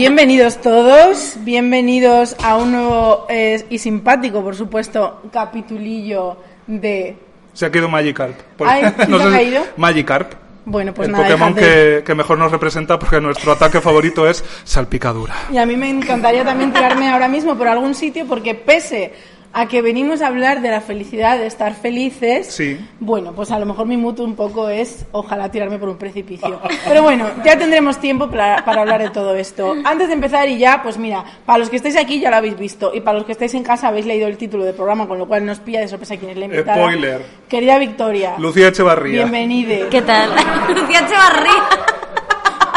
[0.00, 6.36] Bienvenidos todos, bienvenidos a un nuevo eh, y simpático, por supuesto, capitulillo
[6.66, 7.16] de...
[7.54, 8.38] Se ha caído Magikarp.
[8.58, 9.62] Por- Ay, ¿sí se ha caído?
[9.78, 10.34] Magikarp.
[10.66, 14.44] Bueno, pues el nada, Pokémon que, que mejor nos representa porque nuestro ataque favorito es
[14.64, 15.34] salpicadura.
[15.50, 19.14] Y a mí me encantaría también tirarme ahora mismo por algún sitio porque pese
[19.58, 22.78] a que venimos a hablar de la felicidad, de estar felices, Sí.
[23.00, 26.60] bueno, pues a lo mejor mi mutuo un poco es ojalá tirarme por un precipicio.
[26.86, 29.74] Pero bueno, ya tendremos tiempo para, para hablar de todo esto.
[29.82, 32.58] Antes de empezar y ya, pues mira, para los que estáis aquí ya lo habéis
[32.58, 35.16] visto y para los que estáis en casa habéis leído el título del programa, con
[35.16, 36.76] lo cual nos pilla de sorpresa quién es la invitada.
[36.76, 37.22] Spoiler.
[37.48, 39.22] Querida Victoria, Lucía Echevarría.
[39.24, 39.88] bienvenida.
[39.88, 40.32] ¿Qué tal?
[40.68, 41.62] Lucía Echevarría.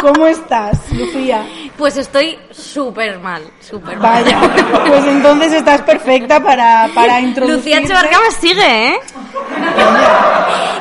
[0.02, 1.44] ¿Cómo estás, Lucía?
[1.80, 4.22] Pues estoy súper mal, súper mal.
[4.22, 4.38] Vaya,
[4.86, 7.80] pues entonces estás perfecta para, para introducir.
[7.80, 9.00] Lucía me sigue, ¿eh?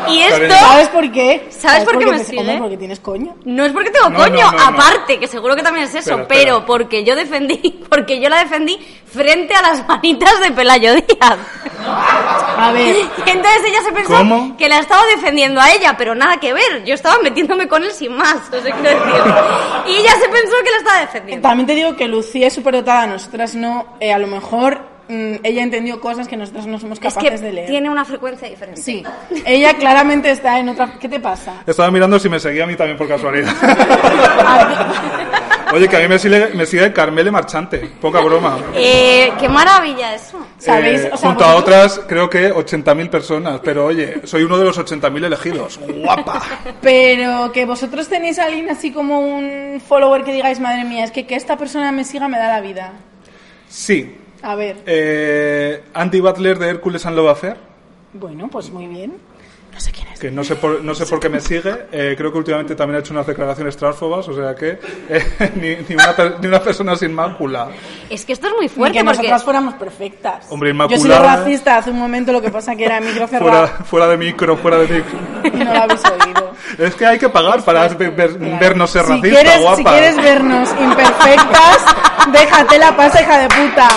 [0.08, 1.46] Y esto ¿Sabes por qué?
[1.50, 2.58] ¿Sabes por qué me sigue?
[2.58, 3.36] porque tienes coño.
[3.44, 4.64] no es porque tengo No, coño, no, no, no.
[4.64, 6.26] aparte, que seguro que también es eso, espera.
[6.26, 8.76] pero porque yo defendí, porque yo la defendí
[9.12, 11.38] frente a las manitas de Pelayo Díaz.
[12.58, 14.56] A ver, entonces ella se pensó ¿Cómo?
[14.56, 16.84] que la estaba defendiendo a ella, pero nada que ver.
[16.84, 19.24] Yo estaba metiéndome con él sin más, no sé qué decir.
[19.86, 21.48] Y ella se pensó que la estaba defendiendo.
[21.48, 23.96] también te digo que Lucía es súper dotada, nosotras no.
[24.00, 27.46] Eh, a lo mejor mm, ella entendió cosas que nosotras no somos Es capaces que
[27.46, 27.68] de leer.
[27.68, 28.80] tiene una frecuencia diferente.
[28.82, 29.02] Sí,
[29.44, 30.94] ella claramente está en otra.
[31.00, 31.62] ¿Qué te pasa?
[31.66, 33.52] Estaba mirando si me seguía a mí también por casualidad.
[35.70, 37.78] Oye, que a mí me sigue, me sigue Carmele Marchante.
[38.00, 38.56] Poca broma.
[38.74, 40.38] Eh, qué maravilla eso.
[40.56, 41.02] ¿Sabéis?
[41.02, 43.60] Eh, O sea, junto a otras, creo que 80.000 personas.
[43.62, 45.78] Pero oye, soy uno de los 80.000 elegidos.
[45.78, 46.40] Guapa.
[46.80, 51.10] Pero que vosotros tenéis a alguien así como un follower que digáis, madre mía, es
[51.10, 52.92] que que esta persona me siga me da la vida.
[53.68, 54.16] Sí.
[54.42, 57.56] A ver, Eh, Andy Butler de Hércules and Love Affair.
[58.12, 59.16] bueno, pues muy bien.
[59.72, 60.18] No sé quién es.
[60.18, 61.86] que no sé por, no sé por qué me sigue.
[61.92, 65.76] Eh, creo que últimamente también ha hecho unas declaraciones transfobas, o sea que eh, ni,
[65.88, 67.68] ni, una, ni una persona sin mácula.
[68.10, 70.46] Es que esto es muy Ni fuerte que porque nosotras fuéramos perfectas.
[70.50, 71.36] Hombre, Yo he sido inmaculada.
[71.44, 74.56] racista hace un momento, lo que pasa que era micro Fuera, cerrado fuera de micro,
[74.56, 75.18] fuera de micro.
[75.64, 76.52] no lo habéis oído.
[76.78, 79.76] Es que hay que pagar para ver- ver- vernos ser Si racista, quieres, guapa.
[79.76, 81.84] si quieres vernos imperfectas,
[82.32, 83.88] déjate la pasa, hija de puta.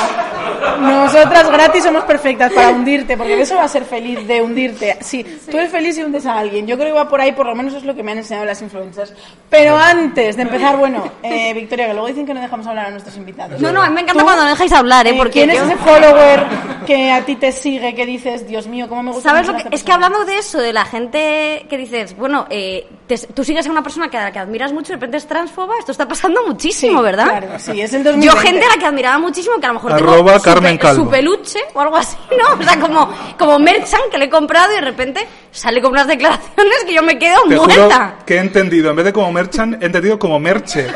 [0.79, 4.97] Nosotras gratis somos perfectas para hundirte, porque de eso va a ser feliz, de hundirte.
[5.01, 6.67] Sí, tú eres feliz si hundes a alguien.
[6.67, 8.45] Yo creo que va por ahí, por lo menos es lo que me han enseñado
[8.45, 9.13] las influencers.
[9.49, 12.91] Pero antes de empezar, bueno, eh, Victoria, que luego dicen que no dejamos hablar a
[12.91, 13.59] nuestros invitados.
[13.61, 15.13] No, no, a mí me encanta cuando no dejáis hablar, ¿eh?
[15.17, 16.45] Porque ¿Quién es yo- ese follower
[16.85, 19.59] que a ti te sigue, que dices, Dios mío, cómo me gusta ¿Sabes lo que
[19.59, 19.93] es que persona"?
[19.95, 23.83] hablando de eso, de la gente que dices, bueno, eh, te- tú sigues a una
[23.83, 26.41] persona que, a la que admiras mucho y de repente es transfoba, esto está pasando
[26.47, 27.25] muchísimo, Sí, ¿verdad?
[27.25, 28.25] claro, sí, es el 2020.
[28.35, 30.77] Yo gente a la que admiraba muchísimo, que a lo mejor tengo Arroba su, Carmen
[30.77, 31.03] pe- Calvo.
[31.05, 32.59] su peluche o algo así, ¿no?
[32.59, 36.07] O sea, como, como Merchan que le he comprado y de repente sale con unas
[36.07, 38.15] declaraciones que yo me quedo Te juro muerta.
[38.25, 40.87] que he entendido, en vez de como merchan, he entendido como merche.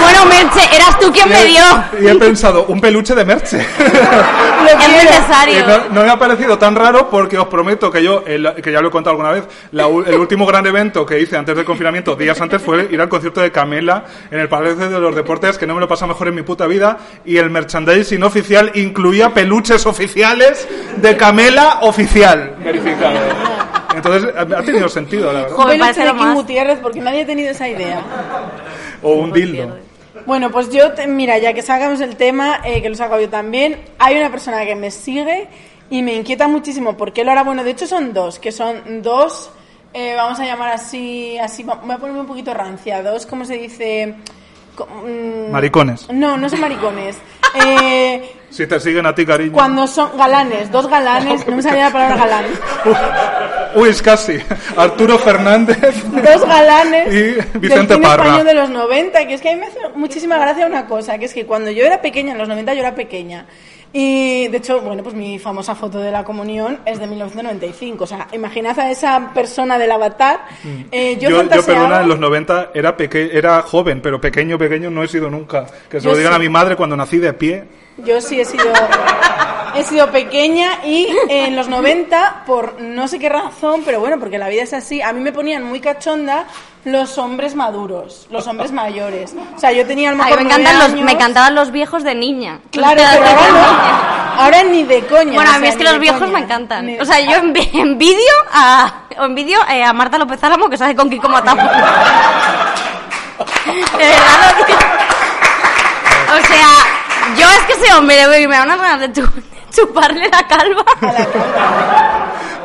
[0.00, 1.62] Bueno, Merche, eras tú quien Y me he- dio.
[2.00, 3.58] Y he pensado, un peluche de merche.
[3.78, 5.66] Lo Es necesario.
[5.66, 8.80] no, no me ha parecido tan raro porque os prometo que yo, el- que ya
[8.80, 12.14] lo he contado alguna vez, la el último gran evento que hice antes del confinamiento,
[12.16, 15.66] días antes, fue ir al concierto de Camela en el Palacio de los Deportes, que
[15.66, 19.84] no me lo pasa mejor en mi puta vida, y el merchandising oficial incluía peluches
[19.86, 22.54] oficiales de Camela oficial.
[22.62, 23.18] Verificado.
[23.94, 25.56] Entonces, ha tenido sentido, la verdad.
[25.56, 26.34] Joder, Un peluche de más.
[26.34, 28.00] Gutiérrez, porque nadie ha tenido esa idea.
[29.02, 29.76] O un dildo.
[30.24, 33.28] Bueno, pues yo, te- mira, ya que sacamos el tema, eh, que lo saco yo
[33.28, 35.48] también, hay una persona que me sigue
[35.90, 36.96] y me inquieta muchísimo.
[36.96, 37.42] ¿Por qué lo hará?
[37.42, 39.50] Bueno, de hecho son dos, que son dos,
[39.92, 43.54] eh, vamos a llamar así, así, voy a ponerme un poquito rancia, dos, ¿cómo se
[43.58, 44.14] dice?
[44.78, 46.08] Mm, Maricones.
[46.10, 47.16] No, no son maricones.
[47.54, 49.52] Eh, Si te siguen a ti, cariño.
[49.52, 52.44] cuando son galanes, dos galanes, no me salía la palabra galán.
[53.74, 54.38] Uy, es casi.
[54.74, 55.78] Arturo Fernández.
[56.06, 58.24] dos galanes Y Vicente del cine Parra.
[58.24, 61.18] español de los 90, que es que a mí me hace muchísima gracia una cosa,
[61.18, 63.44] que es que cuando yo era pequeña, en los 90 yo era pequeña,
[63.92, 68.06] y de hecho, bueno, pues mi famosa foto de la comunión es de 1995, o
[68.06, 70.40] sea, imaginad a esa persona del avatar,
[70.90, 71.22] eh, yo, Mm.
[71.22, 71.80] Yo, yo, fantaseaba...
[71.80, 75.66] perdona, en los 90 era, peque era joven, pero pequeño, pequeño no he sido nunca.
[75.88, 76.36] Que se Yo lo digan sí.
[76.36, 77.64] a mi madre cuando nací de pie.
[78.04, 78.72] Yo sí he sido...
[79.74, 84.36] he sido pequeña y en los 90, por no sé qué razón, pero bueno, porque
[84.38, 86.44] la vida es así, a mí me ponían muy cachonda
[86.84, 89.34] los hombres maduros, los hombres mayores.
[89.56, 91.04] O sea, yo tenía a lo Ay, mejor me, encantan los, años.
[91.06, 92.58] me encantaban los viejos de niña.
[92.70, 94.42] Claro, pero ahora no.
[94.42, 95.32] Ahora ni de coña.
[95.34, 96.32] Bueno, o a mí es que los viejos coña.
[96.32, 96.86] me encantan.
[96.86, 100.94] Ni- O sea, yo envi- envidio a, envidio eh, a Marta López Álamo que sale
[100.96, 101.64] con Kiko Matamos.
[103.66, 104.54] De verdad.
[106.28, 106.68] O sea,
[107.36, 108.16] yo es que ese hombre
[108.48, 109.42] me da unas ganas de chu-
[109.74, 110.84] chuparle la calva.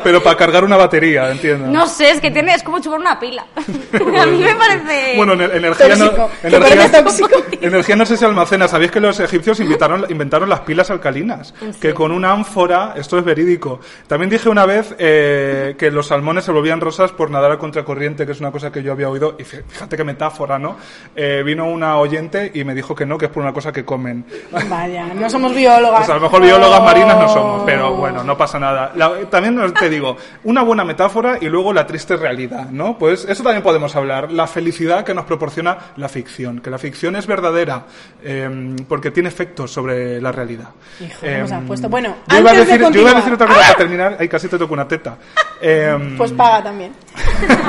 [0.03, 1.67] Pero para cargar una batería, entiendo.
[1.67, 3.45] No sé, es que tiene, es como chupar una pila.
[3.57, 5.13] A mí me parece...
[5.15, 6.29] Bueno, ener- energía no, Tóxico.
[6.41, 7.29] ¿Te energía, tóxico?
[7.61, 8.67] energía no sé si almacena.
[8.67, 11.53] ¿Sabéis que los egipcios inventaron, inventaron las pilas alcalinas?
[11.81, 13.79] Que con una ánfora, esto es verídico.
[14.07, 18.25] También dije una vez eh, que los salmones se volvían rosas por nadar a contracorriente,
[18.25, 19.35] que es una cosa que yo había oído.
[19.39, 20.77] Y fí- fíjate qué metáfora, ¿no?
[21.15, 23.83] Eh, vino una oyente y me dijo que no, que es por una cosa que
[23.85, 24.25] comen.
[24.69, 25.99] Vaya, no somos biólogas.
[25.99, 26.83] Pues a lo mejor biólogas Oh.
[26.83, 28.91] marinas no somos, pero bueno, no pasa nada.
[28.95, 32.97] La- también os- te digo, una buena metáfora y luego la triste realidad, ¿no?
[32.97, 34.31] Pues eso también podemos hablar.
[34.31, 37.85] La felicidad que nos proporciona la ficción, que la ficción es verdadera
[38.23, 40.69] eh, porque tiene efectos sobre la realidad.
[40.99, 41.89] Hijo, ¿cómo se han Em, puesto?
[41.89, 44.17] Bueno, yo iba, a antes de decir, yo iba a decir otra cosa para terminar.
[44.19, 45.17] Ay, casi te toco una teta.
[45.61, 46.93] Em, Pues paga también.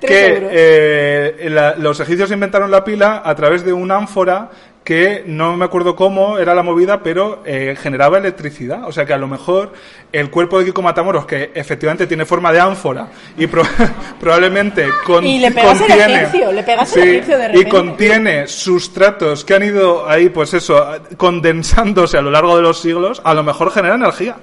[0.00, 4.50] Que eh, la- los egipcios inventaron la pila a través de una ánfora
[4.86, 8.84] que no me acuerdo cómo era la movida, pero eh, generaba electricidad.
[8.86, 9.72] O sea que a lo mejor
[10.12, 13.64] el cuerpo de Kiko Matamoros, que efectivamente tiene forma de ánfora y pro-
[14.20, 19.64] probablemente con- Y le pegas el contiene, le pegas el y contiene sustratos que han
[19.64, 20.80] ido ahí, pues eso,
[21.16, 24.36] condensándose a lo largo de los siglos, a lo mejor genera energía.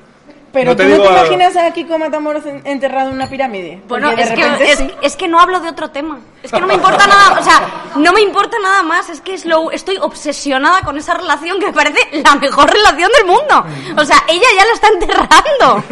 [0.54, 3.28] Pero No te tú no te a- imaginas a Kiko Matamoros en- enterrado en una
[3.28, 3.82] pirámide.
[3.88, 4.92] Bueno, de es que, repente es, sí.
[5.02, 6.20] es que no hablo de otro tema.
[6.44, 7.62] Es que no me importa nada, o sea,
[7.96, 9.10] no me importa nada más.
[9.10, 13.10] Es que es lo, estoy obsesionada con esa relación que me parece la mejor relación
[13.18, 13.66] del mundo.
[14.00, 15.84] O sea, ella ya la está enterrando.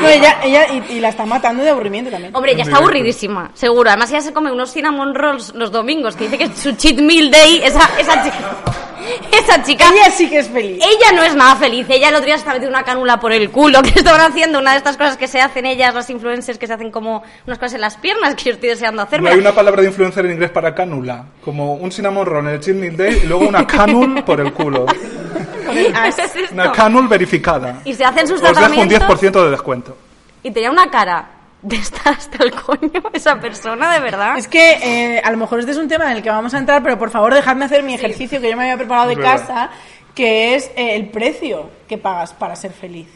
[0.00, 2.34] No, ella, ella y, y la está matando de aburrimiento también.
[2.34, 3.90] Hombre, ya está aburridísima, seguro.
[3.90, 6.98] Además, ella se come unos cinnamon rolls los domingos, que dice que es su cheat
[7.00, 7.60] meal day.
[7.62, 8.38] Esa, esa chica.
[9.32, 9.84] Esa chica.
[9.92, 10.82] Ella sí que es feliz.
[10.82, 11.86] Ella no es nada feliz.
[11.88, 13.80] Ella el otro día se está metiendo una cánula por el culo.
[13.90, 16.72] Que estaban haciendo una de estas cosas que se hacen ellas, las influencers, que se
[16.74, 19.30] hacen como unas cosas en las piernas, que yo estoy deseando No hacerme.
[19.30, 22.74] hay una palabra de influencer en inglés para cánula, como un cinnamon roll en el
[22.74, 24.86] meal day y luego una canul por el culo.
[25.94, 26.10] Ah.
[26.52, 27.80] Una canul verificada.
[27.84, 29.96] Y se hacen sus Os dejo un tratamientos 10% de descuento.
[30.42, 31.28] y tenía una cara
[31.62, 34.38] de estar hasta el coño esa persona, de verdad.
[34.38, 34.72] Es que
[35.16, 36.98] eh, a lo mejor este es un tema en el que vamos a entrar, pero
[36.98, 39.70] por favor dejadme hacer mi ejercicio que yo me había preparado de casa,
[40.14, 43.08] que es eh, el precio que pagas para ser feliz.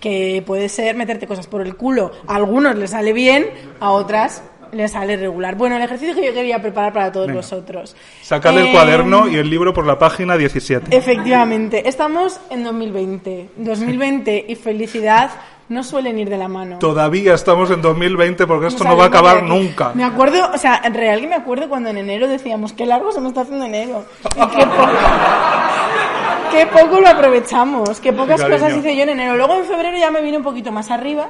[0.00, 2.10] Que puede ser meterte cosas por el culo.
[2.26, 3.46] A algunos les sale bien,
[3.80, 4.42] a otras
[4.72, 5.54] les sale regular.
[5.56, 7.40] Bueno, el ejercicio que yo quería preparar para todos Venga.
[7.40, 7.94] vosotros.
[8.22, 10.94] Sacad el Eh, cuaderno y el libro por la página 17.
[10.96, 13.50] Efectivamente, estamos en 2020.
[13.56, 15.30] 2020 y felicidad
[15.68, 16.78] no suelen ir de la mano.
[16.78, 19.92] Todavía estamos en 2020 porque esto No no va a acabar nunca.
[19.94, 23.12] Me acuerdo, o sea, en real que me acuerdo cuando en enero decíamos, qué largo
[23.12, 24.04] se me está haciendo enero.
[24.24, 24.88] Y qué poco,
[26.50, 28.58] qué poco lo aprovechamos, qué pocas Cariño.
[28.58, 29.36] cosas hice yo en enero.
[29.36, 31.28] Luego en febrero ya me vine un poquito más arriba,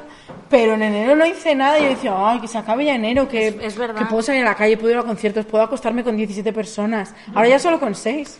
[0.49, 3.27] pero en enero no hice nada y yo decía, ay, que se acabe ya enero,
[3.29, 3.99] que, Es- es verdad.
[3.99, 7.13] que puedo salir a la calle, puedo ir a conciertos, puedo acostarme con 17 personas.
[7.35, 8.39] Ahora ya solo con 6.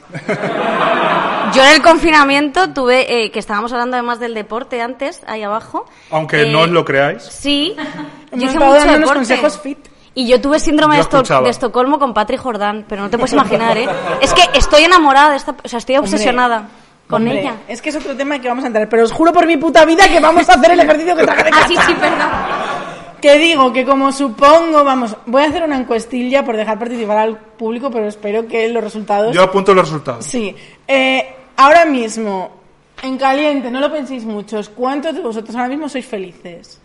[1.55, 5.87] Yo en el confinamiento tuve, eh, que estábamos hablando además del deporte antes, ahí abajo.
[6.11, 7.23] Aunque Eh, no os lo creáis.
[7.23, 7.75] Sí,
[8.33, 9.15] yo hice estado mucho deporte.
[9.15, 9.79] consejos fit.
[10.15, 11.45] Y yo tuve síndrome Yo de, Esto- escuchaba.
[11.45, 13.89] de Estocolmo con Patrick Jordán, pero no te puedes imaginar, ¿eh?
[14.21, 16.69] Es que estoy enamorada de esta, o sea, estoy obsesionada
[17.09, 17.55] con Hombre, ella.
[17.69, 19.85] Es que es otro tema que vamos a entrar, pero os juro por mi puta
[19.85, 21.87] vida que vamos a hacer el ejercicio que traje de Ah, sí, casa.
[21.89, 22.29] sí, perdón.
[23.21, 27.37] Que digo que como supongo, vamos, voy a hacer una encuestilla por dejar participar al
[27.37, 29.35] público, pero espero que los resultados...
[29.35, 30.25] Yo apunto los resultados.
[30.25, 30.55] Sí.
[30.87, 32.58] Eh, ahora mismo,
[33.03, 36.81] en caliente, no lo penséis muchos, ¿cuántos de vosotros ahora mismo sois felices?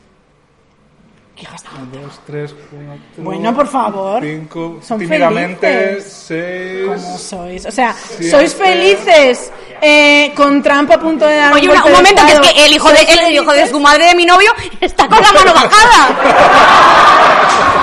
[1.36, 3.00] ¿Qué hijas tan- Uno, dos, tres, cuatro.
[3.18, 4.22] Bueno, por favor.
[4.24, 4.78] Cinco.
[4.84, 6.14] Son tímidamente, felices.
[6.14, 6.86] seis.
[6.86, 7.66] ¿Cómo sois?
[7.66, 8.30] O sea, Siete.
[8.30, 9.52] ¿sois felices
[9.82, 12.74] eh, con trampa a punto de dar Oye, un de momento, que es que el
[12.74, 15.54] hijo, de, ¿Sois el, hijo de su madre de mi novio está con la mano
[15.56, 16.16] bajada.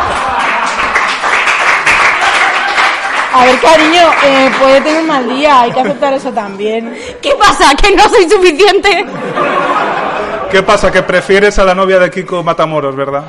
[3.32, 6.94] A ver, cariño, eh, puede tener un mal día, hay que aceptar eso también.
[7.22, 7.75] ¿Qué pasa?
[7.76, 9.04] ¿Que no soy suficiente?
[10.50, 10.90] ¿Qué pasa?
[10.90, 13.25] Que prefieres a la novia de Kiko Matamoros, ¿verdad?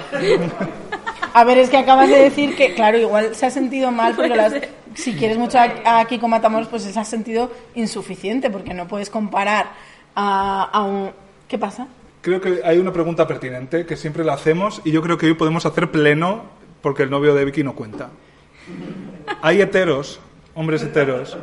[1.33, 4.35] A ver, es que acabas de decir que, claro, igual se ha sentido mal porque
[4.35, 4.53] las-
[4.95, 9.09] si quieres mucho a, a Kiko Matamoros, pues se ha sentido insuficiente porque no puedes
[9.09, 9.67] comparar
[10.15, 11.11] a, a un...
[11.47, 11.87] ¿Qué pasa?
[12.21, 15.33] Creo que hay una pregunta pertinente que siempre la hacemos y yo creo que hoy
[15.35, 16.43] podemos hacer pleno
[16.81, 18.09] porque el novio de Vicky no cuenta.
[19.41, 20.19] Hay heteros,
[20.55, 21.37] hombres heteros,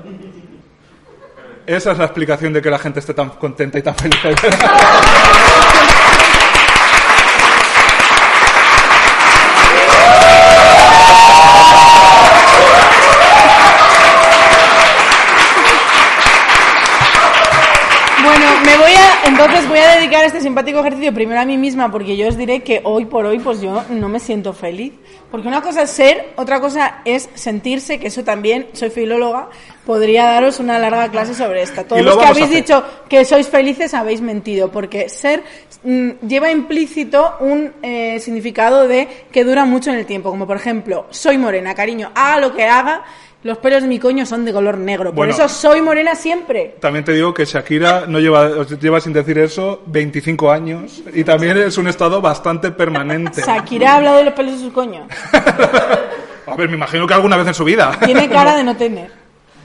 [1.66, 4.18] Esa es la explicación de que la gente esté tan contenta y tan feliz.
[19.98, 23.26] dedicar este simpático ejercicio primero a mí misma porque yo os diré que hoy por
[23.26, 24.92] hoy pues yo no me siento feliz.
[25.30, 29.50] Porque una cosa es ser, otra cosa es sentirse, que eso también, soy filóloga,
[29.84, 31.84] podría daros una larga clase sobre esto.
[31.84, 35.42] Todos los que habéis dicho que sois felices habéis mentido, porque ser
[35.82, 40.56] mm, lleva implícito un eh, significado de que dura mucho en el tiempo, como por
[40.56, 43.04] ejemplo, soy morena, cariño, haga lo que haga,
[43.44, 45.32] los pelos de mi coño son de color negro, por Bueno.
[45.32, 46.76] eso soy morena siempre.
[46.80, 51.56] También te digo que Shakira no lleva, lleva sin decir eso 25 años y también
[51.56, 53.42] es un estado bastante permanente.
[53.46, 55.06] Shakira ha hablado de los pelos de su coño.
[56.46, 57.96] A ver, me imagino que alguna vez en su vida.
[58.04, 59.10] Tiene cara de no tener.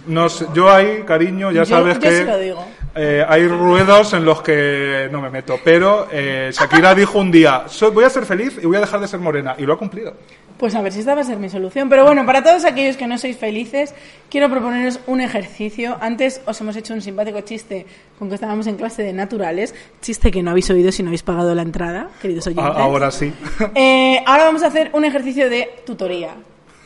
[0.05, 2.65] No sé, yo ahí, cariño, ya Yo- sabes yo que sí lo digo.
[2.95, 5.59] Eh, hay ruedos en los que no me meto.
[5.63, 8.99] Pero eh, Shakira dijo un día, "Soy- voy a ser feliz y voy a dejar
[8.99, 9.55] de ser morena.
[9.57, 10.13] Y lo ha cumplido.
[10.57, 11.89] Pues a ver si esta va a ser mi solución.
[11.89, 13.93] Pero bueno, para todos aquellos que no sois felices,
[14.29, 15.97] quiero proponeros un ejercicio.
[15.99, 17.85] Antes os hemos hecho un simpático chiste
[18.19, 19.73] con que estábamos en clase de naturales.
[20.01, 22.65] Chiste que no habéis oído si no habéis pagado la entrada, queridos oyentes.
[22.77, 23.33] ahora sí.
[23.75, 26.29] Eh, ahora vamos a hacer un ejercicio de tutoría.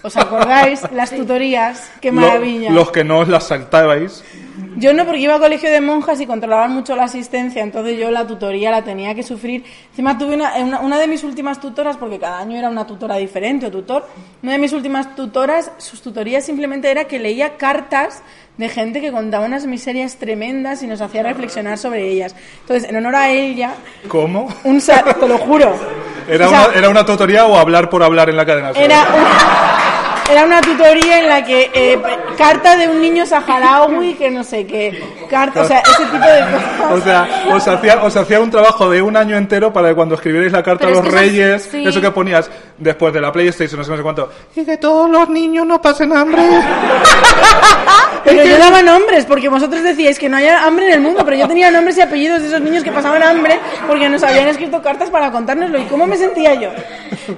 [0.03, 0.81] ¿Os acordáis?
[0.93, 1.91] Las tutorías.
[2.01, 2.71] Qué Lo- maravilla.
[2.71, 4.23] los que no os las saltabais.
[4.77, 8.09] Yo no, porque iba a colegio de monjas y controlaban mucho la asistencia, entonces yo
[8.11, 9.63] la tutoría la tenía que sufrir.
[9.89, 13.15] Encima tuve una, una, una de mis últimas tutoras, porque cada año era una tutora
[13.17, 14.07] diferente o tutor,
[14.43, 18.21] una de mis últimas tutoras, sus tutorías simplemente era que leía cartas
[18.57, 22.35] de gente que contaba unas miserias tremendas y nos hacía reflexionar sobre ellas.
[22.61, 23.73] Entonces, en honor a ella,
[24.07, 24.47] ¿Cómo?
[24.63, 25.75] un sa- te lo juro.
[26.27, 28.71] ¿Era, O sea, una, ¿Era una tutoría o hablar por hablar en la cadena?
[28.71, 29.77] Era una,
[30.29, 31.99] era una tutoría en la que eh,
[32.37, 36.41] carta de un niño saharaui que no sé qué, carta, o sea, ese tipo de
[36.41, 36.91] cosas.
[36.91, 40.15] O sea, os hacía, os hacía un trabajo de un año entero para que cuando
[40.15, 41.83] escribierais la carta Pero a es los que eso- reyes, sí.
[41.87, 45.09] eso que ponías después de la PlayStation, no sé, no sé cuánto, y que todos
[45.09, 46.41] los niños no pasen hambre.
[48.23, 51.37] Pero yo daba nombres, porque vosotros decíais que no haya hambre en el mundo, pero
[51.37, 53.57] yo tenía nombres y apellidos de esos niños que pasaban hambre
[53.87, 55.77] porque nos habían escrito cartas para contárnoslo.
[55.79, 56.69] ¿Y cómo me sentía yo?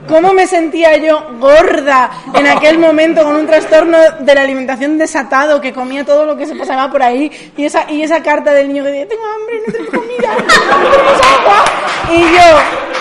[0.08, 5.62] ¿Cómo me sentía yo gorda en aquel momento con un trastorno de la alimentación desatado
[5.62, 7.32] que comía todo lo que se pasaba por ahí?
[7.58, 10.36] Y esa, y esa carta del niño que decía, tengo hambre, no tengo comida,
[10.84, 11.66] no tenemos agua.
[12.12, 12.99] Y yo...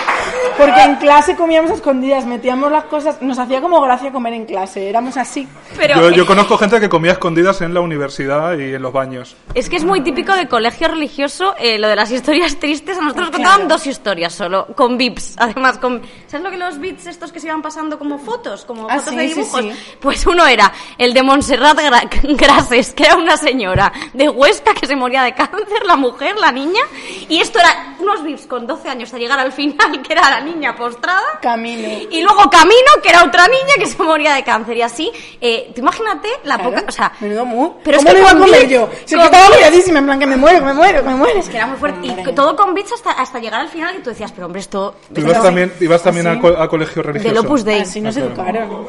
[0.59, 4.45] Porque en clase comíamos a escondidas, metíamos las cosas, nos hacía como gracia comer en
[4.45, 5.47] clase, éramos así.
[5.77, 9.35] Pero Yo, yo conozco gente que comía escondidas en la universidad y en los baños.
[9.53, 12.97] es que es muy típico de colegio religioso eh, lo de las historias tristes.
[12.97, 13.49] A nosotros nos Claro.
[13.51, 15.35] contaban dos historias solo, con VIPs.
[15.37, 18.65] Además, con, ¿sabes lo que los VIPs estos que se iban pasando como fotos?
[18.65, 19.61] Como Ah, fotos sí, de sí, dibujos.
[19.61, 19.71] sí.
[20.01, 24.85] Pues uno era el de Montserrat Gra- Grases, que era una señora de Huesca que
[24.87, 26.81] se moría de cáncer, la mujer, la niña.
[27.29, 30.41] Y esto era unos VIPs con 12 años a llegar al final, que era la
[30.41, 31.21] niña postrada.
[31.41, 31.87] Camino.
[32.09, 34.77] Y luego Camino, que era otra niña que se moría de cáncer.
[34.77, 36.69] Y así, eh, tú imagínate la Claro.
[36.71, 36.85] poca.
[36.87, 37.73] O sea, Menudo mu.
[37.83, 38.89] pero es ¿Cómo que lo iba a comer yo?
[39.05, 41.15] Si es que con miradísima, en plan que me muero, que me muero, que me
[41.15, 41.41] muero.
[41.49, 42.07] que era muy fuerte.
[42.07, 44.95] Y todo con bits hasta, hasta llegar al final, y tú decías, pero hombre, esto.
[45.13, 47.33] ¿Tú ibas también, ibas también a, co- a colegio religioso?
[47.35, 47.81] Del Opus Dei.
[47.81, 48.87] Así nos educaron.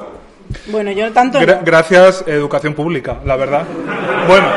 [0.66, 1.38] Bueno, yo tanto.
[1.40, 1.46] no.
[1.46, 3.64] Gra- gracias, educación pública, la verdad.
[4.26, 4.48] Bueno,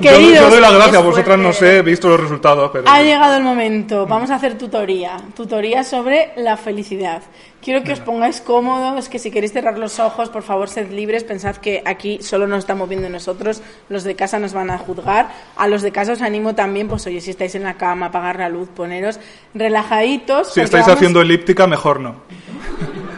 [0.00, 2.88] Queridos, yo doy las gracias, vosotras no sé, he visto los resultados, pero...
[2.88, 4.06] Ha llegado el momento.
[4.06, 5.16] Vamos a hacer tutoría.
[5.34, 7.22] Tutoría sobre la felicidad.
[7.62, 11.24] Quiero que os pongáis cómodos, que si queréis cerrar los ojos, por favor, sed libres.
[11.24, 13.62] Pensad que aquí solo nos estamos viendo nosotros.
[13.88, 15.28] Los de casa nos van a juzgar.
[15.56, 18.38] A los de casa os animo también, pues oye, si estáis en la cama, apagar
[18.38, 19.18] la luz, poneros
[19.54, 20.52] relajaditos.
[20.52, 22.16] Si estáis vamos- haciendo elíptica, mejor no.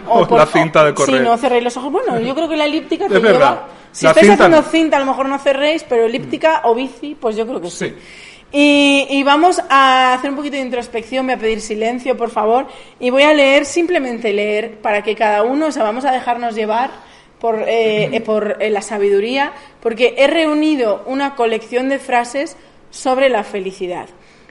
[0.08, 1.16] O O por- la cinta de correr.
[1.18, 1.92] Si no cerréis los ojos.
[1.92, 3.66] Bueno, yo creo que la elíptica te Es lleva.
[3.98, 4.70] Si La estáis cinta haciendo no.
[4.70, 7.88] cinta, a lo mejor no cerréis, pero elíptica o bici, pues yo creo que sí.
[7.88, 7.94] Sí.
[8.52, 12.68] Y, y vamos a hacer un poquito de introspección, voy a pedir silencio, por favor,
[13.00, 16.54] y voy a leer, simplemente leer, para que cada uno, o sea, vamos a dejarnos
[16.54, 16.90] llevar
[17.40, 22.56] por, eh, eh, por eh, la sabiduría, porque he reunido una colección de frases
[22.90, 24.06] sobre la felicidad.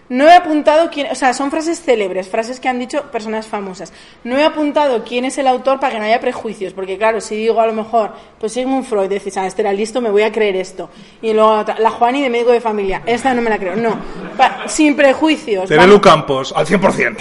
[0.10, 3.92] No he apuntado quién, o sea, son frases célebres, frases que han dicho personas famosas.
[4.24, 7.36] No he apuntado quién es el autor para que no haya prejuicios, porque claro, si
[7.36, 10.32] digo a lo mejor, pues Sigmund Freud, decís, ah, este era listo, me voy a
[10.32, 10.90] creer esto.
[11.22, 13.76] Y luego la Juani de médico de familia, esta no me la creo.
[13.76, 13.98] No,
[14.38, 15.70] Pa- sin prejuicios.
[15.70, 17.18] Vamos- Campos, al 100%.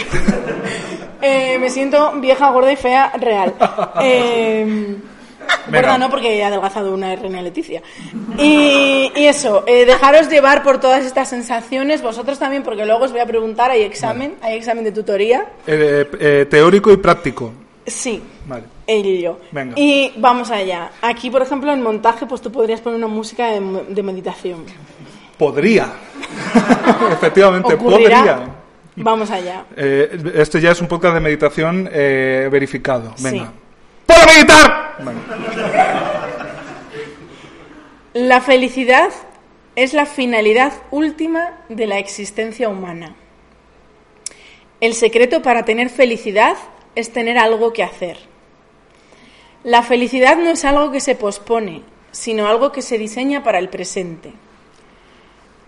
[1.22, 3.54] eh, me siento vieja, gorda y fea, real.
[4.00, 4.96] Eh.
[5.70, 7.82] gorda no, porque he adelgazado una reina Leticia.
[8.38, 13.12] Y, y eso, eh, dejaros llevar por todas estas sensaciones, vosotros también, porque luego os
[13.12, 15.46] voy a preguntar, hay examen, hay examen de tutoría.
[15.66, 17.52] Eh, eh, teórico y práctico.
[17.86, 18.64] Sí, Vale.
[18.86, 19.38] él y yo.
[19.52, 19.74] Venga.
[19.76, 20.90] Y vamos allá.
[21.02, 24.64] Aquí, por ejemplo, en montaje, pues tú podrías poner una música de, de meditación.
[25.38, 25.92] Podría.
[27.12, 28.18] Efectivamente, Ocurrirá.
[28.18, 28.48] podría.
[28.96, 29.64] Vamos allá.
[29.76, 33.14] Eh, este ya es un podcast de meditación eh, verificado.
[33.20, 33.44] Venga.
[33.44, 33.50] Sí.
[34.06, 34.85] ¡Puedo meditar!
[38.14, 39.10] La felicidad
[39.74, 43.14] es la finalidad última de la existencia humana.
[44.80, 46.56] El secreto para tener felicidad
[46.94, 48.18] es tener algo que hacer.
[49.64, 53.68] La felicidad no es algo que se pospone, sino algo que se diseña para el
[53.68, 54.32] presente.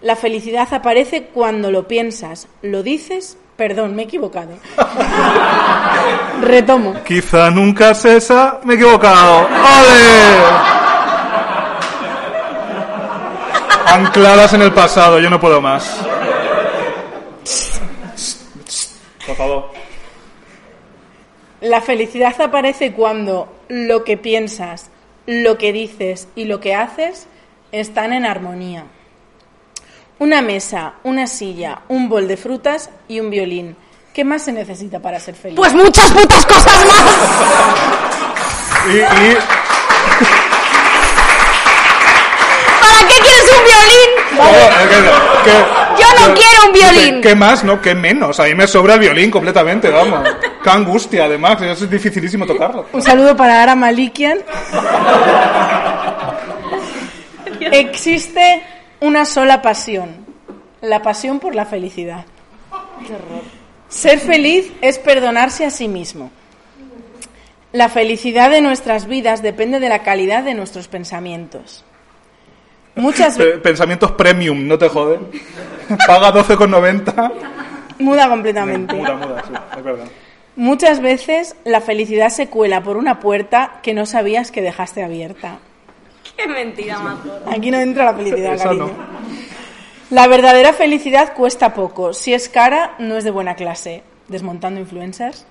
[0.00, 4.52] La felicidad aparece cuando lo piensas, lo dices, perdón, me he equivocado.
[6.40, 6.94] Retomo.
[7.02, 8.60] Quizá nunca cesa.
[8.62, 9.48] Me he equivocado.
[9.48, 10.78] ¡Ole!
[13.86, 16.00] Ancladas en el pasado, yo no puedo más.
[19.26, 19.70] Por favor.
[21.60, 24.90] La felicidad aparece cuando lo que piensas,
[25.26, 27.26] lo que dices y lo que haces
[27.72, 28.84] están en armonía.
[30.20, 33.76] Una mesa, una silla, un bol de frutas y un violín.
[34.12, 35.56] ¿Qué más se necesita para ser feliz?
[35.56, 37.04] Pues muchas putas cosas más.
[38.92, 39.37] Y, y-
[42.80, 44.10] ¿Para qué quieres un violín?
[44.80, 47.20] es que- que- Yo no que- quiero un violín.
[47.20, 47.80] ¿Qué, qué más, no?
[47.80, 48.40] ¿Qué menos?
[48.40, 50.28] A mí me sobra el violín completamente, vamos.
[50.64, 51.60] Qué angustia, además.
[51.62, 52.87] Es dificilísimo tocarlo.
[52.92, 54.38] Un saludo para Ara Malikian.
[57.60, 58.62] Existe
[59.00, 60.26] una sola pasión,
[60.80, 62.24] la pasión por la felicidad.
[63.88, 66.30] Ser feliz es perdonarse a sí mismo.
[67.72, 71.84] La felicidad de nuestras vidas depende de la calidad de nuestros pensamientos.
[72.94, 75.20] Muchas Pensamientos premium, no te joden.
[76.06, 77.32] Paga 12,90.
[78.00, 78.94] muda completamente.
[78.94, 80.06] Muda, muda, sí, es verdad.
[80.56, 85.58] Muchas veces la felicidad se cuela por una puerta que no sabías que dejaste abierta.
[86.38, 86.99] Qué mentira.
[87.47, 88.87] Aquí no entra la felicidad, cariño.
[88.87, 88.92] no.
[90.11, 92.14] La verdadera felicidad cuesta poco.
[92.14, 94.02] Si es cara, no es de buena clase.
[94.28, 95.45] Desmontando influencers.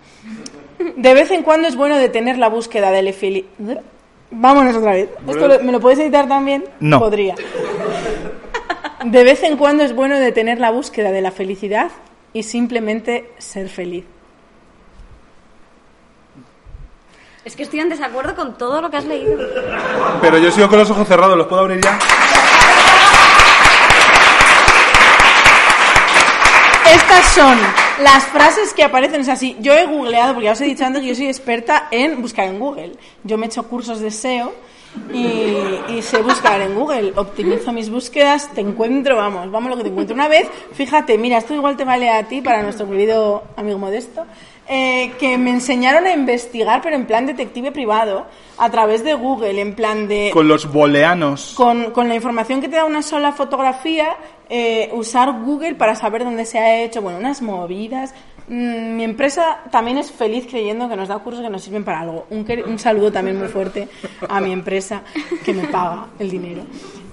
[0.96, 3.46] De vez en cuando es bueno detener la búsqueda del feli...
[4.32, 5.10] Vámonos otra vez.
[5.27, 6.63] ¿Esto lo- me lo puedes editar también?
[6.79, 7.00] No.
[7.00, 7.36] Podría.
[9.06, 11.91] De vez en cuando es bueno detener la búsqueda de la felicidad
[12.34, 14.06] y simplemente ser feliz.
[17.47, 19.38] Es que estoy en desacuerdo con todo lo que has leído.
[20.19, 21.97] Pero yo sigo con los ojos cerrados, ¿los puedo abrir ya?
[26.93, 27.57] Estas son
[28.03, 29.21] las frases que aparecen.
[29.21, 31.27] O sea, sí, yo he googleado, porque ya os he dicho antes que yo soy
[31.27, 32.97] experta en buscar en Google.
[33.23, 34.53] Yo me he hecho cursos de SEO
[35.13, 37.13] y, y sé buscar en Google.
[37.15, 40.13] Optimizo mis búsquedas, te encuentro, vamos, vamos lo que te encuentro.
[40.13, 44.25] Una vez, fíjate, mira, esto igual te vale a ti, para nuestro querido amigo Modesto,
[44.69, 48.25] eh, que me enseñaron a investigar, pero en plan detective privado,
[48.58, 51.53] a través de Google, en plan de Con los boleanos.
[51.56, 54.17] con, con la información que te da una sola fotografía,
[54.49, 58.13] eh, usar Google para saber dónde se ha hecho, bueno, unas movidas.
[58.49, 62.01] Mm, mi empresa también es feliz creyendo que nos da cursos que nos sirven para
[62.01, 62.27] algo.
[62.30, 63.88] Un, un saludo también muy fuerte
[64.27, 65.01] a mi empresa
[65.43, 66.63] que me paga el dinero.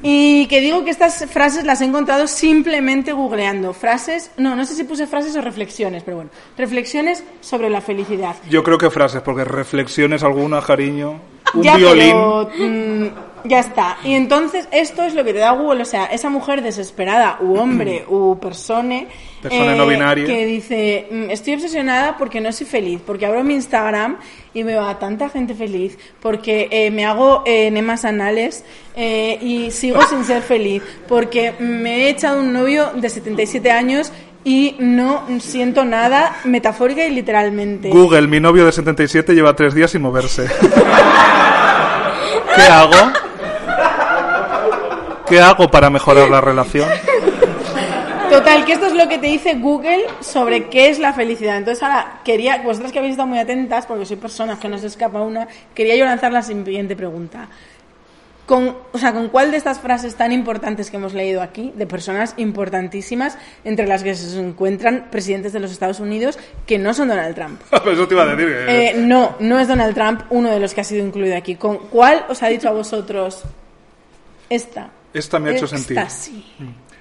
[0.06, 3.72] Y que digo que estas frases las he encontrado simplemente googleando.
[3.72, 8.36] Frases, no, no sé si puse frases o reflexiones, pero bueno, reflexiones sobre la felicidad.
[8.50, 11.18] Yo creo que frases, porque reflexiones alguna, cariño.
[11.52, 12.10] Un ya, violín.
[12.10, 13.06] pero, mm,
[13.44, 13.98] ya está.
[14.04, 17.56] Y entonces esto es lo que te da Google, o sea, esa mujer desesperada, u
[17.58, 19.08] hombre, u persone, eh,
[19.42, 20.24] Persona no binaria.
[20.26, 24.16] que dice, mm, estoy obsesionada porque no soy feliz, porque abro mi Instagram
[24.54, 28.64] y veo a tanta gente feliz, porque eh, me hago eh, enemas anales
[28.96, 34.12] eh, y sigo sin ser feliz, porque me he echado un novio de 77 años
[34.44, 37.88] y no siento nada metafórica y literalmente.
[37.88, 40.48] Google, mi novio de 77 lleva tres días sin moverse.
[42.54, 43.12] ¿Qué hago?
[45.26, 46.88] ¿Qué hago para mejorar la relación?
[48.30, 51.56] Total, que esto es lo que te dice Google sobre qué es la felicidad.
[51.56, 54.88] Entonces ahora quería, vosotras que habéis estado muy atentas, porque soy personas que no se
[54.88, 57.48] escapa una, quería yo lanzar la siguiente pregunta.
[58.46, 61.86] Con, o sea, ¿con cuál de estas frases tan importantes que hemos leído aquí, de
[61.86, 67.08] personas importantísimas, entre las que se encuentran presidentes de los Estados Unidos, que no son
[67.08, 67.60] Donald Trump?
[67.90, 68.46] Eso te iba a decir.
[68.46, 71.54] que- Eh, no, no es Donald Trump uno de los que ha sido incluido aquí.
[71.56, 73.42] ¿Con cuál os ha dicho a vosotros
[74.50, 74.90] esta?
[75.14, 76.04] Esta me ha hecho Esta sentir.
[76.10, 76.44] sí.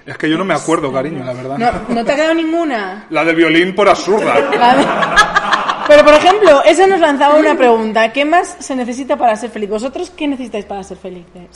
[0.06, 1.58] Es que yo no me acuerdo, cariño, la verdad.
[1.88, 3.06] No, ¿No te ha quedado ninguna?
[3.10, 4.34] La del violín por absurda.
[5.86, 8.12] Pero, por ejemplo, esa nos lanzaba una pregunta.
[8.12, 9.68] ¿Qué más se necesita para ser feliz?
[9.70, 11.48] ¿Vosotros qué necesitáis para ser felices?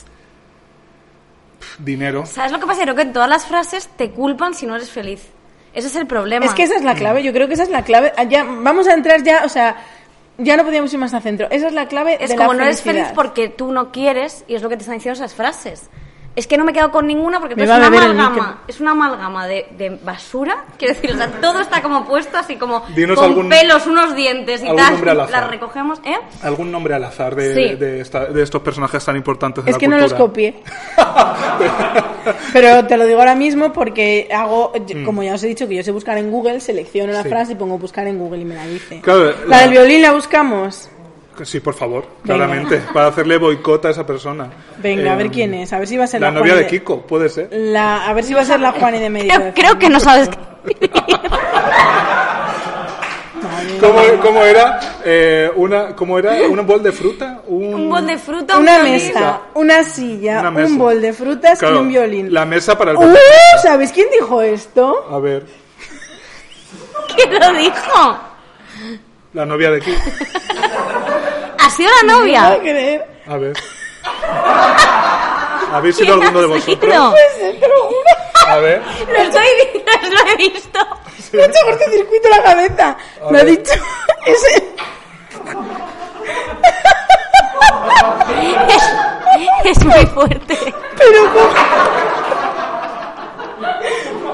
[1.79, 2.25] Dinero.
[2.25, 2.83] ¿Sabes lo que pasa?
[2.83, 5.21] Creo que en todas las frases te culpan si no eres feliz.
[5.73, 6.45] Ese es el problema.
[6.45, 7.23] Es que esa es la clave.
[7.23, 8.11] Yo creo que esa es la clave.
[8.17, 9.77] Ah, Ya, vamos a entrar ya, o sea,
[10.37, 11.47] ya no podíamos ir más al centro.
[11.51, 14.45] Esa es la clave Es de como la no eres feliz porque tú no quieres
[14.47, 15.89] y es lo que te están diciendo esas frases.
[16.35, 18.61] Es que no me he quedado con ninguna porque es una amalgama.
[18.67, 20.63] Es una amalgama de, de basura.
[20.77, 24.15] Quiero decir, o sea, todo está como puesto así como Dinos con algún- pelos, unos
[24.15, 24.91] dientes y algún tal.
[24.93, 25.41] nombre al azar.
[25.41, 26.15] Las recogemos, ¿eh?
[26.43, 27.75] ¿Algún nombre al azar de, Sí.
[27.75, 30.61] de, esta- de estos personajes tan importantes de Es la que no los copié.
[32.53, 35.03] Pero te lo digo ahora mismo porque hago, Mm.
[35.05, 37.29] como ya os he dicho, que yo sé buscar en Google, selecciono la Sí.
[37.29, 39.01] frase y pongo buscar en Google y me la dice.
[39.01, 39.33] Claro, la...
[39.47, 40.89] la- del violín la buscamos.
[41.45, 42.35] Sí, por favor, Venga.
[42.45, 44.49] claramente, para hacerle boicot a esa persona.
[44.77, 46.55] Venga, a ver Eh, quién es, a ver si va a ser La la, novia
[46.55, 47.49] de Kiko, puede ser.
[47.51, 49.31] La, a ver si va a ser la Juani de medio.
[49.33, 50.29] Creo, creo que no sabes.
[53.79, 54.79] ¿Cómo, cómo era?
[55.05, 56.33] Eh, una, ¿Cómo era?
[56.49, 57.41] ¿Un bol de fruta?
[57.47, 58.93] Un, un bol de fruta, un Una violín.
[58.93, 60.67] mesa, una silla, Una mesa.
[60.71, 62.33] un bol de frutas Claro, y un violín.
[62.33, 62.97] La mesa para el...
[62.97, 63.15] ¡Uh!
[63.61, 65.07] ¿Sabéis quién dijo esto?
[65.09, 65.45] A ver,
[67.15, 68.19] ¿Quién lo dijo?
[69.33, 69.97] la novia de Kiko.
[71.79, 72.47] ¿Ha sido la No novia?
[72.47, 73.05] puedo creer.
[73.27, 73.53] A ver.
[75.71, 76.93] ¿Habéis sido ¿Quién alguno de vosotros?
[76.93, 77.11] sido?
[77.11, 77.99] Pues, te lo juro.
[78.47, 78.81] A ver.
[79.07, 80.79] Lo estoy vi- lo he visto.
[81.33, 82.87] Me ha hecho cortocircuito la cabeza.
[82.89, 83.45] A Lo ha ver.
[83.45, 83.71] dicho.
[84.25, 84.69] Ese.
[89.63, 90.57] Es, es muy fuerte.
[90.97, 91.49] Pero ¿cómo?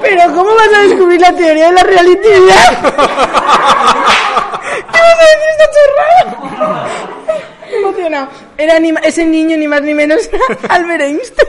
[0.08, 2.78] Pero ¿cómo vas a descubrir la teoría de la relatividad?
[4.92, 6.86] ¿Qué vas a decir esta chorrada?
[7.72, 8.28] Emocionado.
[8.56, 10.30] Era ni ese niño ni más ni menos
[10.68, 11.48] Albert Einstein.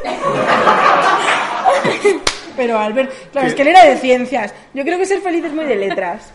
[2.56, 4.54] Pero Albert, claro, es que él era de ciencias.
[4.74, 6.32] Yo creo que ser feliz es muy de letras.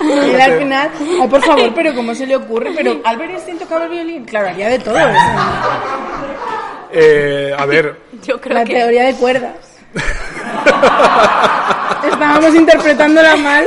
[0.00, 0.90] Y él al final,
[1.22, 2.72] ay por favor, pero ¿cómo se le ocurre?
[2.76, 4.26] Pero Albert Einstein tocaba el violín.
[4.26, 5.18] Claro, haría de todo eso.
[6.96, 8.74] Eh, a ver, Yo creo La que.
[8.74, 9.54] teoría de cuerdas.
[12.10, 13.64] Estábamos interpretándola mal.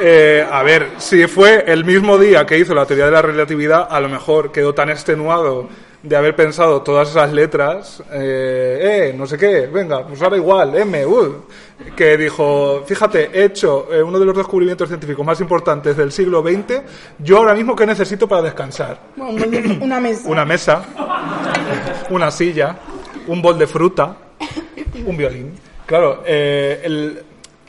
[0.00, 3.86] eh, a ver, si fue el mismo día que hizo la teoría de la relatividad,
[3.90, 5.68] a lo mejor quedó tan extenuado
[6.02, 10.74] de haber pensado todas esas letras, eh, eh, no sé qué, venga, pues ahora igual,
[10.76, 11.44] M, uh,
[11.94, 16.42] que dijo, fíjate, he hecho eh, uno de los descubrimientos científicos más importantes del siglo
[16.42, 16.82] XX,
[17.20, 18.98] yo ahora mismo qué necesito para descansar.
[19.16, 20.28] Una mesa.
[20.28, 20.84] Una mesa,
[22.10, 22.76] una silla,
[23.28, 24.16] un bol de fruta,
[25.06, 25.52] un violín.
[25.86, 27.22] Claro, eh, el-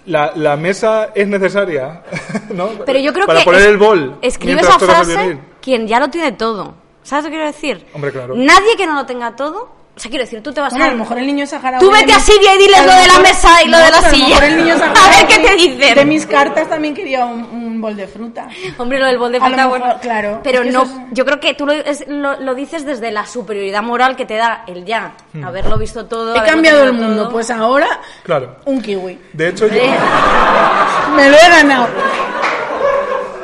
[0.08, 2.02] la, la mesa es necesaria,
[2.54, 2.70] ¿no?
[2.86, 3.46] Pero yo creo Para que.
[3.46, 4.16] poner es- el bol.
[4.22, 6.76] Escribe esa frase quien ya lo tiene todo.
[7.04, 7.86] ¿Sabes lo que quiero decir?
[7.94, 8.34] Hombre, claro.
[8.36, 9.84] Nadie que no lo tenga todo.
[9.96, 10.88] O sea, quiero decir, tú te vas Bueno, a.
[10.88, 11.80] a lo mejor el niño saharaui.
[11.80, 14.08] Tú vete a Siria y diles lo de la mesa y lo de la pero
[14.08, 14.28] a lo silla.
[14.30, 15.96] mejor el niño A ver saharaui qué te dicen.
[15.96, 18.48] De mis cartas también quería un, un bol de fruta.
[18.80, 19.96] Hombre, lo del bol de A lo fruta, mejor, bueno.
[20.02, 22.88] claro, Pero es que no, es- yo creo que tú lo, es- lo- lo dices
[22.88, 25.12] desde la superioridad moral que te da el ya.
[25.46, 26.36] Haberlo visto todo.
[26.36, 27.32] He cambiado el mundo, todo.
[27.32, 28.56] pues ahora Claro.
[28.66, 29.20] un kiwi.
[29.34, 29.76] De hecho, yo,
[31.16, 31.88] Me lo he ganado.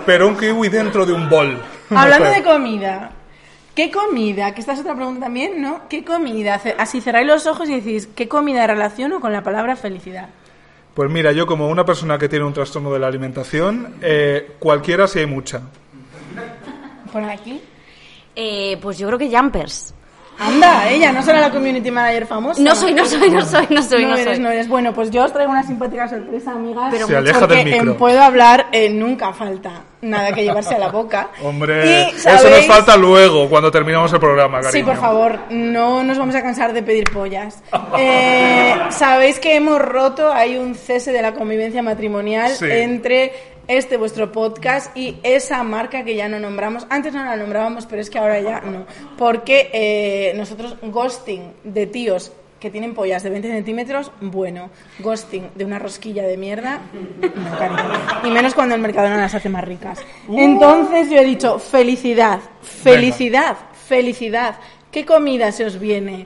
[0.06, 1.62] pero un kiwi dentro de un bol.
[1.96, 3.12] Hablando de comida.
[3.80, 4.54] ¿Qué comida?
[4.54, 5.88] Que esta es otra pregunta también, ¿no?
[5.88, 6.62] ¿Qué comida?
[6.78, 10.28] Así cerráis los ojos y decís, ¿qué comida relaciono con la palabra felicidad?
[10.94, 15.08] Pues mira, yo como una persona que tiene un trastorno de la alimentación, eh, cualquiera
[15.08, 15.62] si hay mucha.
[17.14, 17.62] Por aquí.
[18.36, 19.94] eh, pues yo creo que jumpers.
[20.40, 22.62] Anda, ella, no será la community manager famosa.
[22.62, 24.40] No soy, no soy, no soy, no soy, no no eres, soy.
[24.40, 24.68] no eres.
[24.70, 26.88] Bueno, pues yo os traigo una simpática sorpresa, amigas.
[26.92, 27.92] Pero Se aleja porque del micro.
[27.92, 29.72] en Puedo Hablar eh, nunca falta
[30.02, 31.30] nada que llevarse a la boca.
[31.44, 34.72] Hombre, Y, eso nos falta luego, cuando terminamos el programa, cariño.
[34.72, 37.62] Sí, por favor, no nos vamos a cansar de pedir pollas.
[37.98, 42.66] Eh, Sabéis que hemos roto, hay un cese de la convivencia matrimonial Sí.
[42.70, 43.34] entre
[43.70, 46.88] este vuestro podcast y esa marca que ya no nombramos.
[46.90, 48.86] Antes no la nombrábamos, pero es que ahora ya no.
[49.16, 54.72] Porque eh, nosotros ghosting de tíos que tienen pollas de 20 centímetros, bueno.
[55.00, 57.94] Ghosting de una rosquilla de mierda, no, cariño.
[58.24, 60.00] Y menos cuando el Mercadona las hace más ricas.
[60.28, 63.56] Entonces yo he dicho, felicidad, felicidad,
[63.88, 64.56] felicidad.
[64.92, 66.26] ¿Qué comida se os viene?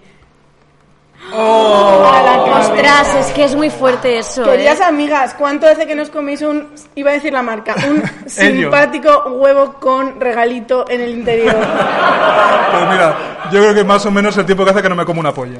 [1.31, 2.09] Oh.
[2.25, 2.43] La?
[2.59, 4.83] Ostras, es que es muy fuerte eso, Queridas ¿eh?
[4.83, 9.73] amigas, ¿cuánto hace que nos coméis un, iba a decir la marca, un simpático huevo
[9.79, 11.55] con regalito en el interior?
[11.55, 13.15] Pues mira,
[13.51, 15.33] yo creo que más o menos el tiempo que hace que no me como una
[15.33, 15.59] polla.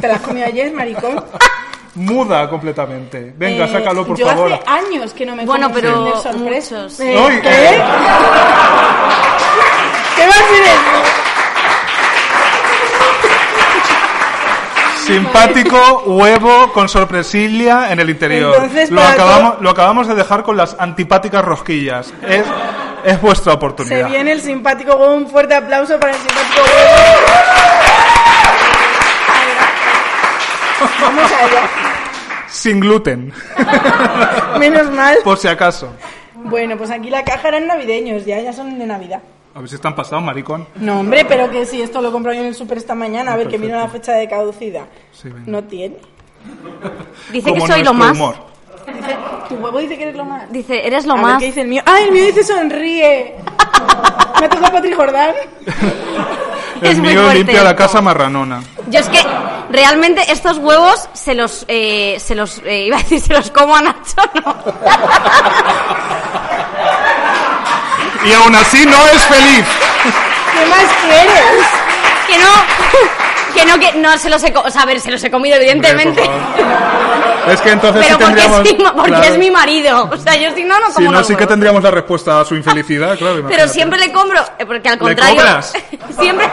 [0.00, 1.24] ¿Te las comí ayer, maricón?
[1.94, 3.32] Muda completamente.
[3.36, 4.52] Venga, Eh, sácalo, por yo favor.
[4.52, 6.02] hace años que no me Bueno, pero
[6.36, 7.00] muchos.
[7.00, 7.48] Eh, ¿Qué?
[7.48, 7.82] eh.
[10.16, 11.02] ¿Qué va a decir eso?
[15.06, 18.54] Simpático huevo con sorpresilla en el interior.
[18.56, 22.12] Entonces, lo, acabamos, lo acabamos de dejar con las antipáticas rosquillas.
[22.26, 22.44] Es,
[23.04, 24.08] es vuestra Se oportunidad.
[24.08, 27.26] viene el simpático huevo, un fuerte aplauso para el simpático huevo.
[31.00, 31.62] Vamos allá.
[32.48, 33.32] Sin gluten,
[34.58, 35.18] Menos mal.
[35.22, 35.92] por si acaso.
[36.34, 39.20] Bueno, pues aquí la caja eran navideños, ya, ya son de Navidad.
[39.56, 40.68] A ver si están pasados, maricón.
[40.74, 43.36] No, hombre, pero que si esto lo compro yo en el super esta mañana, a
[43.36, 44.84] ver que mira la fecha de caducidad.
[45.12, 45.44] Sí, venga.
[45.50, 45.96] No tiene.
[47.32, 48.12] Dice que soy lo más.
[48.12, 48.34] humor.
[48.86, 49.16] Dice,
[49.48, 50.52] tu huevo dice que eres lo más.
[50.52, 51.38] Dice, eres lo a ver más.
[51.40, 51.82] qué dice el mío.
[51.86, 53.34] ¡Ah, el mío dice sonríe!
[54.40, 55.34] Me ha tocado Patrick Jordán.
[56.82, 58.62] El Es mío limpia la casa marranona.
[58.90, 59.18] Yo es que
[59.70, 63.74] realmente estos huevos se los, eh, se los, eh, iba a decir, se los como
[63.74, 64.54] a Nacho, no.
[68.26, 69.64] Y aún así no es feliz.
[70.52, 71.66] ¿Qué más quieres?
[72.26, 75.22] Que no, que no, que no se los he, o sea, a ver, se los
[75.22, 76.22] he comido evidentemente.
[76.22, 77.52] Hombre.
[77.52, 78.66] Es que entonces Pero sí porque, tendríamos...
[78.66, 79.24] es mi, ma- porque claro.
[79.32, 80.08] es mi marido.
[80.12, 82.44] O sea, yo si no, no como Si no, sí que tendríamos la respuesta a
[82.44, 83.34] su infelicidad, claro.
[83.34, 83.68] Pero imagínate.
[83.72, 85.36] siempre le compro, eh, porque al ¿Le contrario.
[85.36, 85.72] cobras?
[86.18, 86.48] siempre.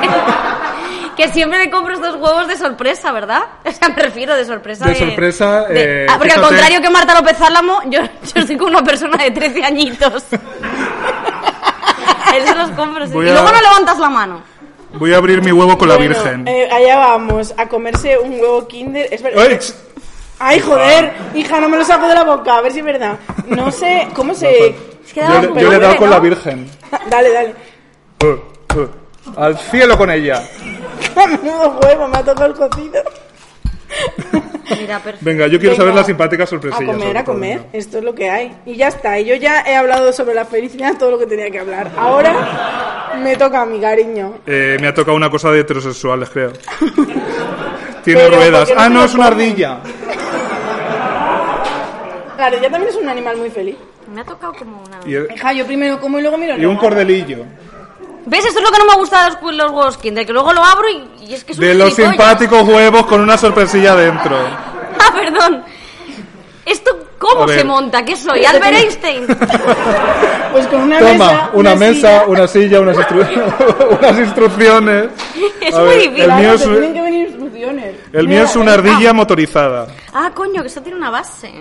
[1.18, 3.42] Que siempre le compro estos huevos de sorpresa, ¿verdad?
[3.66, 4.86] O sea, me refiero de sorpresa.
[4.86, 8.02] De sorpresa, de- eh, ah, porque al fíjate- contrario que Marta López Álamo, yo,
[8.36, 10.24] yo soy como una persona de 13 añitos.
[12.34, 13.14] A él se los compro, sí.
[13.14, 14.42] Voy Y a- luego no levantas la mano.
[14.96, 16.48] Voy a abrir mi huevo con la Bueno, Virgen.
[16.48, 19.08] eh, allá vamos, a comerse un huevo Kinder.
[19.12, 19.60] Es verdad.
[20.40, 20.60] ¡Ay!
[20.60, 23.18] joder, hija, no me lo saco de la boca, a ver si es verdad.
[23.48, 24.76] No sé, ¿cómo se...?
[25.06, 26.16] Es que Yo, le- un yo le he dado con ¿no?
[26.16, 26.70] la Virgen.
[27.10, 27.56] Dale, dale.
[28.24, 28.90] Uh, uh.
[29.36, 30.42] Al cielo con ella.
[31.16, 33.02] Menudo huevo, me ha tocado el cocido.
[34.80, 35.26] Mira, perfecto.
[35.26, 36.86] Venga, yo quiero Venga, saber la simpática A sorpresilla.
[36.94, 37.62] comer, a comer.
[37.74, 38.56] Esto es lo que hay.
[38.66, 39.20] Y ya está.
[39.20, 41.92] Y yo ya he hablado sobre la felicidad, todo lo que tenía que hablar.
[41.98, 44.40] Ahora me toca a mi cariño.
[44.48, 46.52] Eh, me ha tocado una cosa de heterosexuales, creo.
[48.04, 48.68] Tiene Pero, ruedas.
[48.68, 49.48] ¿por qué no ah, no, es una comen?
[49.50, 49.80] ardilla.
[52.38, 53.76] La ardilla también es un animal muy feliz.
[54.14, 55.00] Me ha tocado como una...
[55.06, 56.58] Y, el- Hija, yo primero como y luego miro.
[56.58, 57.46] y un cordelillo.
[58.26, 58.46] ¿Ves?
[58.46, 60.64] Esto es lo que no me gusta de los, los huevos Kinder, que luego lo
[60.64, 62.12] abro y, y es que es un De los gilipollas.
[62.18, 64.38] simpáticos huevos con una sorpresilla dentro.
[65.00, 65.64] Ah, perdón.
[66.66, 67.60] ¿Esto cómo A ver.
[67.60, 68.06] se monta?
[68.06, 68.46] ¿Qué soy?
[68.46, 69.28] ¿Albert Einstein?
[70.54, 71.50] Pues con una Toma, mesa.
[71.54, 72.26] una, mesa, silla.
[72.28, 75.06] una silla, unas, instru- unas instrucciones.
[75.60, 76.22] Es A muy ver, difícil.
[76.24, 77.96] El mío Claro, es, te tienen que venir instrucciones.
[78.14, 79.88] el mío Mira, es una ardilla motorizada.
[80.14, 81.52] Ah, coño, que esto tiene una base.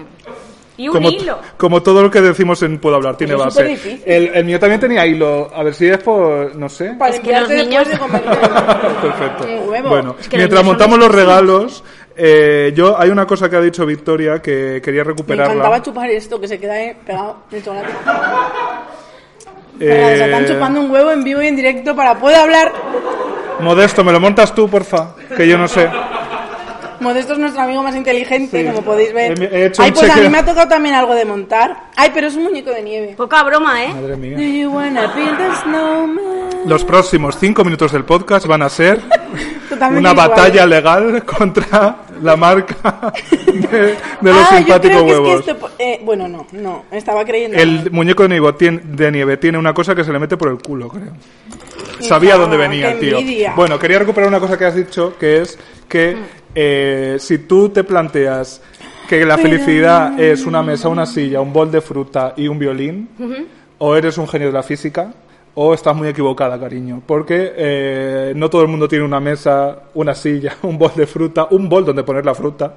[0.76, 1.38] Y un Como, hilo.
[1.58, 4.00] como todo lo que decimos en Puedo Hablar, tiene base.
[4.06, 5.50] El, el mío también tenía hilo.
[5.54, 6.56] A ver si es por.
[6.56, 6.94] No sé.
[6.98, 8.22] Para Es que los después niños- de comer.
[9.02, 9.46] Perfecto.
[9.88, 11.84] Bueno, Es que los mientras montamos los regalos,
[12.16, 15.52] eh, yo hay una cosa que ha dicho Victoria que quería Me recuperarla.
[15.52, 17.88] encantaba chupar esto que se queda pegado en el chocolate.
[19.80, 22.72] Eh, Se están chupando un huevo en vivo y en directo para poder hablar.
[23.60, 25.88] Modesto, me lo montas tú, porfa, que yo no sé.
[27.02, 28.66] Modesto es nuestro amigo más inteligente, Sí.
[28.66, 29.40] como podéis ver.
[29.42, 31.84] He- he hecho Ay, un pues a mí me ha tocado también algo de montar.
[31.96, 33.14] Ay, pero es un muñeco de nieve.
[33.16, 33.88] Poca broma, ¿eh?
[33.92, 34.38] Madre Do mía.
[34.38, 36.22] you wanna build a snowman?
[36.66, 39.00] Los próximos cinco minutos del podcast van a ser
[39.90, 40.14] una igual.
[40.14, 43.12] batalla legal contra la marca
[43.46, 43.68] de,
[44.20, 45.40] de los ah, yo simpáticos que huevos.
[45.40, 45.70] es que esto...
[45.78, 47.58] eh, bueno, no, no, estaba creyendo.
[47.58, 50.48] El muñeco de nieve, tiene, de nieve tiene una cosa que se le mete por
[50.50, 51.12] el culo, creo.
[52.00, 53.18] Sabía dónde venía tío.
[53.18, 53.54] envidia.
[53.56, 56.16] Bueno, quería recuperar una cosa que has dicho, que es que
[56.54, 58.60] eh, si tú te planteas
[59.08, 63.08] que la felicidad es una mesa, una silla, un bol de fruta y un violín,
[63.78, 65.12] o eres un genio de la física,
[65.54, 67.02] o estás muy equivocada, cariño.
[67.04, 71.48] Porque eh, no todo el mundo tiene una mesa, una silla, un bol de fruta,
[71.50, 72.74] un bol donde poner la fruta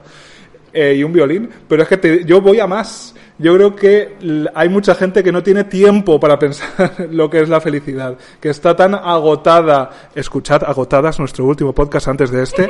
[0.74, 3.16] eh, y un violín, pero es que te- yo voy a más.
[3.38, 4.16] Yo creo que
[4.54, 8.50] hay mucha gente que no tiene tiempo para pensar lo que es la felicidad, que
[8.50, 12.70] está tan agotada, escuchad, agotadas nuestro último podcast antes de este,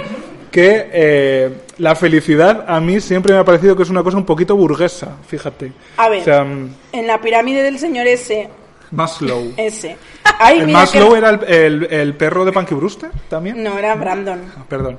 [0.56, 4.26] que eh, la felicidad a mí siempre me ha parecido que es una cosa un
[4.26, 5.74] poquito burguesa, fíjate.
[5.98, 8.48] A ver, O sea, mm, en la pirámide del señor S,
[8.92, 9.52] Maslow.
[9.58, 9.98] S.
[10.40, 11.18] Ay, ¿El Maslow que...
[11.18, 13.62] era el, el- el perro de Punky Brewster también?
[13.62, 14.40] No, era Brandon.
[14.58, 14.98] Ah, perdón.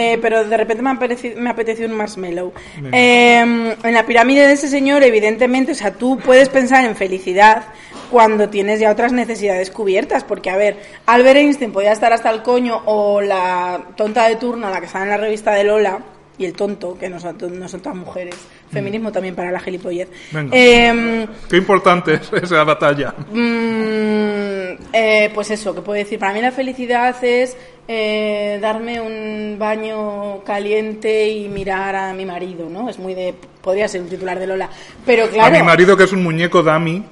[0.00, 2.52] Eh, pero de repente me ha, parecido, me ha apetecido un marshmallow.
[2.92, 7.64] Eh, en la pirámide de ese señor, evidentemente, o sea, tú puedes pensar en felicidad
[8.08, 10.22] cuando tienes ya otras necesidades cubiertas.
[10.22, 14.70] Porque, a ver, Albert Einstein podía estar hasta el coño o la tonta de turno,
[14.70, 15.98] la que está en la revista de Lola,
[16.38, 18.36] y el tonto, que no son, no son todas mujeres.
[18.70, 20.08] Feminismo también para la gilipollez.
[20.30, 20.56] Venga.
[20.56, 23.12] Eh, Qué importante es esa batalla.
[23.32, 27.56] Mm, eh, pues eso, que puedo decir, para mí la felicidad es
[27.90, 32.90] eh, darme un baño caliente y mirar a mi marido, ¿no?
[32.90, 34.68] Es muy de, podría ser un titular de Lola,
[35.06, 37.02] pero A claro, mi marido, que es un muñeco dummy,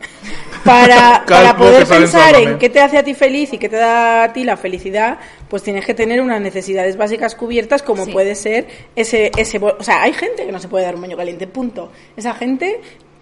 [0.64, 4.24] para, para poder pensar en qué te hace a ti feliz y qué te da
[4.24, 8.12] a ti la felicidad, pues tienes que tener unas necesidades básicas cubiertas como Sí.
[8.12, 9.58] puede ser ese, ese...
[9.58, 11.90] O sea, hay gente que no se puede dar un baño caliente, punto.
[12.18, 12.80] Esa gente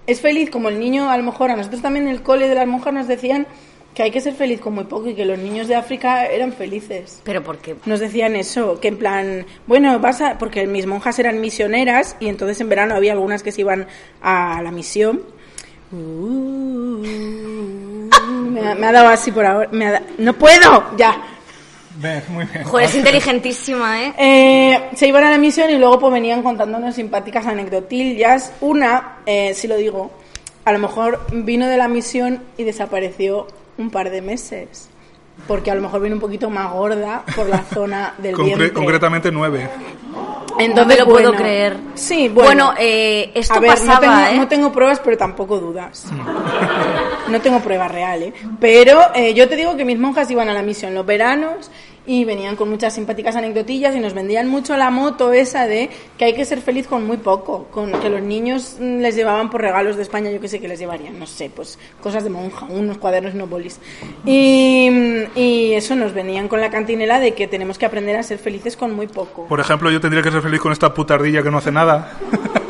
[0.09, 2.55] es feliz como el niño, a lo mejor a nosotros también en el cole de
[2.57, 3.47] las monjas nos decían
[3.94, 6.52] que hay que ser feliz con muy poco y que los niños de África eran
[6.52, 7.20] felices.
[7.24, 7.76] Pero porque...
[7.87, 12.28] Nos decían eso, que en plan, bueno, vas a, porque mis monjas eran misioneras y
[12.28, 13.87] entonces en verano había algunas que se iban
[14.20, 15.22] a la misión.
[15.92, 17.02] Uh,
[18.50, 19.68] Me, ha- me ha dado así por ahora.
[19.72, 21.16] me ha da- No puedo, ya.
[22.28, 22.64] Muy bien.
[22.64, 24.12] Joder, es inteligentísima, ¿eh?
[24.18, 28.52] Eh, se iban a la misión y luego pues venían contándonos simpáticas anecdotillas.
[28.61, 30.11] Una, eh, si lo digo,
[30.64, 33.46] a lo mejor vino de la misión y desapareció
[33.78, 34.88] un par de meses.
[35.48, 38.72] Porque a lo mejor vino un poquito más gorda por la zona del Concre- vientre.
[38.72, 39.68] concretamente nueve.
[40.74, 41.76] No me lo puedo bueno, creer.
[41.94, 42.66] Sí, bueno.
[42.68, 44.37] Bueno, eh, esto a ver, pasaba, no tengo, ¿eh?
[44.37, 46.06] no tengo pruebas, pero tampoco dudas.
[47.26, 48.34] No tengo pruebas reales.
[48.60, 51.70] Pero eh, yo te digo que mis monjas iban a la misión los veranos
[52.07, 55.88] y venían con muchas simpáticas anecdotillas y nos vendían mucho la moto esa de
[56.19, 59.49] que hay que ser feliz con muy poco, con que los niños mm, les llevaban
[59.49, 62.29] por regalos de España, yo qué sé que les llevarían, no sé, pues cosas de
[62.31, 63.81] monja, unos cuadernos y unos bolis.
[64.27, 68.23] Y, mm, y eso nos venían con la cantinela de que tenemos que aprender a
[68.23, 69.47] ser felices con muy poco.
[69.47, 72.12] Por ejemplo, yo tendría que ser feliz con esta putardilla que no hace nada.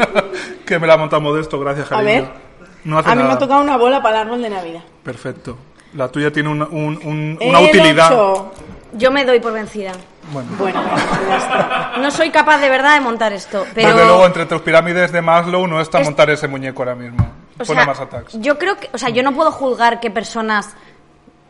[0.67, 2.13] que me la ha montado Modesto, gracias, A cariño.
[2.13, 2.25] ver.
[2.85, 4.83] No hace A mí me ha tocado una bola para el árbol de Navidad.
[5.03, 5.57] Perfecto.
[5.95, 8.11] La tuya tiene un- un- un- una El utilidad.
[8.95, 9.93] Yo me doy por vencida.
[10.33, 10.49] Bueno.
[10.59, 10.83] Bueno,
[11.29, 11.93] ya está.
[12.01, 13.89] No soy capaz de verdad de montar esto, pero...
[13.89, 17.19] Desde luego, entre tus pirámides de Maslow no está Es- montar ese muñeco ahora mismo.
[17.59, 18.41] O Pone sea, más attacks.
[18.41, 20.75] yo creo que, o sea, yo no puedo juzgar que personas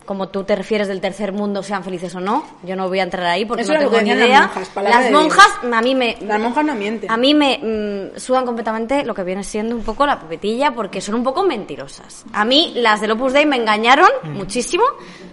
[0.04, 2.44] como tú te refieres del tercer mundo sean felices o no.
[2.62, 4.50] Yo no voy a entrar ahí porque Eso no tengo ni idea.
[4.82, 7.10] las monjas, Las a mí me Las monjas no mienten.
[7.10, 11.00] a mí me mm, sudan completamente lo que viene siendo un poco la pepetilla porque
[11.00, 12.26] son un poco mentirosas.
[12.34, 14.84] A mí las del Opus Dei me engañaron muchísimo.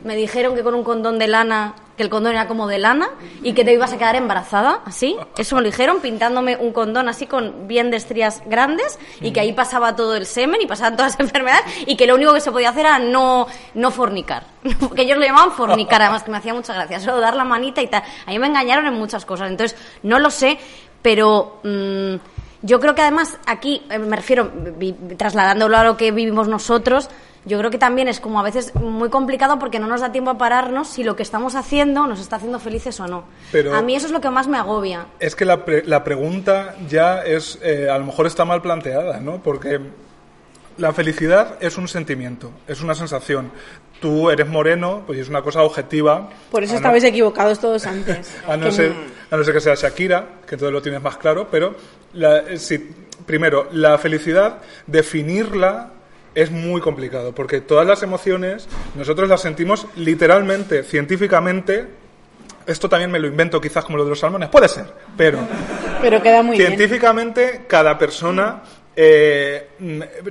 [0.05, 3.09] Me dijeron que con un condón de lana, que el condón era como de lana
[3.43, 5.15] y que te ibas a quedar embarazada, así.
[5.37, 9.39] Eso me lo dijeron pintándome un condón así con bien de estrías grandes y que
[9.39, 12.41] ahí pasaba todo el semen y pasaban todas las enfermedades y que lo único que
[12.41, 14.45] se podía hacer era no, no fornicar.
[14.95, 16.99] que ellos lo llamaban fornicar, además que me hacía mucha gracia.
[16.99, 18.01] Solo dar la manita y tal.
[18.25, 19.51] A mí me engañaron en muchas cosas.
[19.51, 20.57] Entonces, no lo sé,
[21.03, 21.59] pero...
[21.63, 22.15] mm,
[22.63, 24.51] yo creo que además aquí, eh, me refiero,
[25.17, 27.09] trasladándolo a lo que vivimos nosotros,
[27.45, 30.29] yo creo que también es como a veces muy complicado porque no nos da tiempo
[30.31, 33.23] a pararnos si lo que estamos haciendo nos está haciendo felices o no.
[33.51, 35.07] Pero- a mí eso es lo que más me agobia.
[35.19, 39.19] Es que la, pre- la pregunta ya es, eh, a lo mejor está mal planteada,
[39.19, 39.41] ¿no?
[39.41, 39.79] Porque
[40.77, 43.51] la felicidad es un sentimiento, es una sensación.
[43.99, 46.29] Tú eres moreno, pues es una cosa objetiva.
[46.49, 48.35] Por eso a no- estabais equivocados todos antes.
[48.47, 48.93] A no, ser,
[49.29, 51.75] a no ser que sea Shakira, que entonces lo tienes más claro, pero
[52.13, 52.79] la- si-
[53.25, 55.91] primero, la felicidad, definirla
[56.35, 61.87] es muy complicado, porque todas las emociones nosotros las sentimos literalmente, científicamente.
[62.65, 64.85] Esto también me lo invento quizás como lo de los salmones, puede ser,
[65.17, 65.39] pero
[66.01, 66.67] Pero queda muy bien.
[66.69, 68.61] científicamente cada persona
[68.95, 69.69] eh,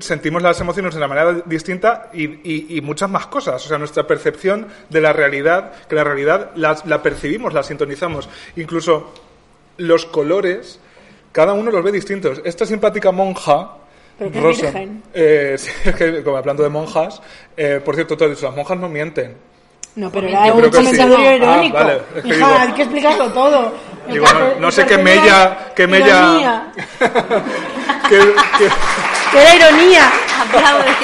[0.01, 3.65] sentimos las emociones de una manera distinta y, y- y muchas más cosas.
[3.65, 8.29] O sea, nuestra percepción de la realidad, que la realidad la, la percibimos, la sintonizamos.
[8.57, 9.13] Incluso
[9.79, 10.79] los colores,
[11.33, 12.41] cada uno los ve distintos.
[12.45, 13.77] Esta simpática monja.
[14.21, 15.03] Pero que es Rosa, virgen.
[15.15, 17.21] eh, sí, es que, como hablando de monjas,
[17.57, 19.37] eh, por cierto, tú has dicho, las monjas no mienten.
[19.97, 20.77] No, pero Yo era creo un que sí.
[20.85, 21.75] comentario Ah, irónico.
[21.75, 23.75] vale, es que Hija, digo- hay que explicarlo todo.
[24.09, 26.73] Digo, no- no sé qué mella- qué mella- ironía.
[28.09, 28.71] Que- que-
[29.31, 30.11] Que era ironía.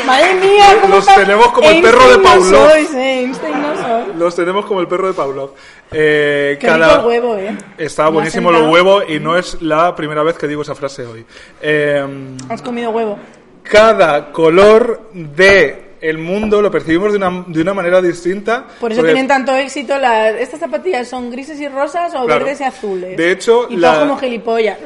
[0.06, 2.70] Madre mía, ¿cómo Los está- tenemos como el perro de no Pavlov.
[2.70, 4.16] sois, eh, Einstein no sois.
[4.16, 5.50] los tenemos como el perro de Pavlov.
[5.92, 7.56] Eh, Qué rico el huevo, ¿eh?
[7.78, 8.72] Está buenísimo el sentado.
[8.72, 11.24] huevo y no es la primera vez que digo esa frase hoy.
[11.60, 12.04] Eh,
[12.48, 13.18] Has comido huevo.
[13.62, 18.64] cada color de el mundo lo percibimos de una, de una manera distinta.
[18.80, 19.98] Por eso porque- tienen tanto éxito.
[19.98, 22.44] Las, ¿Estas zapatillas son grises y rosas o Claro.
[22.44, 23.16] verdes y azules?
[23.16, 24.78] De hecho, y la- como gilipollas.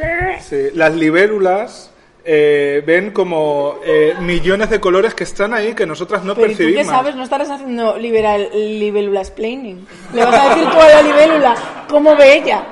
[0.49, 1.90] Sí, las libélulas
[2.25, 6.51] eh, ven como eh, millones de colores que están ahí que nosotras no Pero ¿y
[6.53, 6.87] tú percibimos.
[6.87, 7.17] qué sabes?
[7.17, 9.87] No estarás haciendo liberal, libélula explaining.
[10.15, 11.55] Le vas a decir tú a la libélula
[11.89, 12.65] cómo ve ella.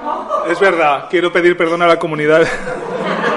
[0.51, 2.47] Es verdad, quiero pedir perdón a la comunidad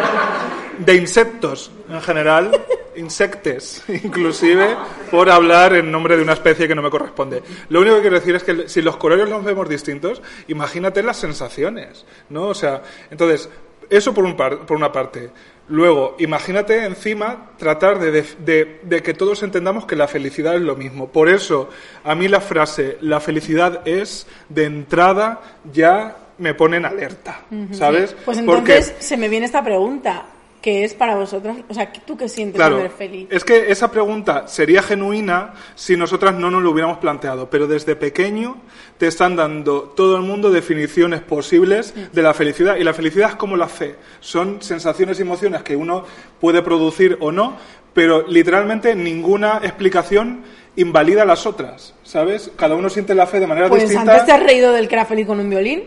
[0.80, 2.52] de insectos en general,
[2.96, 4.76] insectes inclusive,
[5.12, 7.44] por hablar en nombre de una especie que no me corresponde.
[7.70, 11.18] Lo único que quiero decir es que si los colores los vemos distintos, imagínate las
[11.18, 12.48] sensaciones, ¿no?
[12.48, 13.50] O sea, entonces,
[13.90, 15.30] eso por, un par- por una parte.
[15.72, 20.76] Luego, imagínate encima tratar de, de- de que todos entendamos que la felicidad es lo
[20.76, 21.08] mismo.
[21.08, 21.70] Por eso,
[22.04, 25.40] a mí la frase, la felicidad es, de entrada,
[25.72, 28.16] ya me pone en alerta, ¿sabes?
[28.26, 30.26] Pues Porque- entonces se me viene esta pregunta.
[30.62, 31.58] ¿Qué es para vosotras?
[31.70, 33.28] O sea, ¿tú qué sientes Claro, ser feliz?
[33.32, 37.96] es que esa pregunta sería genuina si nosotras no nos lo hubiéramos planteado, pero desde
[37.96, 38.58] pequeño
[39.00, 43.36] te están dando todo el mundo definiciones posibles de la felicidad y la felicidad es
[43.38, 46.06] como la fe, son sensaciones y emociones que uno
[46.40, 47.58] puede producir o no,
[47.94, 50.44] pero literalmente ninguna explicación
[50.76, 52.52] invalida las otras, ¿sabes?
[52.56, 54.12] Cada uno siente la fe de manera Pues distinta.
[54.12, 55.84] antes te has reído del que era feliz con un violín.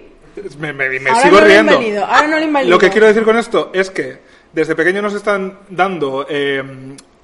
[0.58, 1.72] Me, me- me sigo no riendo.
[1.74, 2.70] invalido, ahora no lo invalido.
[2.74, 6.62] Lo que quiero decir con esto es que desde pequeño nos están dando eh,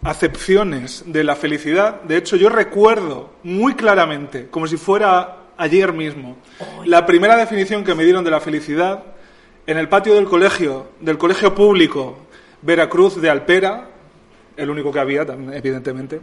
[0.02, 2.02] acepciones de la felicidad.
[2.02, 6.38] De hecho, yo recuerdo muy claramente, como si fuera ayer mismo,
[6.84, 9.04] la primera definición que me dieron de la felicidad
[9.66, 12.18] en el patio del colegio, del colegio público
[12.62, 13.88] Veracruz de Alpera,
[14.56, 15.22] el único que había,
[15.52, 16.20] evidentemente,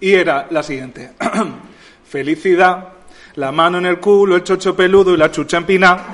[0.00, 1.12] y era la siguiente.
[2.04, 2.88] Felicidad,
[3.36, 6.06] la mano en el culo, el chocho peludo y la chucha empinada.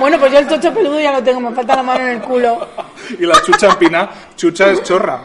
[0.00, 2.20] Bueno, pues yo el chocho peludo ya lo tengo, me falta la mano en el
[2.22, 2.66] culo.
[3.18, 5.20] Y la chucha empinada, chucha es chorra.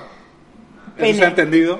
[0.97, 1.79] Eso se ha entendido.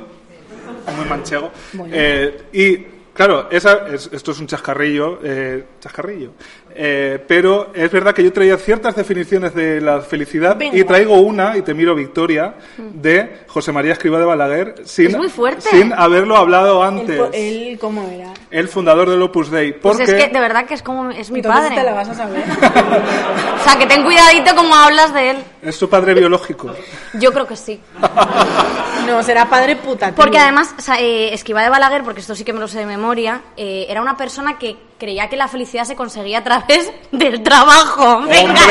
[0.98, 1.52] Muy manchego.
[1.92, 2.78] Eh, y
[3.14, 6.32] claro, esa, es- esto es un chascarrillo, eh, chascarrillo.
[6.78, 10.78] Eh, pero es verdad que yo traía ciertas definiciones de la felicidad Venga.
[10.78, 15.18] y traigo una, y te miro Victoria, de José María Escribá de Balaguer, sin, Es
[15.18, 15.62] muy fuerte.
[15.70, 17.80] sin haberlo hablado El, antes.
[17.80, 18.30] ¿cómo era?
[18.52, 19.72] El fundador del Opus Dei.
[19.72, 21.76] Pues Porque es que de verdad que es como es mi Entonces padre.
[21.76, 22.44] te la vas a saber.
[23.56, 25.38] O sea, que ten cuidadito como hablas de él.
[25.64, 26.72] es su padre biológico.
[27.14, 27.80] Yo creo que sí.
[29.08, 30.08] No, será padre puta.
[30.08, 30.16] tío.
[30.16, 32.80] Porque además, o sea, eh, Escrivá de Balaguer, porque esto sí que me lo sé
[32.80, 36.92] de memoria, eh, era una persona que creía que la felicidad se conseguía a través
[37.12, 38.22] del trabajo.
[38.28, 38.52] ¡Venga!
[38.54, 38.66] ¡Hombre!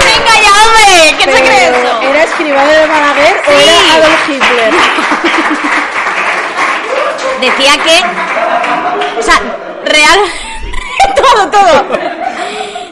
[0.00, 1.16] ¡Venga ya, hombre!
[1.18, 2.02] ¿Qué se Pero, cree eso?
[2.02, 3.68] ¿Era escribano de Balaguer o Sí.
[3.68, 4.72] era Adolf Hitler?
[7.40, 9.18] Decía que.
[9.18, 9.40] O sea,
[9.84, 10.20] real.
[11.16, 11.84] todo, todo.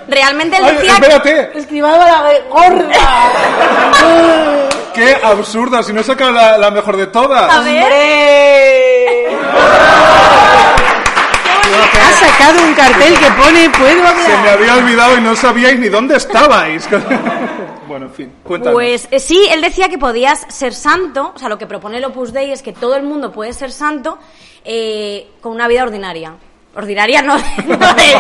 [0.09, 0.95] Realmente él ¡Ay, decía.
[0.95, 1.51] espérate!
[1.59, 2.99] Escribano de Balaguer, gorda.
[4.93, 5.83] ¡Qué absurda!
[5.85, 7.49] Si no saca la, la mejor de todas.
[7.53, 7.85] A ver.
[7.85, 9.29] ¡Hombre!
[11.83, 14.59] Ha sacado un cartel que pone ¿Puedo Se me hablar?
[14.59, 16.89] había olvidado y no sabíais ni dónde estabais.
[17.89, 18.75] bueno, en fin, cuéntanos.
[18.75, 22.05] Pues eh, sí, él decía que podías ser santo, o sea, lo que propone el
[22.05, 24.19] Opus Dei es que todo el mundo puede ser santo
[24.65, 26.35] eh, con una vida ordinaria.
[26.75, 28.15] Ordinaria no, no de,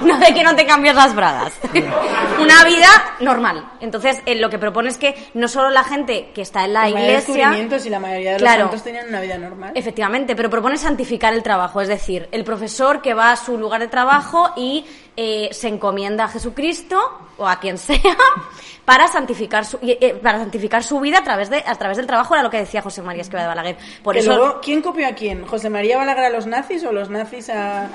[0.02, 1.52] no de que no te cambies las bragas.
[2.40, 2.88] una vida
[3.20, 3.64] normal.
[3.80, 6.80] Entonces, él lo que propone es que no solo la gente que está en la
[6.82, 7.34] Vaya iglesia...
[7.34, 8.62] descubrimientos y la mayoría de los Claro.
[8.64, 9.72] santos tenían una vida normal.
[9.74, 13.80] Efectivamente, pero propone santificar el trabajo, es decir, el profesor que va a su lugar
[13.80, 14.84] de trabajo y
[15.16, 16.98] eh, se encomienda a Jesucristo
[17.36, 17.98] o a quien sea
[18.84, 22.34] para santificar su, eh, para santificar su vida a través de a través del trabajo
[22.34, 23.76] era lo que decía José María Escrivá de Balaguer.
[24.02, 25.46] Por eso luego, ¿quién copió a quién?
[25.46, 27.84] ¿José María Balaguer a los nazis o los nazis a...?
[27.84, 27.88] a-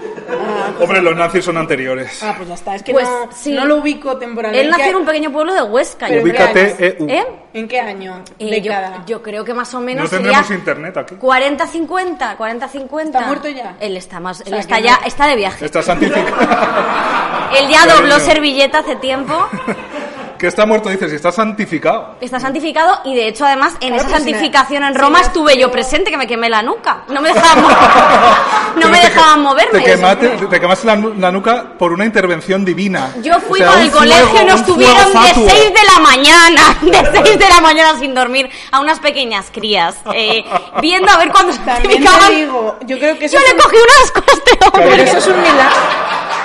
[0.82, 2.22] Hombre, los nazis son anteriores.
[2.24, 2.76] Ah, pues ya está.
[2.76, 3.52] Es que Pues, no, sí.
[3.54, 4.66] no lo ubico temporalmente.
[4.66, 6.08] él nació en un pequeño pueblo de Huesca.
[6.08, 6.26] Pero ¿en?
[6.28, 7.08] Ubícate, EU.
[7.10, 7.28] ¿Eh?
[7.54, 8.24] ¿En qué año?
[8.40, 8.62] Eh,
[9.06, 11.16] yo, creo que más o menos No sería tendremos internet aquí.
[11.16, 13.06] 40-50, 40-50.
[13.06, 13.76] ¿Está muerto ya?
[13.80, 15.66] Él está más, él sea, está ya, no- está de viaje.
[15.66, 16.26] Está santificado.
[17.58, 17.96] Él ya Cariño.
[17.96, 19.34] dobló servilleta hace tiempo.
[20.40, 22.16] que está muerto, dices, y está santificado.
[22.22, 25.70] Está santificado y de hecho además en Claro, esa pues, santificación en Roma estuve yo
[25.70, 27.02] presente que me quemé la nuca.
[27.10, 27.62] No me dejaban,
[28.78, 29.80] no me te dejaban moverme.
[29.80, 33.10] Te quemaste, te quemaste la, nu- la nuca por una intervención divina.
[33.22, 35.50] Yo fui O sea, con un el colegio y nos un fuego tuvieron de fatuo.
[35.50, 36.78] 6 de la mañana,
[37.12, 40.46] de 6 de la mañana sin dormir, a unas pequeñas crías, eh,
[40.80, 42.34] viendo a ver cuándo santificaban.
[42.34, 44.90] digo, yo creo que eso Yo es le un- cogí un asco a este hombre.
[44.90, 45.76] Pero eso es un milagro.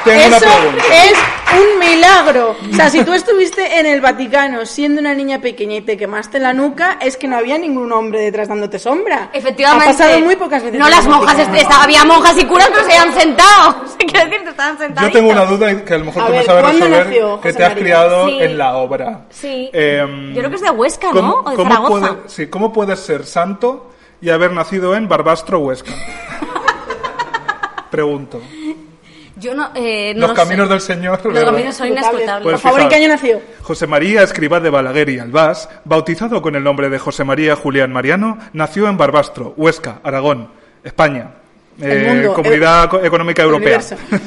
[0.05, 0.85] Tengo una Eso pregunta.
[1.05, 1.15] es
[1.59, 2.57] un milagro.
[2.71, 6.39] O sea, si tú estuviste en el Vaticano siendo una niña pequeña y te quemaste
[6.41, 9.31] la nuca, es que no había ningún hombre detrás dándote sombra.
[9.33, 9.85] Efectivamente.
[9.85, 10.79] Ha pasado muy pocas veces.
[10.79, 11.55] No, las monjas, Vaticano.
[11.57, 13.77] est- esta- había monjas y curas, pero se habían sentado.
[13.99, 15.11] Quiero decir, estaban sentados.
[15.11, 17.07] Yo tengo una duda que a lo mejor A tú ver, me sabes ¿cuándo resolver,
[17.07, 17.83] nació que te has María?
[17.83, 18.39] criado Sí.
[18.43, 19.21] en la obra.
[19.31, 19.71] Sí.
[19.73, 21.13] Em, Yo creo que es de Huesca, ¿no?
[21.13, 22.09] ¿cómo- O de cómo Zaragoza.
[22.15, 23.91] puede- sí, ¿Cómo puedes ser santo
[24.21, 25.93] y haber nacido en Barbastro, Huesca?
[27.91, 28.41] Pregunto.
[29.37, 30.73] Yo no, eh, no Los lo caminos sé.
[30.75, 31.21] del Señor.
[31.25, 31.51] Los ¿verdad?
[31.53, 32.43] caminos son inescrutables.
[32.43, 33.41] Pues Por favor, ¿en qué año nació?
[33.63, 37.93] José María Escribá de Balaguer y Albás, bautizado con el nombre de José María Julián
[37.93, 40.51] Mariano, nació en Barbastro, Huesca, Aragón,
[40.85, 41.31] España,
[41.81, 43.79] El eh, mundo, Comunidad Co- Económica el Europea.
[43.79, 43.97] universo.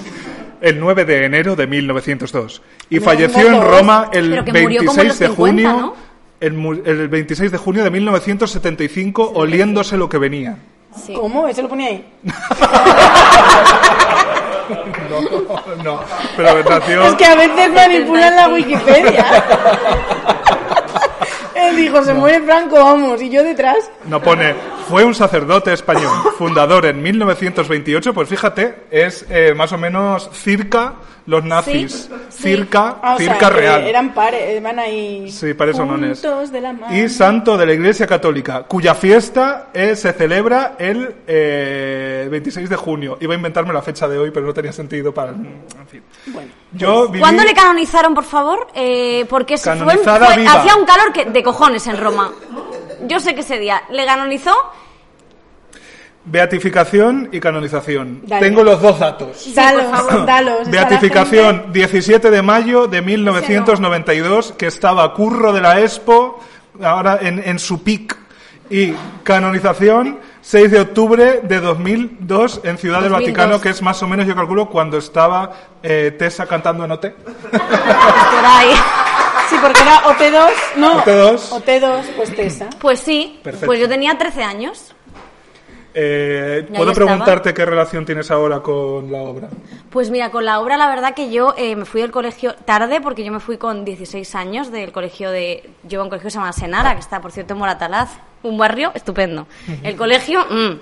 [0.60, 2.64] El 9 de enero de 1902.
[2.90, 5.36] Y Me falleció en Roma el Pero que murió como en 26 los de 50,
[5.36, 5.70] junio.
[5.80, 5.96] ¿no?
[6.40, 10.58] El, el 26 de junio de 1975, oliéndose lo que venía.
[11.06, 11.14] Sí.
[11.14, 11.48] ¿Cómo?
[11.48, 12.04] ¿Eso lo ponía ahí?
[15.84, 16.00] No, no,
[16.36, 17.08] pero.
[17.08, 19.26] Es que a veces manipulan la Wikipedia.
[21.56, 23.90] Él dijo, se muere Franco, vamos, y yo detrás.
[24.06, 24.56] No pone,
[24.90, 30.96] fue un sacerdote español, fundador en 1928, pues fíjate, es eh, más o menos circa
[31.26, 32.42] los nazis, sí.
[32.50, 33.84] circa, o sea, circa real.
[33.84, 35.30] Eran pares, van ahí.
[35.30, 36.26] Sí, pares sonones.
[36.92, 42.76] Y santo de la Iglesia Católica, cuya fiesta eh, se celebra el eh, 26 de
[42.78, 43.18] junio.
[43.20, 45.32] Iba a inventarme la fecha de hoy, pero no tenía sentido para...
[45.32, 46.02] En fin.
[46.28, 48.68] Bueno, Yo viví- ¿Cuándo le canonizaron, por favor?
[48.74, 50.14] Eh, porque se fue, fue-
[50.48, 52.32] hacía un calor que, de cojones en Roma.
[53.04, 54.56] Yo sé que ese día le canonizó.
[56.26, 58.22] Beatificación y canonización.
[58.26, 58.46] Dale.
[58.46, 59.54] Tengo los dos datos.
[59.56, 60.26] dalos, por favor.
[60.26, 60.70] dalos.
[60.70, 66.44] Beatificación, gente- 17 de mayo de 1992, que estaba Curro de la Expo
[66.84, 68.18] ahora en, en su pic.
[68.70, 68.94] Y
[69.24, 73.38] canonización 6 de octubre de 2002 en Ciudad del 2002.
[73.38, 77.06] Vaticano, que es más o menos, yo calculo, cuando estaba eh, Tessa cantando en OT.
[79.50, 81.04] Sí, porque era OT2, no.
[81.04, 81.50] OT2.
[81.62, 82.70] OT2, pues Tessa.
[82.80, 83.66] Pues sí, Perfecto.
[83.66, 84.94] pues yo tenía 13 años.
[86.00, 87.08] Eh, ¿Puedo estaba.
[87.08, 89.50] preguntarte qué relación tienes ahora con la obra?
[89.90, 93.02] Pues mira, con la obra la verdad que yo eh, me fui del colegio tarde
[93.02, 95.68] porque yo me fui con 16 años del colegio de...
[95.84, 98.10] Yo iba a un colegio que se llama Senara, que está por cierto en Moratalaz,
[98.44, 99.48] un barrio estupendo.
[99.82, 100.46] El colegio...
[100.48, 100.80] mm.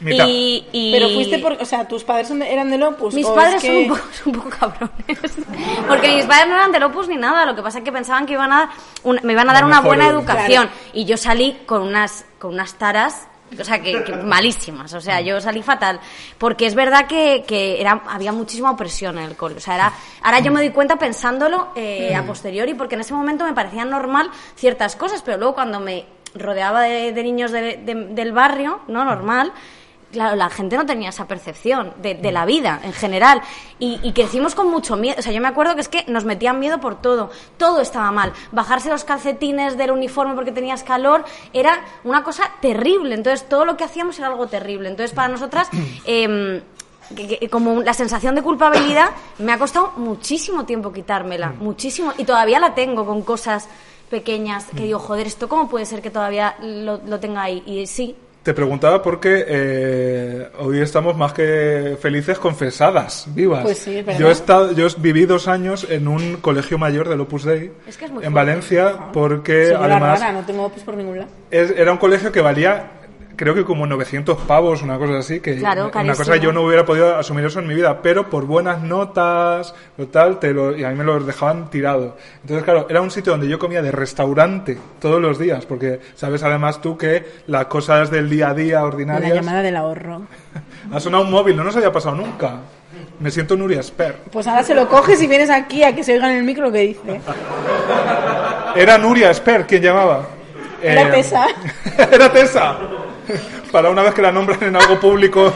[0.00, 0.26] Mitad.
[0.28, 1.52] Y, y- Pero fuiste por.
[1.54, 3.14] O sea, tus padres son de- eran del Opus.
[3.14, 5.36] Mis padres es son, que- un poco, son un poco cabrones.
[5.88, 7.46] Porque mis padres no eran del Opus ni nada.
[7.46, 8.70] Lo que pasa es que pensaban que iban a
[9.02, 10.70] un- me iban a dar una buena educación.
[10.92, 13.28] Y yo salí con unas, con unas taras.
[13.60, 14.92] O sea, que, que malísimas.
[14.94, 16.00] O sea, yo salí fatal.
[16.36, 19.54] Porque es verdad que, que era, había muchísima opresión en el cole.
[19.56, 23.14] O sea, era, ahora yo me doy cuenta pensándolo eh, a posteriori, porque en ese
[23.14, 26.04] momento me parecían normal ciertas cosas, pero luego cuando me
[26.34, 29.04] rodeaba de, de niños de- de- del barrio, ¿no?
[29.04, 29.52] Normal,
[30.12, 33.42] Claro, la gente no tenía esa percepción de, de la vida en general.
[33.80, 35.16] Y, y crecimos con mucho miedo.
[35.18, 37.28] O sea, yo me acuerdo que es que nos metían miedo por todo.
[37.58, 38.32] Todo estaba mal.
[38.52, 43.14] Bajarse los calcetines del uniforme porque tenías calor era una cosa terrible.
[43.16, 44.88] Entonces, todo lo que hacíamos era algo terrible.
[44.88, 45.68] Entonces, para nosotras,
[46.06, 46.62] em,
[47.14, 51.48] que- que- como la sensación de culpabilidad, me ha costado muchísimo tiempo quitármela.
[51.58, 52.12] Muchísimo.
[52.16, 53.68] Y todavía la tengo con cosas
[54.10, 57.62] pequeñas que digo, joder, ¿esto cómo puede ser que todavía lo, lo tenga ahí?
[57.66, 63.62] Y sí, Te preguntaba porque eh, hoy estamos más que felices confesadas, vivas.
[63.64, 64.20] Pues sí, verdad.
[64.20, 67.96] yo he estado, yo viví dos años en un colegio mayor del Opus Dei Es
[67.96, 68.50] que es muy en fuerte.
[68.52, 71.30] Valencia porque Soy además rara, no tengo Opus por ningún lado.
[71.50, 72.95] es- era un colegio que valía
[73.36, 76.62] creo que como 900 pavos, una cosa así, que Claro, una cosa que yo no
[76.62, 80.76] hubiera podido asumir eso en mi vida, pero por buenas notas o tal, te lo,
[80.76, 82.16] y a mí me los dejaban tirado.
[82.42, 86.42] Entonces, claro, era un sitio donde yo comía de restaurante todos los días, porque sabes
[86.42, 89.34] además tú que las cosas del día a día La ordinarias...
[89.34, 90.22] llamada del ahorro.
[90.92, 92.60] Ha sonado un móvil, no nos había pasado nunca.
[93.18, 94.18] Me siento Nuria Esper.
[94.30, 96.66] Pues ahora se lo coges y vienes aquí a que se oiga en el micro
[96.66, 97.20] lo que dice.
[98.76, 100.28] Era Nuria Esper quien llamaba.
[100.80, 101.46] Eh, Era Tessa.
[102.12, 102.76] Era Tessa.
[103.72, 105.52] Para una vez que la nombran en algo público.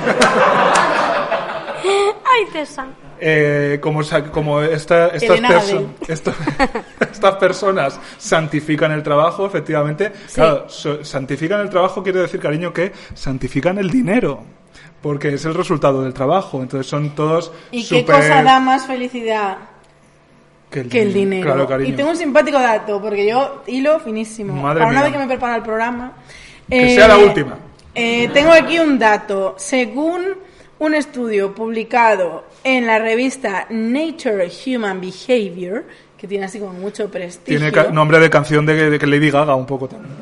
[2.33, 2.87] Ay, Tessa.
[3.23, 4.01] Eh, como
[4.33, 6.33] como esta- estas, perso- esto-
[7.01, 10.11] estas personas santifican el trabajo, efectivamente.
[10.33, 14.43] Claro, so- santifican el trabajo quiere decir, cariño, que santifican el dinero.
[15.03, 16.61] Porque es el resultado del trabajo.
[16.63, 17.53] Entonces son todos.
[17.71, 19.57] ¿Y qué súper- cosa da más felicidad
[20.71, 21.45] que el, que el dinero?
[21.47, 21.91] Claro, cariño.
[21.91, 24.55] y tengo un simpático dato, porque yo hilo finísimo.
[24.55, 25.03] Madre Para una mía.
[25.09, 26.13] vez que me prepara el programa.
[26.71, 27.59] Que sea la última.
[27.95, 29.55] eh, tengo aquí un dato.
[29.59, 30.23] Según
[30.79, 35.85] un estudio publicado en la revista Nature Human Behavior,
[36.17, 37.71] que tiene así como mucho prestigio.
[37.71, 40.15] Tiene nombre de canción de, de que Lady Gaga un poco también.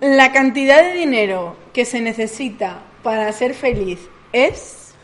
[0.00, 4.00] La cantidad de dinero que se necesita para ser feliz
[4.32, 4.94] es,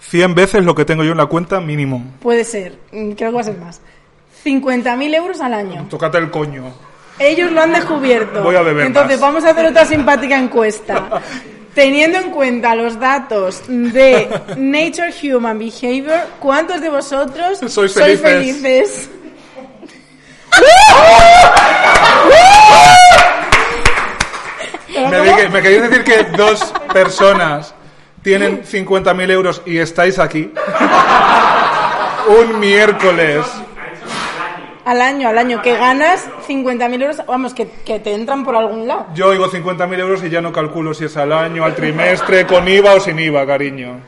[0.00, 2.04] 100 veces lo que tengo yo en la cuenta mínimo.
[2.20, 3.80] puede ser, mm, creo que va a ser más,
[4.44, 5.86] 50.000 euros al año.
[5.88, 6.72] Tócate el coño.
[7.18, 8.42] Ellos lo han descubierto.
[8.42, 9.28] Voy a beber Entonces más.
[9.28, 11.20] vamos a hacer otra simpática encuesta.
[11.74, 19.08] Teniendo en cuenta los datos de Nature Human Behavior, ¿cuántos de vosotros Sois sois felices?
[25.10, 27.74] Me, di- me queréis decir que dos personas
[28.22, 30.52] tienen 50.000 euros y estáis aquí.
[32.28, 33.46] Un miércoles.
[34.88, 38.88] Al año, al año, que ganas 50.000 euros, vamos, que, que te entran por algún
[38.88, 39.04] lado.
[39.14, 42.66] Yo oigo 50.000 euros y ya no calculo si es al año, al trimestre, con
[42.66, 44.00] IVA o sin IVA, cariño.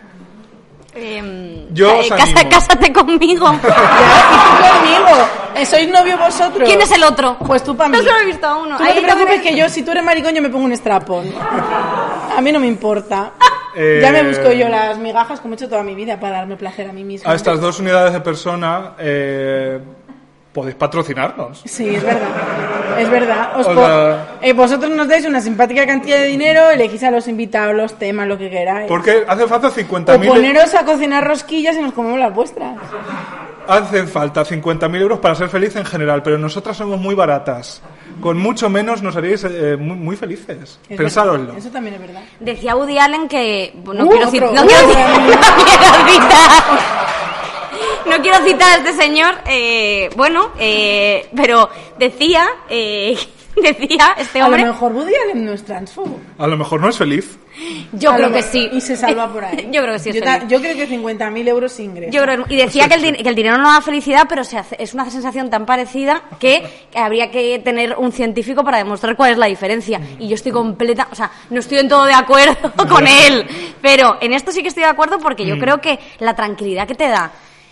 [0.95, 3.47] Em, Yo eh, casa- cásate conmigo.
[3.63, 5.29] Ya, y tú conmigo.
[5.55, 6.67] Eh, ¿Sois novio vosotros?
[6.67, 7.37] ¿Quién es el otro?
[7.47, 7.99] Pues tú para mí.
[7.99, 8.77] No solo he visto a uno.
[8.79, 11.27] Tú no te preocupes que yo, si tú eres maricón, yo me pongo un strapón.
[12.37, 13.33] A mí no me importa.
[13.73, 16.57] Eh, Ya me busco yo las migajas como he hecho toda mi vida para darme
[16.57, 17.31] placer a mí misma.
[17.31, 19.79] A estas dos unidades de persona eh,
[20.53, 21.63] podéis patrocinarnos.
[21.65, 22.29] Sí, es verdad.
[22.99, 23.51] Es verdad.
[23.57, 27.11] Os O po- sea- eh, vosotros nos dais una simpática cantidad de dinero, elegís a
[27.11, 28.89] los invitados, los temas, lo que queráis.
[28.89, 32.77] Porque hace falta O 50.000 poneros a cocinar rosquillas y nos comemos las vuestras.
[33.69, 37.81] Hacen falta 50.000 euros para ser feliz en general, pero nosotras somos muy baratas.
[38.21, 40.79] Con mucho menos nos haríais eh, muy, muy felices.
[40.89, 41.45] Es Pensároslo.
[41.45, 42.21] verdad, Eso también es verdad.
[42.41, 43.73] Decía Woody Allen que.
[43.85, 47.10] No, Uh, quiero, cit- no Uh, quiero no citar.
[48.11, 53.17] No quiero citar a este señor, eh, bueno, eh, pero decía eh,
[53.63, 54.65] decía este A lo hombre.
[54.67, 56.19] mejor Woody Allen no es transfobo.
[56.39, 57.39] A lo mejor no es feliz.
[57.93, 58.71] Yo A creo lo que sí.
[58.73, 59.69] Y se salva por ahí.
[59.73, 60.49] Yo creo que sí es Yo, feliz.
[60.49, 62.15] yo creo que 50.000 euros ingresos.
[62.15, 64.77] Yo creo, y decía que el, que el dinero no da felicidad, pero se hace-
[64.79, 69.39] es una sensación tan parecida que habría que tener un científico para demostrar cuál es
[69.39, 70.01] la diferencia.
[70.19, 73.47] Y yo estoy completa, o sea, no estoy en todo de acuerdo con él,
[73.83, 76.95] pero en esto sí que estoy de acuerdo porque yo creo que la tranquilidad que
[76.95, 77.31] te da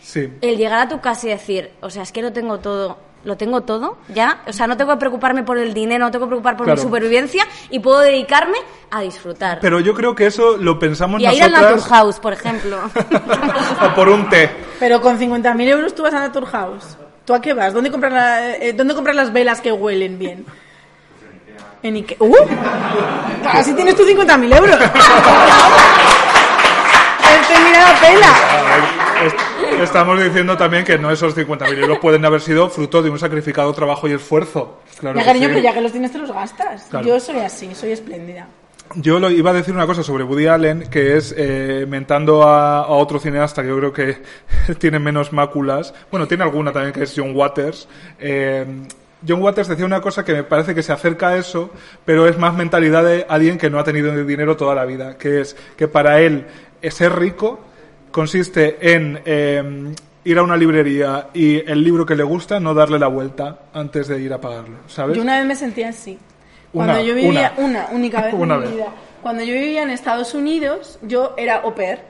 [0.09, 0.33] Sí.
[0.41, 3.37] el llegar a tu casa y decir, o sea, es que lo tengo todo, lo
[3.37, 6.29] tengo todo, ya, o sea, no tengo que preocuparme por el dinero, no tengo que
[6.31, 6.79] preocupar por Claro.
[6.81, 8.57] mi supervivencia y puedo dedicarme
[8.91, 9.59] a disfrutar.
[9.61, 11.73] Pero yo creo que eso lo pensamos y a ir nosotras.
[11.77, 12.79] Naturhaus, por ejemplo.
[13.85, 14.51] o por un té.
[14.81, 16.97] Pero con 50.000 euros tú vas a Naturhaus.
[17.27, 17.75] ¿Tú a qué vas?
[17.75, 20.47] ¿Dónde compras, la- eh, ¿dónde compras las velas que huelen bien?
[21.83, 22.17] En Ikea.
[22.21, 22.35] ¡Uh!
[23.53, 24.77] Así tienes tú 50.000 euros.
[27.41, 28.33] Este mira la pela.
[29.83, 33.73] Estamos diciendo también que no esos 50.000 euros pueden haber sido fruto de un sacrificado
[33.73, 34.81] trabajo y esfuerzo.
[34.99, 35.55] Claro Ya, cariño, sí.
[35.55, 36.87] pero ya que los tienes te los gastas.
[36.91, 37.07] Claro.
[37.07, 38.47] Yo soy así, soy espléndida.
[38.95, 42.79] Yo lo, iba a decir una cosa sobre Woody Allen, que es eh, mentando a,
[42.81, 44.23] a otro cineasta que yo creo que
[44.79, 45.95] tiene menos máculas.
[46.11, 47.87] Bueno, tiene alguna también, que es John Waters.
[48.19, 48.65] Eh,
[49.27, 51.71] John Waters decía una cosa que me parece que se acerca a eso,
[52.05, 55.41] pero es más mentalidad de alguien que no ha tenido dinero toda la vida, que
[55.41, 56.47] es que para él
[56.81, 57.61] eh, ser rico
[58.11, 59.95] consiste en eh,
[60.25, 64.09] ir a una librería y el libro que le gusta no darle la vuelta antes
[64.09, 65.17] de ir a pagarlo, ¿sabes?
[65.17, 66.19] Yo una vez me sentí así.
[66.73, 67.67] Cuando Una, yo vivía, una.
[67.67, 68.75] una, única vez Una en mi vez.
[68.77, 68.87] vida.
[69.23, 72.01] Cuando yo vivía en Estados Unidos, yo era au pair.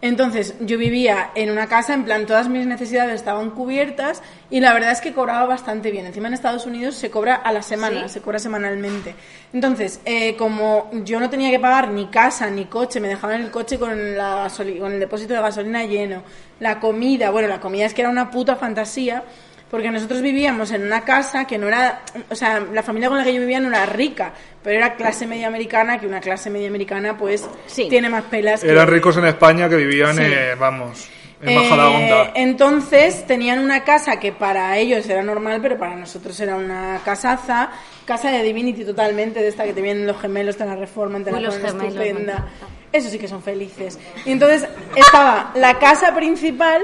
[0.00, 4.72] Entonces, yo vivía en una casa, en plan, todas mis necesidades estaban cubiertas y la
[4.72, 6.06] verdad es que cobraba bastante bien.
[6.06, 8.14] Encima en Estados Unidos se cobra a la semana, ¿Sí?
[8.14, 9.16] se cobra semanalmente.
[9.52, 13.50] Entonces, eh, como yo no tenía que pagar ni casa ni coche, me dejaban el
[13.50, 16.22] coche con, la con el depósito de gasolina lleno,
[16.60, 19.24] la comida, bueno, la comida es que era una puta fantasía.
[19.70, 22.00] Porque nosotros vivíamos en una casa que no era,
[22.30, 25.26] o sea, la familia con la que yo vivía no era rica, pero era clase
[25.26, 27.86] media americana, que una clase media americana pues Sí.
[27.90, 28.62] tiene más pelas.
[28.62, 30.22] que- Eran ricos en España que vivían, Sí.
[30.24, 31.08] eh, vamos,
[31.42, 32.32] en Eh, Majadahonda.
[32.34, 37.68] entonces tenían una casa que para ellos era normal, pero para nosotros era una casaza,
[38.06, 41.30] casa de Divinity totalmente, de esta que te vienen los gemelos, te la reforman, te
[41.30, 42.48] la ponen estupenda.
[42.90, 43.98] Eso sí que son felices.
[44.24, 44.66] Y entonces
[44.96, 46.82] estaba la casa principal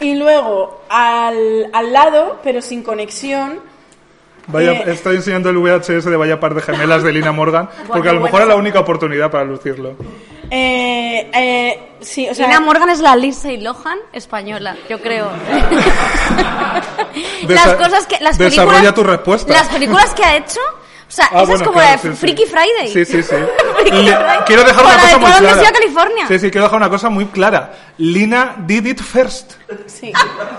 [0.00, 3.60] y luego al, al lado, pero sin conexión,
[4.48, 8.08] Vaya, eh, estoy enseñando el VHS de Vaya par de gemelas de Lina Morgan, porque
[8.08, 9.94] a lo mejor era la única oportunidad para lucirlo.
[10.50, 15.28] eh, eh, sí, o sea, Lina Morgan es la Lindsay Lohan española, yo creo.
[17.48, 19.52] Las cosas que las desarrolla películas, tu respuesta.
[19.52, 20.60] Las películas que ha hecho,
[21.08, 22.16] o sea, Ah, esa es bueno, como claro, la de sí, sí.
[22.16, 22.88] Freaky Friday.
[22.92, 23.34] Sí, sí, sí.
[23.80, 24.14] Friday.
[24.46, 25.72] quiero dejar una cosa de muy clara.
[25.72, 26.28] California.
[26.28, 27.72] Sí, sí, quiero dejar una cosa muy clara.
[27.96, 29.52] Lina did it first.
[29.86, 30.12] sí,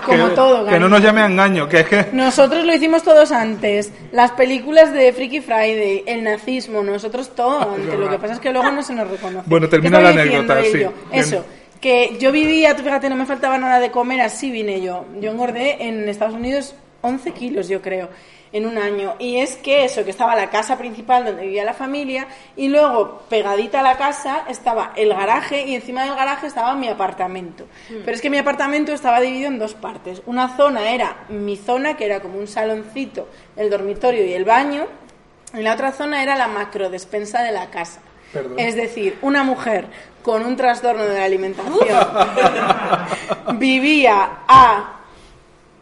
[0.04, 0.66] como que, todo.
[0.66, 2.08] Que no nos llame a engaño, que es que...
[2.12, 3.92] Nosotros lo hicimos todos antes.
[4.12, 7.98] Las películas de Freaky Friday, el nazismo, nosotros todo antes.
[7.98, 9.44] Lo que pasa es que luego no se nos reconoce.
[9.46, 10.78] Bueno, ¿Qué termina la diciendo anécdota, sí.
[10.78, 10.92] Bien.
[11.12, 11.44] Eso.
[11.80, 15.06] Que yo vivía, tú fíjate, no me faltaba nada de comer, así vine yo.
[15.20, 18.10] Yo engordé en Estados Unidos 11 kilos, yo creo,
[18.52, 19.14] en un año.
[19.18, 22.26] Y es que eso, que estaba la casa principal donde vivía la familia,
[22.56, 26.88] y luego pegadita a la casa estaba el garaje, y encima del garaje estaba mi
[26.88, 27.66] apartamento.
[27.88, 30.22] Pero es que mi apartamento estaba dividido en dos partes.
[30.26, 34.86] Una zona era mi zona, que era como un saloncito, el dormitorio y el baño,
[35.54, 38.00] y la otra zona era la macro despensa de la casa.
[38.32, 38.60] Perdón.
[38.60, 39.86] Es decir, una mujer
[40.22, 41.98] con un trastorno de la alimentación
[43.58, 44.99] vivía a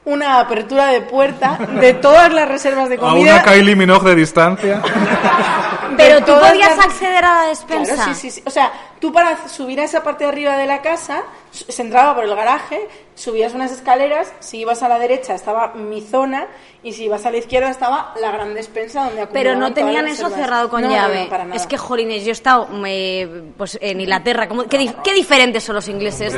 [0.09, 3.35] una apertura de puerta de todas las reservas de A comida.
[3.35, 4.77] una Kylie Minogue de distancia.
[5.91, 7.95] de Pero tú podías las- acceder a la despensa.
[7.95, 8.43] Claro, sí, sí, sí.
[8.47, 12.15] O sea, tú para subir a esa parte de arriba de la casa, se entraba
[12.15, 16.47] por el garaje, subías unas escaleras, si ibas a la derecha estaba mi zona
[16.85, 20.25] y si ibas a la izquierda estaba la gran despensa donde Pero no tenían eso
[20.25, 20.41] reservas.
[20.45, 21.25] cerrado con No, llave.
[21.25, 21.57] no, para nada.
[21.57, 24.47] es que, jolines, yo he estado eh, pues, en Inglaterra.
[24.49, 26.35] ¿cómo- qué, dif- qué diferentes son los ingleses.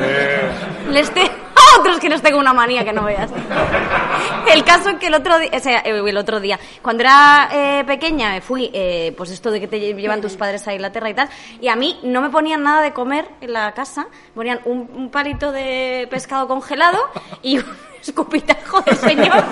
[0.89, 3.31] Les te- a otros que les tengo una manía que no veas.
[4.53, 8.33] El caso es que el otro día, eh, el otro día, cuando era eh, pequeña,
[8.33, 11.29] me fui, eh, pues esto de que te llevan tus padres a Inglaterra y tal,
[11.61, 15.11] y a mí no me ponían nada de comer en la casa, ponían un, un
[15.11, 16.99] palito de pescado congelado
[17.43, 17.65] y un
[18.03, 19.45] escupitajo del señor,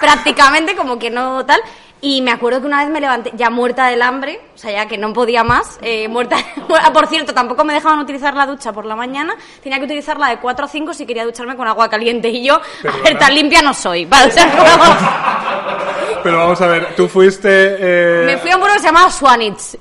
[0.00, 1.60] prácticamente como que no tal.
[2.02, 4.86] Y me acuerdo que una vez me levanté ya muerta del hambre, o sea, ya
[4.86, 6.36] que no podía más, eh, muerta.
[6.82, 10.28] Ah, por cierto, tampoco me dejaban utilizar la ducha por la mañana, tenía que utilizarla
[10.28, 12.28] de 4 a 5 si quería ducharme con agua caliente.
[12.30, 14.04] Y yo, a ver, tan limpia no soy.
[14.06, 14.50] Vale, o sea,
[16.08, 17.48] como- Pero vamos a ver, tú fuiste...
[17.50, 19.76] eh, me fui a un pueblo que se llamaba Swanage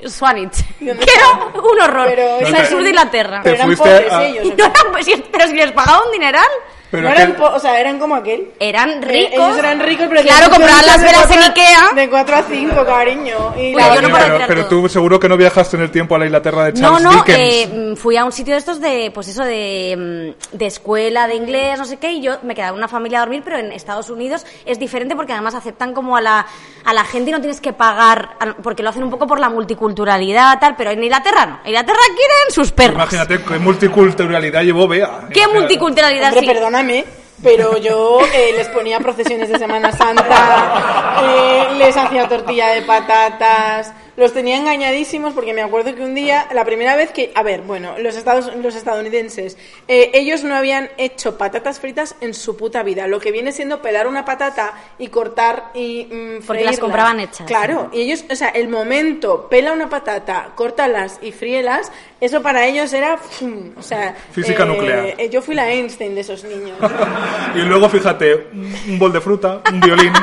[0.80, 2.08] ¿Y que era un horror.
[2.08, 3.38] Pero es al sur de Inglaterra.
[3.42, 4.46] Te Pero eran fuiste pobres a- ellos.
[4.46, 6.48] ¿o No eran- pues, pero si les pagaba un dineral.
[6.92, 8.50] Pero no eran o sea, eran como aquel.
[8.60, 9.34] Eran Eh, ricos.
[9.48, 11.90] Ellos eran ricos, pero Claro, compraban las velas en cuatro Ikea.
[11.96, 13.54] De 4 a 5, cariño.
[13.58, 16.20] Y la- yo no pero, pero tú seguro que no viajaste en el tiempo a
[16.20, 17.40] la Inglaterra de No, Charles no, Dickens.
[17.40, 21.36] eh, fui a un sitio de estos de, pues eso, de, mm, de escuela, de
[21.36, 23.72] inglés, no sé qué, y yo me quedaba en una familia a dormir, pero en
[23.72, 26.46] Estados Unidos es diferente porque además aceptan como a la,
[26.86, 28.32] a la gente y no tienes que pagar,
[28.64, 31.60] porque lo hacen un poco por la multiculturalidad, tal, pero en Inglaterra no.
[31.64, 32.96] En Inglaterra quieren sus perros.
[32.96, 35.28] Imagínate qué multiculturalidad llevó Bea.
[35.32, 36.28] ¿Qué multiculturalidad?
[36.30, 36.46] Hombre, sí?
[36.80, 37.06] Perdóname,
[37.42, 43.94] pero yo eh, les ponía procesiones de Semana Santa, eh, les hacía tortilla de patatas,
[44.18, 47.62] los tenía engañadísimos porque me acuerdo que un día, la primera vez que, a ver,
[47.62, 49.58] bueno, los, estados, los estadounidenses,
[49.88, 53.82] eh, ellos no habían hecho patatas fritas en su puta vida, lo que viene siendo
[53.82, 57.48] pelar una patata y cortar y mm, Porque las compraban hechas.
[57.48, 61.92] Claro, y ellos, o sea, el momento, pela una patata, córtalas y fríelas,
[62.22, 63.72] eso para ellos era, ¡fum!
[63.78, 64.16] o sea...
[64.32, 65.06] Física eh, nuclear.
[65.18, 66.78] eh, yo fui la Einstein de esos niños.
[67.56, 70.14] Y luego, fíjate, un un bol de fruta, un violín.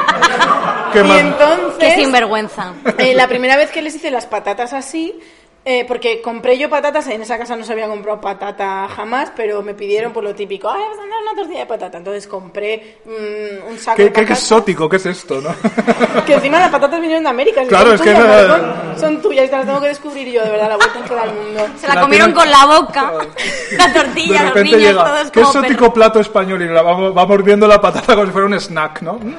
[0.93, 1.19] ¿Qué y más?
[1.19, 2.73] entonces, Qué sinvergüenza.
[2.99, 5.19] eh, la primera vez que les hice las patatas así,
[5.69, 9.63] eh, porque compré yo patatas, en esa casa no se había comprado patata jamás, pero
[9.63, 11.99] me pidieron por lo típico, ay, vas a dar una tortilla de patata.
[11.99, 15.53] Entonces compré mm, un saco ¿Qué, de qué exótico, ¿qué es esto, no?
[16.25, 17.65] Que encima las patatas vinieron de América.
[17.65, 20.51] Claro, son es que tuyas, son tuyas y te las tengo que descubrir yo, de
[20.51, 21.67] verdad, la vuelta en todo el mundo.
[21.81, 23.13] Se la La comieron tienen- con la boca,
[23.77, 25.93] la De tortilla, los niños, llega, todos qué exótico perros.
[25.95, 29.15] plato español y la va, va mordiendo la patata como si fuera un snack, ¿no?
[29.15, 29.35] Mm.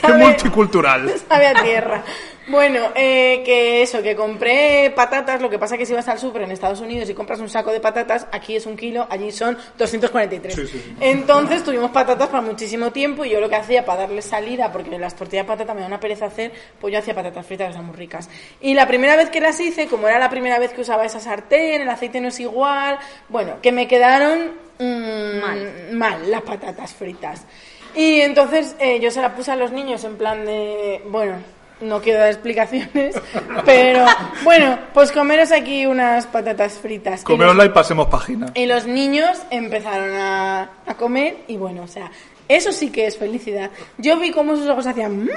[0.00, 1.12] Qué multicultural.
[1.28, 2.02] Sabe a tierra.
[2.46, 6.42] Bueno, eh, que eso, que compré patatas, lo que pasa que si vas al súper
[6.42, 9.56] en Estados Unidos y compras un saco de patatas, aquí es un kilo, allí son
[9.78, 10.54] 243.
[10.54, 10.96] Sí, sí.
[11.00, 14.98] Entonces tuvimos patatas para muchísimo tiempo y yo lo que hacía para darle salida, porque
[14.98, 17.70] las tortillas de patata me da una pereza hacer, pues yo hacía patatas fritas que
[17.70, 18.28] están muy ricas.
[18.60, 21.20] Y la primera vez que las hice, como era la primera vez que usaba esa
[21.20, 22.98] sartén, el aceite no es igual,
[23.30, 25.88] bueno, que me quedaron mm, Mal.
[25.92, 27.46] mal las patatas fritas.
[27.94, 31.36] Y entonces eh, yo se la puse a los niños en plan de, bueno,
[31.84, 33.14] no quiero dar explicaciones,
[33.64, 34.04] pero
[34.42, 37.14] bueno, pues comeros aquí unas patatas fritas.
[37.20, 38.46] Y los- Comerosla y pasemos página.
[38.54, 42.10] y los niños empezaron a, a comer y bueno, o sea,
[42.48, 43.70] eso sí que es felicidad.
[43.98, 45.24] Yo vi cómo sus ojos hacían...
[45.24, 45.28] "Mm",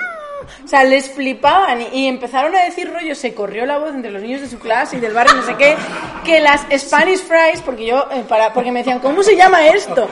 [0.64, 4.22] O sea, les flipaban y, empezaron a decir rollo, se corrió la voz entre los
[4.22, 5.76] niños de su clase y del barrio, no sé qué,
[6.24, 10.08] que las Spanish fries, porque yo, eh, para, porque me decían, ¿cómo se llama esto?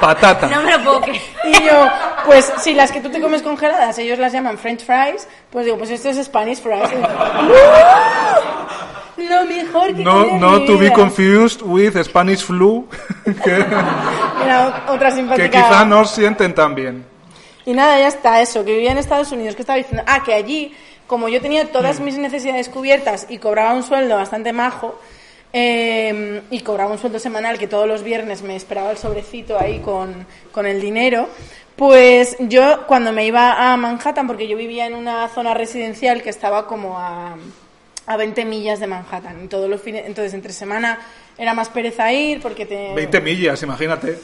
[0.00, 0.46] Patata.
[0.48, 1.20] No me lo puedo creer.
[1.44, 1.86] Y yo,
[2.26, 5.78] pues si las que tú te comes congeladas, ellos las llaman French fries, pues digo,
[5.78, 6.90] pues esto es Spanish fries.
[6.90, 7.00] ¡Uh!
[9.28, 12.88] Lo mejor que No, no mi to be confused with Spanish flu,
[14.42, 15.48] Era otra simpática.
[15.48, 17.04] que quizá no sienten tan bien.
[17.66, 20.34] Y nada, ya está, eso, que vivía en Estados Unidos, que estaba diciendo, ah, que
[20.34, 20.74] allí,
[21.06, 24.98] como yo tenía todas mis necesidades cubiertas y cobraba un sueldo bastante majo,
[25.52, 29.80] eh, y cobraba un sueldo semanal que todos los viernes me esperaba el sobrecito ahí
[29.80, 31.28] con, con el dinero,
[31.76, 36.30] pues yo cuando me iba a Manhattan, porque yo vivía en una zona residencial que
[36.30, 37.36] estaba como a,
[38.12, 40.98] a 20 millas de Manhattan, y todos los fines, entonces entre semana
[41.38, 42.92] era más pereza ir porque te...
[42.94, 44.18] 20 millas, imagínate.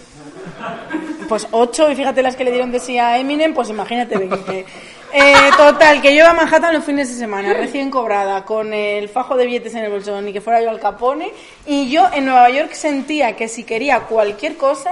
[1.28, 4.66] Pues 8, y fíjate las que le dieron de sí a Eminem, pues imagínate 20.
[5.12, 9.08] Eh, total, que yo iba a Manhattan los fines de semana, recién cobrada, con el
[9.08, 11.32] fajo de billetes en el bolsón, ni que fuera yo al Capone,
[11.64, 14.90] y yo en Nueva York sentía que si quería cualquier cosa,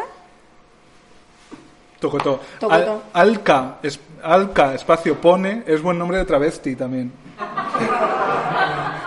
[1.98, 2.40] Tocotó.
[2.60, 3.02] Tocotó.
[3.12, 7.10] Al- Alca, es- Alca, espacio pone, es buen nombre de travesti también.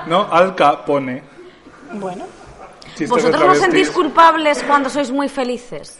[0.07, 0.27] ¿No?
[0.31, 1.23] Alca pone.
[1.93, 2.25] bueno,
[2.89, 5.99] Chistes ¿Vosotros no sentís culpables cuando sois muy felices?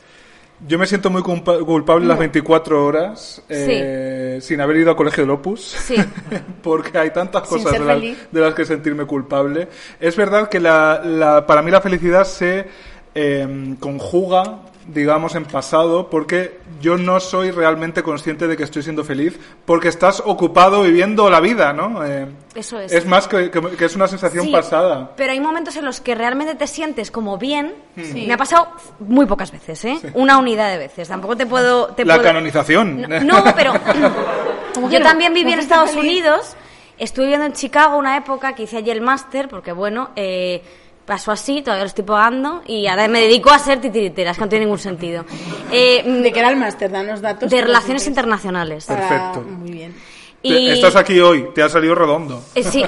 [0.68, 5.22] Yo me siento muy culpa- culpable las 24 horas eh, sin haber ido a colegio
[5.24, 5.62] del Opus.
[5.62, 5.96] Sí.
[6.64, 8.18] porque hay tantas cosas de las, feliz.
[8.32, 9.68] de las que sentirme culpable.
[10.00, 12.66] Es verdad que la, la- para mí la felicidad se
[13.14, 19.04] eh, conjuga, digamos, en pasado, porque yo no soy realmente consciente de que estoy siendo
[19.04, 22.06] feliz, porque estás ocupado viviendo la vida, ¿no?
[22.06, 22.92] Eh, Eso es.
[22.92, 25.12] Es más que, que- que es una sensación Sí, pasada.
[25.18, 27.76] Pero hay momentos en los que realmente te sientes como bien.
[27.96, 28.26] Sí.
[28.28, 28.70] Me ha pasado
[29.00, 30.00] muy pocas veces, ¿eh?
[30.14, 31.08] Una unidad de veces.
[31.08, 31.88] Tampoco te puedo.
[31.88, 33.02] Te La puedo- canonización.
[33.02, 33.74] No, no, pero
[34.74, 36.04] ¿Cómo que yo también viví ¿Cómo en Estados feliz?
[36.12, 36.56] Unidos.
[37.00, 40.64] Estuve viviendo en Chicago una época que hice allí el máster, porque bueno, eh,
[41.08, 44.44] pasó así, todavía lo estoy pagando, y ahora me dedico a ser titiritera, es que
[44.44, 45.26] no tiene ningún sentido.
[45.72, 47.50] Eh, de que era el máster, danos datos.
[47.50, 48.86] de relaciones internacionales.
[48.86, 49.42] Para- Perfecto.
[49.42, 49.96] Muy bien.
[50.44, 52.44] Y, Estás aquí hoy, te ha salido redondo.
[52.54, 52.84] eh, sí.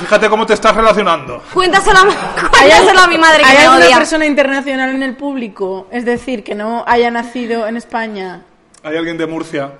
[0.00, 1.42] Fíjate cómo te estás relacionando.
[1.52, 2.02] cuéntaselo, a,
[2.50, 3.96] cuéntaselo a mi madre que ¿Hay me alguna odia.
[3.98, 5.86] persona internacional en el público?
[5.92, 8.42] Es decir, que no haya nacido en España.
[8.82, 9.72] Hay alguien de Murcia.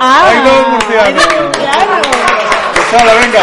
[0.00, 0.26] ¡Ah!
[0.30, 1.26] ¡Hay dos murcianos!
[1.28, 2.06] ¡Hay dos murcianos!
[2.90, 3.42] Pues venga,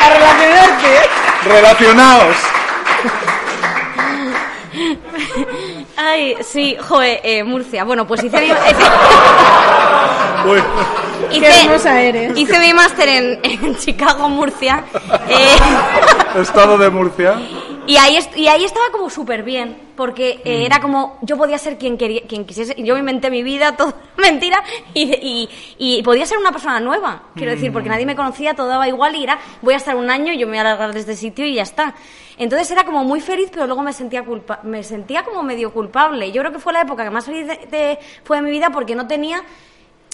[0.00, 1.08] A relacionarte.
[1.44, 2.36] relacionaos.
[5.96, 7.84] Ay, sí, joe, eh, Murcia.
[7.84, 8.50] Bueno, pues hice mi,
[10.50, 10.62] Uy,
[11.30, 12.36] hice, Qué hermosa eres.
[12.38, 14.84] hice mi máster en, en Chicago, Murcia.
[15.28, 15.56] eh,
[16.40, 17.34] estado de Murcia.
[17.92, 21.78] Y, ahí y ahí estaba como súper bien, porque eh, era como, yo podía ser
[21.78, 24.62] quien, quería, quien quisiese, yo me inventé mi vida, todo mentira,
[24.94, 28.68] y, y, y podía ser una persona nueva, quiero decir, porque nadie me conocía, todo
[28.68, 31.00] daba igual y era, voy a estar un año, yo me voy a alargar de
[31.00, 31.94] este sitio y ya está.
[32.38, 36.32] Entonces era como muy feliz, pero luego me sentía culpa me sentía como medio culpable.
[36.32, 38.70] Yo creo que fue la época que más feliz de- de- fue de mi vida
[38.70, 39.42] porque no tenía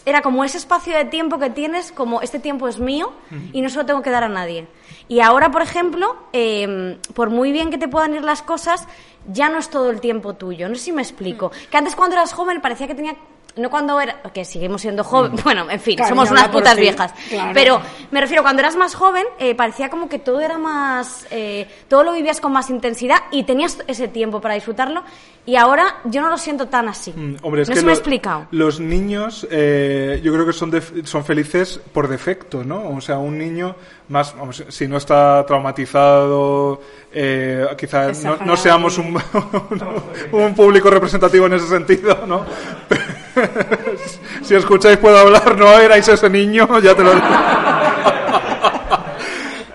[0.06, 3.12] era como ese espacio de tiempo que tienes, como este tiempo es mío
[3.52, 4.68] y no se lo tengo que dar a nadie.
[5.08, 8.86] Y ahora, por ejemplo, eh, por muy bien que te puedan ir las cosas,
[9.30, 10.68] ya no es todo el tiempo tuyo.
[10.68, 11.50] No sé si me explico.
[11.70, 13.16] Que antes cuando eras joven parecía que tenía...
[13.56, 14.20] No cuando era...
[14.34, 15.32] Que seguimos siendo joven.
[15.44, 17.12] Bueno, en fin, Claro, somos unas putas viejas.
[17.28, 17.50] claro.
[17.54, 17.80] Pero
[18.10, 21.26] me refiero, cuando eras más joven, eh, parecía como que todo era más...
[21.30, 25.02] eh, todo lo vivías con más intensidad y tenías ese tiempo para disfrutarlo.
[25.46, 27.12] Y ahora yo no lo siento tan así.
[27.12, 28.46] Mm, Hombre, es no que se me ha lo- explicado.
[28.50, 32.88] los niños, eh, yo creo que son, de- son felices por defecto, ¿no?
[32.90, 33.76] O sea, un niño
[34.08, 36.80] más, vamos, si no está traumatizado,
[37.12, 38.08] eh, quizá
[38.44, 39.16] no, seamos un,
[40.32, 42.44] un público representativo en ese sentido, ¿no?
[44.42, 47.26] si escucháis puedo hablar, no erais ese niño, ya te lo digo.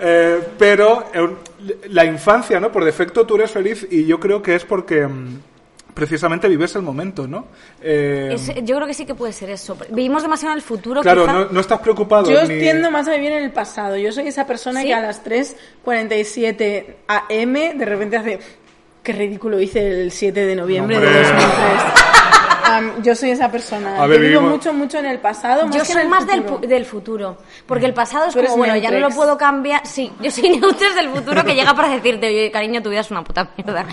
[0.04, 1.30] Eh, pero eh,
[1.90, 2.72] la infancia, ¿no?
[2.72, 5.40] Por defecto tú eres feliz y yo creo que es porque mm,
[5.94, 7.46] precisamente vives el momento, ¿no?
[7.84, 9.78] Eh, Es- yo creo que sí que puede ser eso.
[9.92, 11.02] Vivimos demasiado en el futuro.
[11.02, 11.34] claro, quizá.
[11.34, 12.32] no, no estás preocupado.
[12.32, 13.96] Yo ni- tiendo más a vivir en el pasado.
[13.96, 14.88] Yo soy esa persona ¿Sí?
[14.88, 18.40] que a las 3.47 AM de repente hace...
[19.04, 21.22] Qué ridículo hice el 7 de noviembre de Hombre.
[21.24, 21.94] 2003.
[22.64, 24.02] Am, yo soy esa persona.
[24.02, 25.66] A ver, yo vivo vivimos- mucho, mucho en el pasado.
[25.68, 26.68] Más Yo soy más del, futuro.
[26.68, 29.86] del futuro, porque el pasado es como, bueno, ya no lo puedo cambiar.
[29.86, 33.12] Sí, yo soy Neutres del futuro que llega para decirte, oye, cariño, tu vida es
[33.12, 33.86] una puta mierda.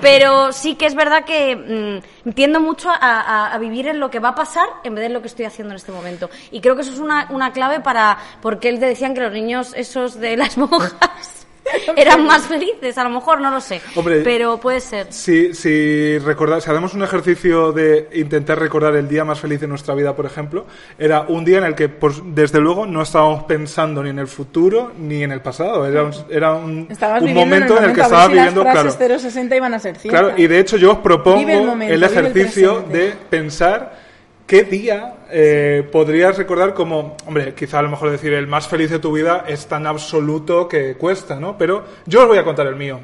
[0.00, 4.08] Pero sí que es verdad que mm, tiendo mucho a, a- a vivir en lo
[4.10, 6.30] que va a pasar en vez de en lo que estoy haciendo en este momento.
[6.52, 9.32] Y creo que eso es una, una clave para, porque él te decían que los
[9.32, 11.41] niños esos de las monjas
[11.96, 13.80] eran más felices, a lo mejor, no lo sé.
[13.94, 15.12] Hombre, pero puede ser.
[15.12, 19.68] Si, si, recordar, si hacemos un ejercicio de intentar recordar el día más feliz de
[19.68, 20.66] nuestra vida, por ejemplo,
[20.98, 24.28] era un día en el que, pues, desde luego, no estábamos pensando ni en el
[24.28, 25.86] futuro ni en el pasado.
[25.86, 26.88] Era un, era un,
[27.20, 28.90] un momento en el, que a ver estaba si viviendo, las claro.
[28.92, 30.20] frases 060 iban a ser ciertas.
[30.20, 32.98] Claro, y de hecho yo os propongo el momento, el el ejercicio presente.
[32.98, 34.01] de pensar
[34.46, 38.90] qué día eh, podrías recordar como, hombre, quizá a lo mejor decir el más feliz
[38.90, 41.56] de tu vida es tan absoluto que cuesta, ¿no?
[41.56, 43.00] Pero yo os voy a contar el mío.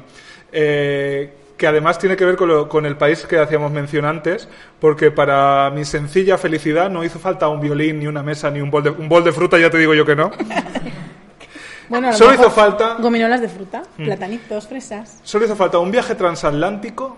[0.51, 4.47] Eh, que además tiene que ver con, lo- con el país que hacíamos mención antes,
[4.79, 8.71] porque para mi sencilla felicidad no hizo falta un violín, ni una mesa, ni un
[8.71, 10.31] bol de, un bol de fruta, ya te digo yo que no.
[11.89, 13.01] Bueno, a lo Solo mejor hizo falta- Mm.
[13.01, 15.19] Gominolas de fruta, platanitos, fresas.
[15.23, 17.17] Solo hizo falta un viaje transatlántico,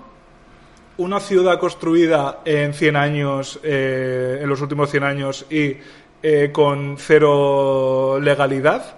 [1.01, 5.77] una ciudad construida en 100 años, eh, en los últimos 100 años, y
[6.23, 8.95] eh, con cero legalidad,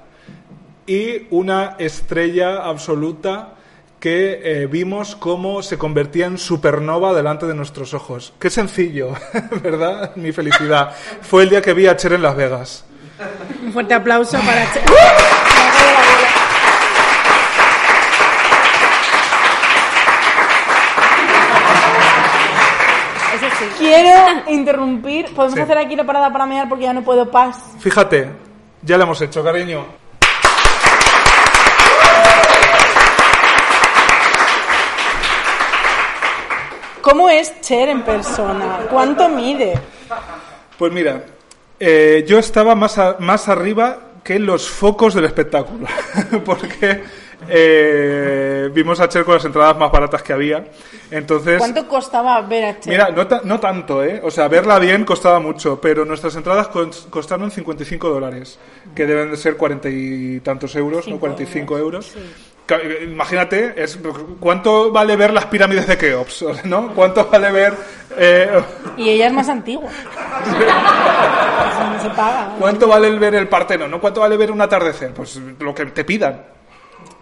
[0.85, 3.53] y una estrella absoluta
[3.99, 8.33] que eh, vimos cómo se convertía en supernova delante de nuestros ojos.
[8.37, 9.13] Qué sencillo,
[9.63, 10.13] ¿verdad?
[10.17, 10.93] Mi felicidad.
[11.21, 12.83] Fue el día que vi a Cher en Las Vegas.
[13.63, 14.65] Un fuerte aplauso para...
[14.73, 14.81] Che-
[23.93, 25.25] Quiero interrumpir.
[25.35, 25.61] ¿Podemos Sí.
[25.61, 27.57] hacer aquí la parada para mear porque ya no puedo paz?
[27.79, 28.27] Fíjate,
[28.81, 29.85] ya lo hemos hecho, cariño.
[37.01, 38.79] ¿Cómo es Cher en persona?
[38.89, 39.73] ¿Cuánto mide?
[40.77, 41.23] Pues mira,
[41.79, 45.85] eh, yo estaba más, a- más arriba que los focos del espectáculo,
[46.45, 47.03] porque
[47.49, 50.63] eh, vimos a Cher con las entradas más baratas que había.
[51.11, 52.91] Entonces, ¿Cuánto costaba ver a Cher?
[52.93, 54.19] mira, no, ta- no tanto, ¿eh?
[54.23, 58.57] O sea, verla bien costaba mucho, pero nuestras entradas cos- costaron 55 dólares,
[58.95, 61.19] que deben de ser cuarenta y tantos euros, ¿no?
[61.19, 62.13] 45 euros.
[62.65, 63.99] Ca- Imagínate, es,
[64.39, 66.45] ¿cuánto vale ver las pirámides de Keops?
[66.63, 66.93] ¿no?
[66.93, 67.73] ¿Cuánto vale ver...
[68.17, 68.61] eh,
[68.95, 69.89] Y ella es más antigua.
[71.93, 72.55] No se paga.
[72.59, 73.87] ¿Cuánto vale ver el Parteno?
[73.87, 73.99] ¿No?
[73.99, 75.11] ¿Cuánto vale ver un atardecer?
[75.13, 76.41] Pues lo que te pidan.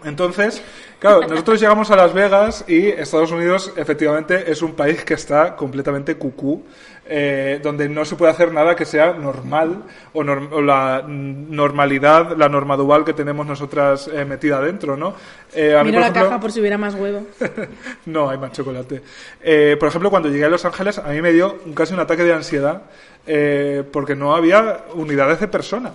[0.04, 0.62] Entonces,
[0.98, 5.56] claro, nosotros llegamos a Las Vegas y Estados Unidos efectivamente es un país que está
[5.56, 6.64] completamente cucú,
[7.04, 9.82] eh, donde no se puede hacer nada que sea normal
[10.12, 15.14] o, norm- o la normalidad, la norma dual que tenemos nosotras eh, metida dentro, ¿no?
[15.52, 17.26] Eh, a mí, Miro por la ejemplo- caja por si hubiera más huevo.
[18.06, 19.02] no, hay más chocolate.
[19.42, 22.22] Eh, por ejemplo, cuando llegué a Los Ángeles, a mí me dio casi un ataque
[22.24, 22.82] de ansiedad
[23.92, 25.92] porque no había unidades de persona.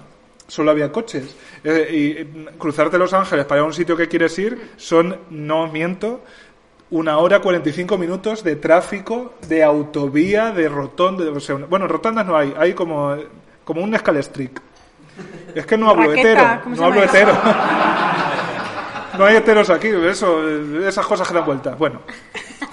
[0.48, 1.36] Solo había coches.
[1.70, 5.18] Eh, y eh, cruzarte Los Ángeles para ir a un sitio que quieres ir son,
[5.30, 6.24] no miento,
[6.92, 11.30] una hora 45 minutos de tráfico, de autovía, de rotonda.
[11.30, 13.18] o sea, bueno, rotondas no hay, hay como,
[13.66, 14.62] como un escalestric.
[15.54, 17.38] Es que no hablo Raqueta, hetero, ¿cómo se no hablo llama hetero.
[19.18, 20.48] No hay heteros aquí, eso,
[20.88, 21.76] esas cosas que dan vueltas.
[21.76, 22.02] Bueno,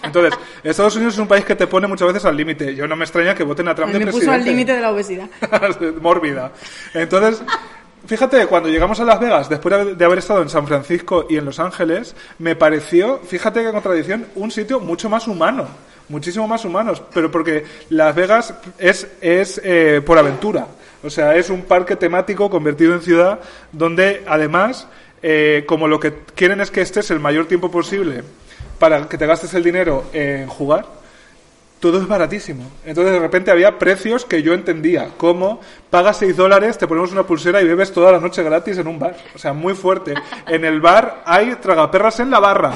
[0.03, 2.75] entonces, Estados Unidos es un país que te pone muchas veces al límite.
[2.75, 4.51] Yo no me extraña que voten a Trump de me puso al presidente.
[4.51, 5.31] límite de la obesidad.
[6.03, 6.53] mórbida.
[6.93, 7.43] Entonces,
[8.07, 11.45] fíjate, cuando llegamos a Las Vegas, después de haber- estado en San Francisco y en
[11.45, 15.67] Los Ángeles, me pareció, fíjate qué contradicción, un sitio mucho más humano.
[16.09, 20.67] Muchísimo más humanos, pero porque Las Vegas es, es eh, por aventura.
[21.03, 23.41] O sea, es un parque temático convertido en ciudad
[23.73, 24.87] donde además,
[25.23, 28.23] eh, como lo que quieren es que estés el mayor tiempo posible
[28.79, 30.85] para que te gastes el dinero en jugar,
[31.85, 32.70] todo es baratísimo.
[32.87, 35.61] Entonces de repente había precios que yo entendía, como
[35.91, 38.99] pagas 6 dólares, te ponemos una pulsera y bebes toda la noche gratis en un
[38.99, 39.14] bar.
[39.35, 40.14] O sea, muy fuerte.
[40.47, 42.72] En el bar hay tragaperras en la barra.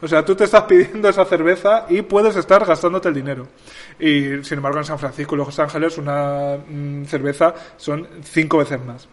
[0.00, 3.48] O sea, tú te estás pidiendo esa cerveza y puedes estar gastándote el dinero.
[3.98, 8.80] Y sin embargo en San Francisco y Los Ángeles una mm, cerveza son cinco veces
[8.84, 9.08] más.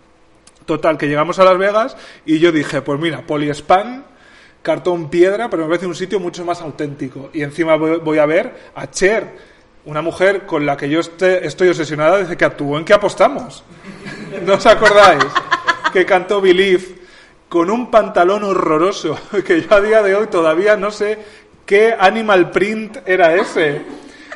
[0.68, 4.06] Total, que llegamos a Las Vegas y yo dije, pues mira, poliespan,
[4.62, 7.30] cartón piedra, pero me parece un sitio mucho más auténtico.
[7.34, 9.52] Y encima voy, a ver a Cher,
[9.86, 13.64] una mujer con la que yo este- estoy obsesionada desde que actuó en que apostamos.
[14.46, 15.26] ¿No os acordáis?
[15.92, 17.02] Que cantó Believe
[17.50, 21.18] con un pantalón horroroso que yo a día de hoy todavía no sé
[21.66, 23.82] qué animal print era ese.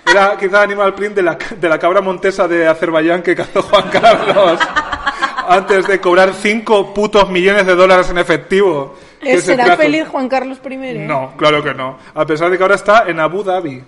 [0.08, 3.90] Era quizá animal print de la, de la cabra montesa de Azerbaiyán que cazó Juan
[3.90, 4.60] Carlos
[5.48, 8.96] antes de cobrar 5 putos millones de dólares en efectivo.
[9.32, 10.76] Que se ¿Será feliz Juan Carlos I?
[11.00, 11.98] No, claro que no.
[12.14, 13.84] A pesar de que ahora está en Abu Dhabi.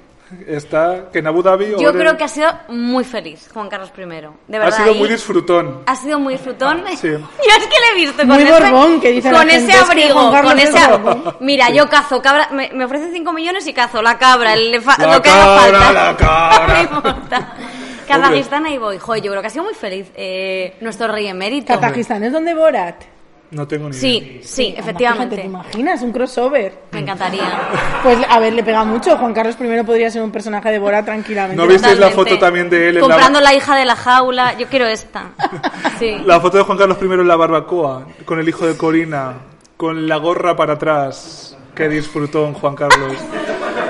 [0.46, 3.94] Está que en Abu Dhabi Yo ahora creo que ha sido muy feliz Juan Carlos
[3.98, 4.02] I.
[4.02, 4.68] De verdad.
[4.68, 5.84] ha sido y muy disfrutón.
[5.86, 6.84] Ha sido muy disfrutón.
[6.98, 7.08] Sí.
[7.08, 9.64] Yo es que le he visto con Muy ese, Borbón, que dice la con gente,
[9.72, 11.36] ese es que abrigo, Juan Carlos con es ese Borbón.
[11.40, 14.98] Mira, yo cazo cabra, me, me ofrece 5 millones y cazo la cabra, el elefa-
[14.98, 16.04] La lo que haga cabra, falta.
[16.04, 16.74] la cabra.
[16.92, 17.54] No importa.
[18.06, 18.98] Kazajistán ahí voy.
[18.98, 21.68] Joder, yo creo que ha sido muy feliz eh, nuestro rey emérito.
[21.74, 22.96] Kazajistán es donde Borat.
[23.50, 24.02] No tengo ni idea.
[24.02, 25.42] Sí, sí, Fíjate, ¿Te efectivamente.
[25.46, 26.02] imaginas?
[26.02, 26.74] Un crossover.
[26.92, 27.44] Me encantaría.
[28.04, 29.16] Pues a ver, le pega mucho.
[29.18, 31.56] Juan Carlos I podría ser un personaje de Borat tranquilamente.
[31.56, 33.54] ¿No visteis la foto también de él en la- Comprando la...
[33.54, 34.58] hija de la jaula.
[34.58, 35.30] Yo quiero esta.
[36.00, 36.16] Sí.
[36.26, 39.34] La foto de Juan Carlos I en la barbacoa, con el hijo de Corina,
[39.78, 41.58] con la gorra para atrás.
[41.74, 43.14] Qué disfrutón Juan Carlos.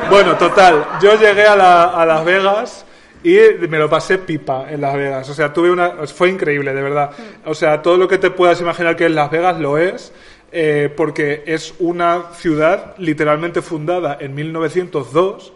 [0.10, 2.86] Bueno, total, yo llegué a, la- a Las Vegas
[3.24, 3.38] y
[3.68, 5.30] me lo pasé pipa en Las Vegas.
[5.30, 5.92] O sea, tuve una...
[6.08, 7.12] Fue increíble, de verdad.
[7.46, 10.12] O sea, todo lo que te puedas imaginar que en Las Vegas lo es.
[10.52, 15.54] eh, porque es una ciudad literalmente fundada en 1902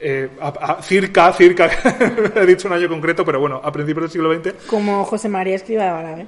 [0.00, 1.70] eh, a- a- circa, circa,
[2.36, 5.54] he dicho un año concreto, pero bueno, a principios del siglo XX, Como José María
[5.54, 6.26] Escriba de Balaguer.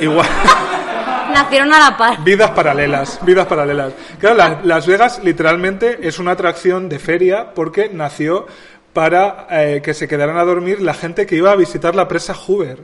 [0.00, 0.26] igual.
[1.34, 2.24] Nacieron a la par.
[2.24, 3.92] Vidas paralelas, vidas paralelas.
[4.18, 8.46] Claro, Las, Las Vegas literalmente es una atracción de feria porque nació
[8.92, 12.34] para eh, que se quedaran a dormir la gente que iba a visitar la presa
[12.34, 12.78] Hoover.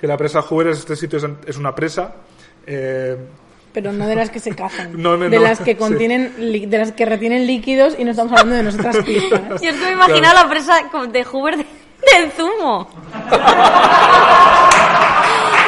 [0.00, 2.12] Que la presa Hoover es este sitio, es, una presa.
[2.66, 3.16] eh,
[3.72, 4.92] Pero no de las que se cazan.
[5.02, 5.76] No, no, de no, las que sí.
[5.78, 9.62] contienen, li- de las que retienen líquidos y no estamos hablando de nosotras pistas.
[9.62, 10.74] Yo es que me he imaginado la presa
[11.10, 11.64] de Hoover de,
[12.12, 12.88] del zumo.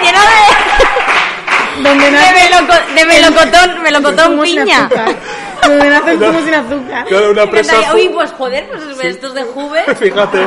[0.02, 4.88] Lleno de, Donde de, melocotón, el melocotón piña.
[5.62, 7.04] Donde nace el zumo sin azúcar.
[7.06, 7.94] claro, una Me presa.
[7.94, 9.96] Uy, pues joder, pues estos de Hoover.
[9.96, 10.38] Fíjate.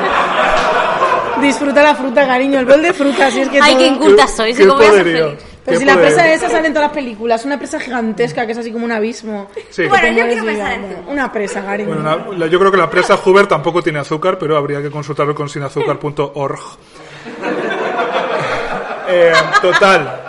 [1.41, 2.59] Disfruta la fruta, cariño.
[2.59, 4.67] El bol de fruta, si es que Ay, todo- qué inculta soy, Qué ¿sí?
[4.67, 4.79] ¿cómo?
[5.65, 8.57] Pero si la presa esa sale en todas las películas, una presa gigantesca que es
[8.57, 9.49] así como un abismo.
[9.69, 9.85] Sí.
[9.87, 10.97] Bueno, Que yo quiero pensar en.
[11.07, 11.89] Una presa, cariño.
[11.93, 14.89] Bueno, la- la- yo creo que la presa Hoover tampoco tiene azúcar, pero habría que
[14.89, 16.59] consultarlo con sinazúcar.org.
[19.11, 20.28] Eh, total.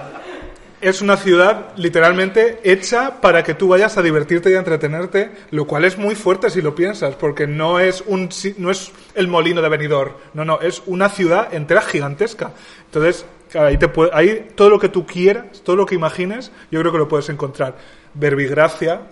[0.80, 5.66] Es una ciudad literalmente hecha para que tú vayas a divertirte y a entretenerte, lo
[5.66, 9.60] cual es muy fuerte si lo piensas, porque no es un no es el molino
[9.60, 12.52] de Benidorm, no, no, es una ciudad entera gigantesca.
[12.86, 16.80] Entonces, ahí te puede- ahí todo lo que tú quieras, todo lo que imagines, yo
[16.80, 17.76] creo que lo puedes encontrar.
[18.14, 19.02] Verbigracia,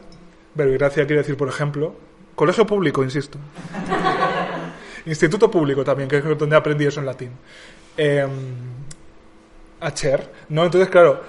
[0.54, 1.94] verbigracia quiere decir, por ejemplo,
[2.34, 3.38] colegio público, insisto.
[5.04, 7.30] Instituto público también, que es donde aprendí eso en latín.
[7.96, 8.26] Eh,
[9.80, 10.64] a Cher, ¿no?
[10.64, 11.22] Entonces, claro,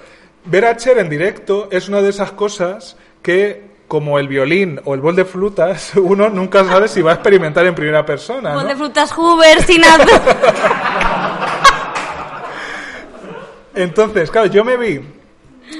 [0.46, 4.94] ver a Cher en directo es una de esas cosas que, como el violín o
[4.94, 8.64] el bol de frutas, uno nunca sabe si va a experimentar en primera persona, Bol
[8.64, 8.70] ¿no?
[8.70, 9.84] de frutas Hoover sin.
[13.76, 15.02] Entonces, claro, yo me vi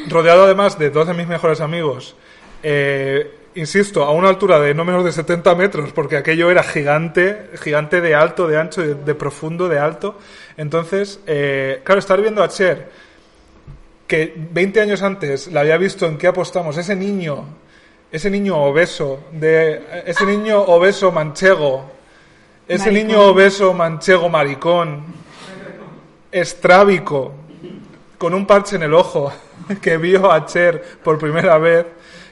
[0.08, 2.16] rodeado además de dos de mis mejores amigos,
[2.64, 7.50] eh, insisto, a una altura de no menos de 70 metros, porque aquello era gigante,
[7.62, 10.18] gigante de alto, de ancho, de, de profundo, de alto.
[10.56, 12.90] Entonces, eh, claro, estar viendo a Cher,
[14.10, 17.46] que 20 años antes la había visto en qué apostamos, ese niño
[18.12, 21.92] ese niño obeso, de ese niño obeso manchego,
[22.68, 23.08] ese Maricón.
[23.08, 25.04] niño obeso manchego maricón,
[26.32, 27.34] estrábico,
[28.18, 29.32] con un parche en el ojo,
[29.82, 31.86] que vio a Cher por primera vez,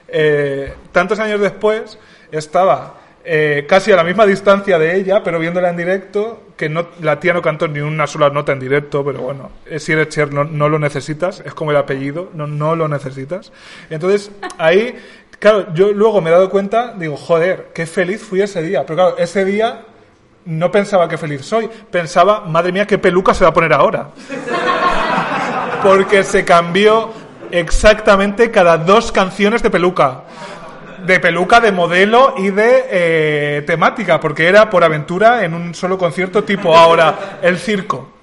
[0.07, 1.99] eh, tantos años después,
[2.31, 2.95] estaba
[3.29, 7.19] eh, casi a la misma distancia de ella, pero viéndola en directo, que no, la
[7.19, 10.33] tía no cantó ni una sola nota en directo, pero bueno, eh, si eres Cher
[10.33, 13.51] no, no lo necesitas, es como el apellido, no, no lo necesitas.
[13.89, 14.95] Entonces, ahí,
[15.39, 18.95] claro, yo luego me he dado cuenta, digo, joder, qué feliz fui ese día, pero
[18.95, 19.81] claro, ese día
[20.45, 24.11] no pensaba que feliz soy, pensaba, madre mía, qué peluca se va a poner ahora
[25.83, 27.11] porque se cambió
[27.51, 30.23] exactamente cada dos canciones de peluca.
[31.05, 35.97] De peluca, de modelo y de eh, temática, porque era por aventura en un solo
[35.97, 38.13] concierto tipo ahora el circo.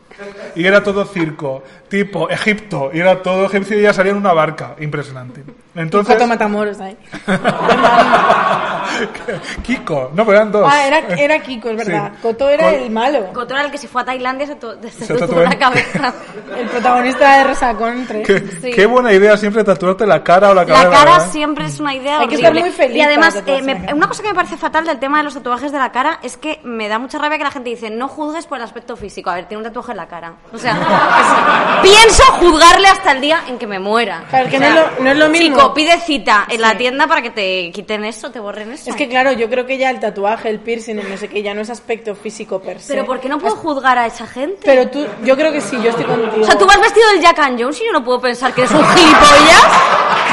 [0.55, 1.63] Y era todo circo,
[2.03, 4.75] tipo Egipto, y era todo egipcio y ella salía en una barca.
[4.81, 5.45] Impresionante.
[5.77, 6.15] Entonces.
[6.15, 6.97] Foto Matamoros ahí.
[9.63, 10.69] Kiko, no, pero eran dos.
[10.71, 12.13] Ah, era, era Kiko, es verdad.
[12.15, 12.19] Sí.
[12.23, 13.33] Coto era Col- el malo.
[13.33, 16.13] Coto era el que se fue a Tailandia se, to- se, Se tatuó la cabeza.
[16.59, 18.27] El protagonista de Resacón 3.
[18.27, 18.71] Qué, Sí.
[18.71, 20.85] qué buena idea siempre tatuarte la cara o la cabeza.
[20.85, 21.31] La cara ¿verdad?
[21.31, 24.23] siempre es una idea Hay que estar muy feliz Y además, eh, me- una cosa
[24.23, 26.89] que me parece fatal del tema de los tatuajes de la cara es que me
[26.89, 29.31] da mucha rabia que la gente dice no juzgues por el aspecto físico.
[29.31, 30.35] A ver, tiene un tatuaje en la cara.
[30.53, 30.77] O sea,
[31.85, 34.25] pienso juzgarle hasta el día en que me muera.
[34.31, 35.57] Claro, que O no es lo- no es lo mismo.
[35.57, 38.91] Chico, pide cita en la tienda para que te quiten eso, te borren eso.
[38.91, 41.43] Es que claro, yo creo que ya el tatuaje, el piercing, el no sé qué,
[41.43, 42.95] ya no es aspecto físico per se.
[42.95, 44.61] Pero ¿por qué no puedo juzgar a esa gente?
[44.65, 46.43] Pero tú, yo creo que sí, yo estoy contigo.
[46.43, 48.63] O sea, tú vas vestido del Jack and Jones y yo no puedo pensar que
[48.63, 49.65] eres un gilipollas.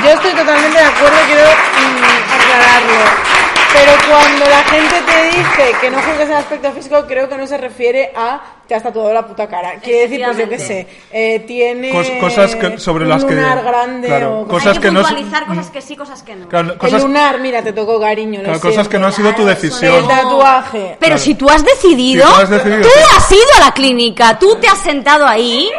[0.03, 3.40] Yo estoy totalmente de acuerdo, quiero mm, aclararlo.
[3.73, 7.47] Pero cuando la gente te dice que no juzgues el aspecto físico, creo que no
[7.47, 9.73] se refiere a te has tatuado la puta cara.
[9.81, 13.33] Quiere decir, pues yo qué sé, eh, tiene Cos- cosas que- sobre un las que-
[13.35, 16.23] lunar grande claro, o cosas Hay que que no es- puntualizar cosas que sí, cosas
[16.23, 16.47] que no.
[16.47, 18.39] Claro, El cosas, lunar, mira, te tocó cariño.
[18.39, 18.89] lo claro, cosas siento.
[18.91, 20.07] que no ha sido tu El decisión.
[20.07, 20.95] tatuaje.
[20.99, 21.17] Pero Claro.
[21.17, 23.03] si tú has decidido, Si tú has decidido, tú sí.
[23.17, 25.69] has ido a la clínica, tú te has sentado ahí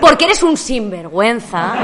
[0.00, 1.74] porque eres un sinvergüenza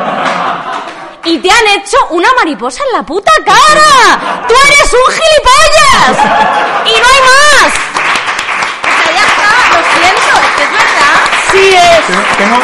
[1.27, 4.45] y te han hecho una mariposa en la puta cara.
[4.49, 6.17] Tú eres un gilipollas
[6.87, 7.73] y no hay más.
[8.83, 11.17] O sea, ya está, lo siento, es que es verdad.
[11.53, 12.07] Sí es.
[12.07, 12.63] Tengo- tengo-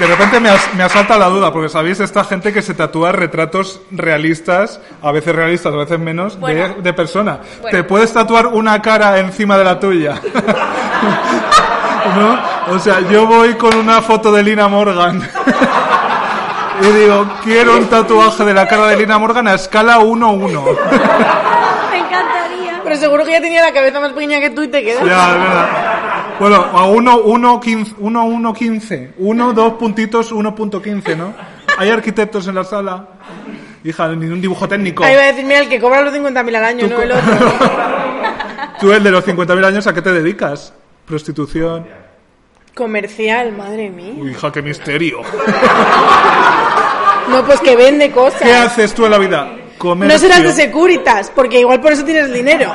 [0.00, 3.12] de repente me, as- me asalta la duda, porque sabéis esta gente que se tatúa
[3.12, 6.74] retratos realistas, a veces realistas, a veces menos, de, Bueno.
[6.78, 7.38] de persona.
[7.62, 7.76] Bueno.
[7.78, 10.20] Te puedes tatuar una cara encima de la tuya.
[12.16, 12.74] ¿No?
[12.74, 15.28] O sea, yo voy con una foto de Lina Morgan.
[16.82, 20.48] Y digo, quiero un tatuaje de la cara de Lina Morgan a escala 1-1.
[21.90, 22.80] Me encantaría.
[22.82, 25.04] Pero seguro que ya tenía la cabeza más pequeña que tú y te quedas.
[25.04, 25.94] Ya, es verdad.
[26.40, 29.14] Bueno, a 1, 1, 15, 1, 1, 15.
[29.18, 31.32] 1, 2 puntitos, 1.15, ¿no?
[31.78, 33.08] Hay arquitectos en la sala.
[33.84, 35.04] Hija, ni un dibujo técnico.
[35.04, 37.12] Ahí va a decir, mira, el que cobra los 50.000 al año, Tú no el
[37.12, 37.52] otro.
[38.80, 40.72] Tú, el de los 50.000 años, ¿a qué te dedicas?
[41.04, 41.86] Prostitución.
[42.74, 44.14] Comercial, madre mía.
[44.16, 45.20] Uy, hija, qué misterio.
[47.30, 48.42] No, pues que vende cosas.
[48.42, 49.50] ¿Qué haces tú en la vida?
[49.78, 50.14] Comercio.
[50.14, 52.70] No serás de Securitas, porque igual por eso tienes dinero.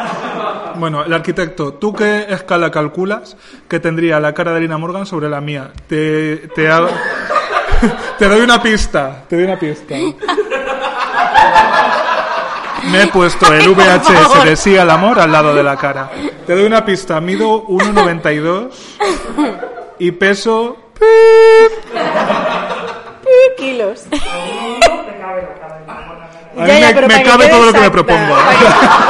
[0.75, 3.35] Bueno, el arquitecto, ¿tú qué escala calculas
[3.67, 5.71] que tendría la cara de Lina Morgan sobre la mía?
[5.87, 6.89] Te, te, hago-
[8.19, 9.95] te doy una pista, te doy una pista.
[12.91, 16.09] Me he puesto el VHS de Sí al Amor al lado de la cara.
[16.47, 18.69] Te doy una pista, mido 1,92
[19.99, 20.77] y peso...
[23.59, 24.03] Kilos.
[26.57, 28.35] A mí Ya, ya, me, cabe todo lo que me propongo.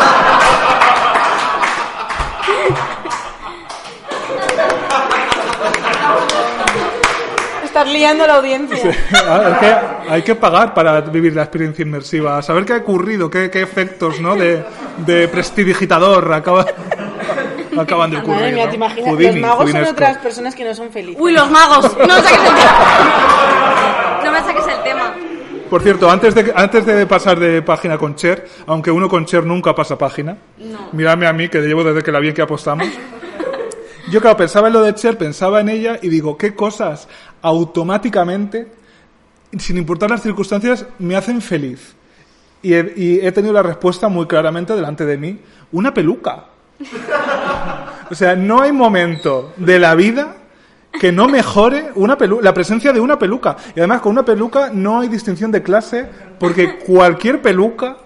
[7.64, 8.92] Estás liando a la audiencia.
[9.14, 13.30] Ah, es que hay que pagar para vivir la experiencia inmersiva, saber qué ha ocurrido,
[13.30, 14.36] qué, qué efectos ¿no?
[14.36, 14.64] de,
[15.06, 16.66] de prestidigitador acaba-
[17.82, 18.40] acaban de ocurrir.
[18.40, 18.70] Madre mía, ¿no?
[18.70, 19.10] te imaginas.
[19.10, 21.22] Houdini, los magos son otras personas que no son felices.
[21.22, 21.98] Uy, los magos.
[21.98, 24.22] No me saques el tema.
[24.24, 25.14] No me saques el tema.
[25.70, 29.46] Por cierto, antes de, antes de pasar de página con Cher, aunque uno con Cher
[29.46, 30.36] nunca pasa página,
[30.94, 32.88] miradme a mí, que llevo desde que la vi que apostamos.
[34.10, 37.08] Yo, claro, pensaba en lo de Cher, pensaba en ella y digo, ¿qué cosas
[37.44, 38.68] automáticamente,
[39.60, 41.96] sin importar las circunstancias, me hacen feliz?
[42.64, 45.40] Y he, y he tenido la respuesta muy claramente delante de mí.
[45.72, 46.46] Una peluca.
[48.12, 50.36] O sea, no hay momento de la vida
[51.00, 53.56] que no mejore una pelu- la presencia de una peluca.
[53.76, 56.08] Y además, con una peluca no hay distinción de clase,
[56.40, 57.98] porque cualquier peluca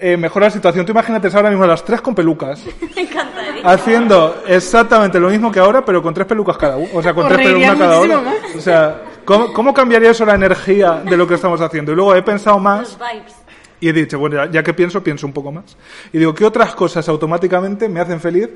[0.00, 0.84] eh, mejora la situación.
[0.84, 2.60] Tú imagínate ahora mismo las tres con pelucas,
[2.96, 3.62] Me encantaría.
[3.64, 6.88] haciendo exactamente lo mismo que ahora, pero con tres pelucas cada uno.
[6.94, 8.22] O sea, con tres pelucas cada uno.
[8.56, 11.92] O sea, ¿cómo, ¿cómo cambiaría eso la energía de lo que estamos haciendo?
[11.92, 13.34] Y luego he pensado más Los vibes.
[13.80, 15.76] Y he dicho, bueno, ya, ya que pienso, pienso un poco más.
[16.12, 18.48] Y digo, ¿qué otras cosas automáticamente me hacen feliz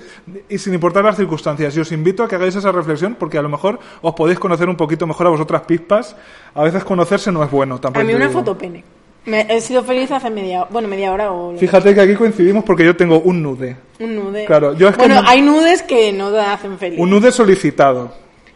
[0.48, 1.76] y sin importar las circunstancias?
[1.76, 4.68] Y os invito a que hagáis esa reflexión porque a lo mejor os podéis conocer
[4.68, 6.16] un poquito mejor a vosotras pispas.
[6.54, 8.00] A veces conocerse no es bueno tampoco.
[8.00, 8.82] A mí una foto pene.
[9.24, 11.52] Me, he sido feliz hace media, bueno, media hora o...
[11.52, 13.76] que Fíjate que aquí coincidimos porque yo tengo un nude.
[14.00, 14.44] Un nude.
[14.46, 16.98] Claro, yo es que bueno, no- hay nudes que no te hacen feliz.
[16.98, 18.12] Un nude solicitado.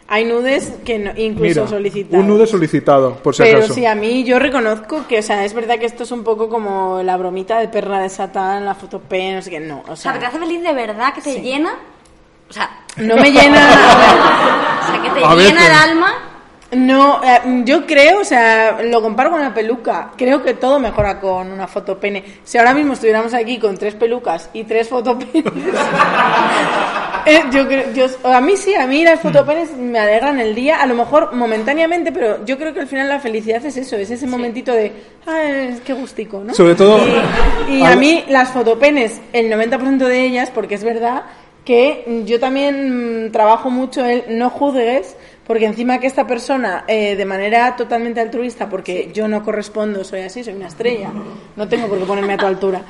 [0.09, 2.21] Hay nudes que no, incluso Mira, solicitados.
[2.23, 3.73] un nude solicitado, por si Pero acaso.
[3.73, 6.47] sí, a mí yo reconozco que, o sea, es verdad que esto es un poco
[6.47, 9.91] como la bromita de perra de Satán, la foto pen, no sé qué, no, o
[9.91, 11.73] O sea, que te hace feliz de verdad, que te llena.
[12.49, 13.69] O sea, no me llena...
[14.81, 15.67] o sea, que te A llena veces.
[15.67, 16.13] el alma.
[16.73, 20.11] No, eh, yo creo, o sea, lo comparo con una peluca.
[20.17, 22.23] Creo que todo mejora con una foto pene.
[22.43, 25.45] Si ahora mismo estuviéramos aquí con tres pelucas y tres fotopenes,
[27.25, 30.81] eh, yo creo, yo, a mí sí, a mí las fotopenes me alegran el día,
[30.81, 34.11] a lo mejor momentáneamente, pero yo creo que al final la felicidad es eso, es
[34.11, 34.91] ese momentito de,
[35.25, 36.53] ay, qué gustico, ¿no?
[36.53, 36.99] Sobre todo-
[37.69, 41.23] Y, y a mí las fotopenes, el 90% de ellas, porque es verdad
[41.65, 45.17] que yo también mm, trabajo mucho el no juzgues,
[45.47, 50.21] porque encima que esta persona, eh, de manera totalmente altruista, porque yo no correspondo, soy
[50.21, 51.09] así, soy una estrella,
[51.55, 52.81] no tengo por qué ponerme a tu altura,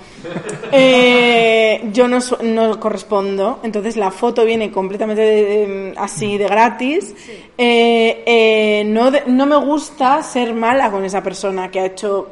[0.72, 7.16] eh, yo no, no correspondo, entonces la foto viene completamente de- de- así de gratis,
[7.58, 12.28] eh, eh, no, de- no me gusta ser mala con esa persona que ha hecho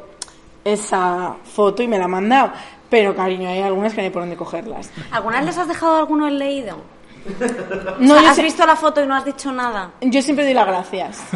[0.64, 2.52] esa foto y me la ha mandado.
[2.88, 4.90] Pero, cariño, hay algunas que no hay por dónde cogerlas.
[5.10, 6.76] ¿Alguna vez les has dejado alguno el leído?
[7.98, 9.90] No, O sea, yo, ¿Has si- visto la foto y no has dicho nada?
[10.00, 11.18] yo siempre doy las gracias.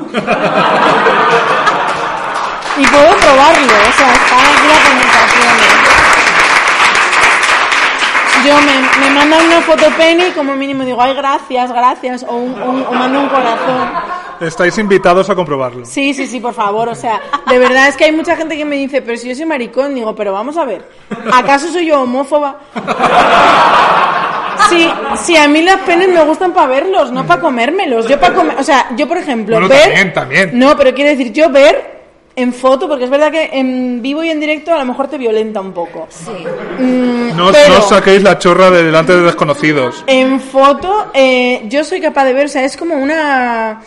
[2.76, 5.48] y puedo probarlo, o sea, está aquí la conversación.
[5.48, 5.52] ¿eh?
[8.46, 12.36] Yo me, me mandan una foto penny y como mínimo digo, ay, gracias, gracias, o,
[12.36, 13.90] un- un- o mando un corazón.
[14.40, 15.84] Estáis invitados a comprobarlo.
[15.84, 16.88] Sí, sí, sí, por favor.
[16.88, 19.34] O sea, de verdad es que hay mucha gente que me dice, pero si yo
[19.34, 20.88] soy maricón, digo, pero vamos a ver,
[21.32, 22.56] ¿acaso soy yo homófoba?
[24.70, 24.88] Sí,
[25.24, 28.06] sí, a mí las penes me gustan para verlos, no para comérmelos.
[28.08, 29.82] Yo para comer, o sea, yo por ejemplo, Bueno, ver...
[29.82, 30.50] también, también.
[30.58, 31.98] No, pero quiero decir, yo ver
[32.36, 35.18] en foto, porque es verdad que en vivo y en directo a lo mejor te
[35.18, 36.06] violenta un poco.
[36.08, 36.30] Sí.
[36.82, 40.04] Mm, No, os- pero- no saquéis la chorra de delante de desconocidos.
[40.06, 43.80] en foto, eh, yo soy capaz de ver, o sea, es como una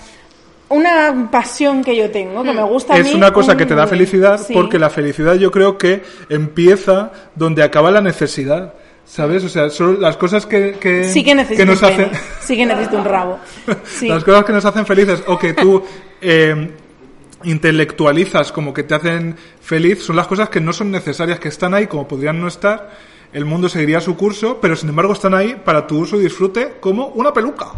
[0.70, 3.66] una pasión que yo tengo, que me gusta a Es mí una cosa un- que
[3.68, 4.54] te da felicidad Sí.
[4.54, 8.74] porque la felicidad yo creo que empieza donde acaba la necesidad.
[9.06, 9.44] ¿Sabes?
[9.44, 12.10] O sea, son las cosas que, que, Sí que necesito nos hacen...
[12.42, 13.40] Sí que necesito un rabo.
[13.86, 14.08] Sí.
[14.08, 15.84] Las cosas que nos hacen felices o que tú
[16.22, 16.72] eh,
[17.44, 21.74] intelectualizas como que te hacen feliz son las cosas que no son necesarias, que están
[21.74, 22.92] ahí como podrían no estar.
[23.34, 26.76] El mundo seguiría su curso, pero sin embargo están ahí para tu uso y disfrute
[26.80, 27.74] como una peluca.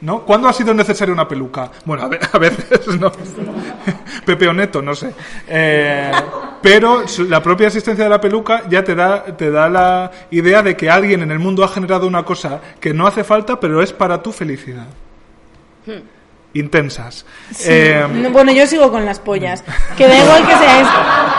[0.00, 0.20] ¿No?
[0.22, 1.70] ¿Cuándo ha sido necesaria una peluca?
[1.84, 3.10] Bueno, a, ve- a veces no.
[4.26, 5.12] Pepe o Neto, no sé.
[5.48, 6.10] Eh,
[6.60, 10.76] pero la propia existencia de la peluca ya te da, te da la idea de
[10.76, 13.92] que alguien en el mundo ha generado una cosa que no hace falta, pero es
[13.92, 14.86] para tu felicidad.
[16.54, 17.26] Intensas.
[17.66, 19.62] Eh, No, bueno, yo sigo con las pollas.
[19.96, 20.88] Que da igual que seáis,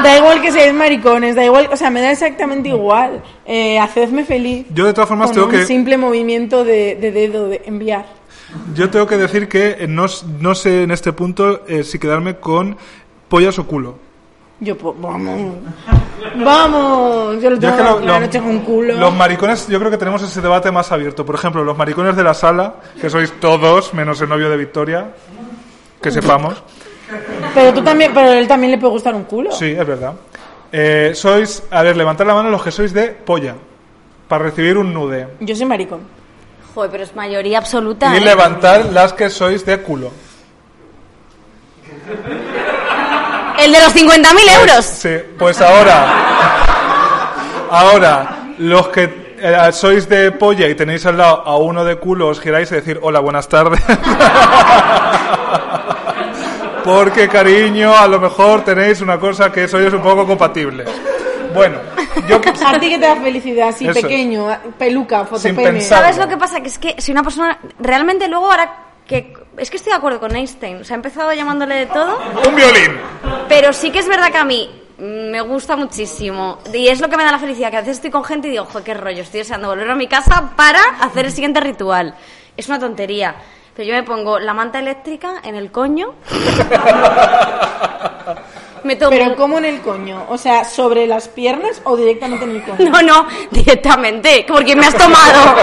[0.03, 3.23] da igual que seáis maricones, da igual, o sea, me da exactamente igual.
[3.45, 4.67] Eh, hacedme feliz.
[4.69, 8.05] Yo de todas formas con tengo un que- simple movimiento de, de dedo de enviar.
[8.73, 10.05] Yo tengo que decir que eh, no,
[10.39, 12.77] no sé en este punto eh, si quedarme con
[13.27, 13.95] pollas o culo.
[14.59, 15.55] Yo, pues, vamos,
[16.43, 17.41] vamos.
[17.41, 18.93] Yo lo Yo tengo es que lo- noche con culo.
[18.95, 21.25] Los maricones, yo creo que tenemos ese debate más abierto.
[21.25, 25.11] Por ejemplo, los maricones de la sala, que sois todos, menos el novio de Victoria,
[26.01, 26.63] que sepamos.
[27.53, 29.51] Pero tú también, pero él también le puede gustar un culo.
[29.51, 30.13] Sí, es verdad.
[30.71, 33.55] Eh, sois, a ver, levantad la mano los que sois de polla,
[34.27, 35.27] para recibir un nude.
[35.39, 35.99] Yo soy maricón.
[36.77, 38.13] Joder, pero es mayoría absoluta.
[38.13, 38.21] Y ¿eh?
[38.21, 40.11] levantad las que sois de culo.
[43.57, 44.85] El de los 50.000 euros.
[44.85, 45.09] Sí,
[45.39, 46.05] pues ahora.
[47.71, 52.27] Ahora, los que eh, sois de polla y tenéis al lado a uno de culo,
[52.27, 53.81] os giráis y decir hola, buenas tardes.
[56.83, 60.87] Porque, cariño, a lo mejor tenéis una cosa que sois un poco compatibles.
[61.55, 61.79] Bueno,
[62.27, 65.81] yo que- A ti que te da felicidad, así Eso pequeño, peluca, fotopene.
[65.81, 66.61] ¿Sabes lo que pasa?
[66.61, 70.19] Que es que si una persona realmente luego ahora que es que estoy de acuerdo
[70.19, 72.97] con Einstein, o sea, he empezado llamándole de todo, un violín.
[73.47, 77.15] pero sí que es verdad que a mí me gusta muchísimo y es lo que
[77.17, 79.21] me da la felicidad, que a veces estoy con gente y digo, joder, qué rollo,
[79.21, 82.15] estoy deseando volver a mi casa para hacer el siguiente ritual.
[82.57, 83.35] Es una tontería,
[83.75, 86.13] pero yo me pongo la manta eléctrica en el coño.
[88.87, 90.25] me tomo Pero ¿cómo en el coño?
[90.29, 92.89] O sea, ¿sobre las piernas o directamente en el coño?
[92.89, 95.55] No, no, directamente, porque me has tomado.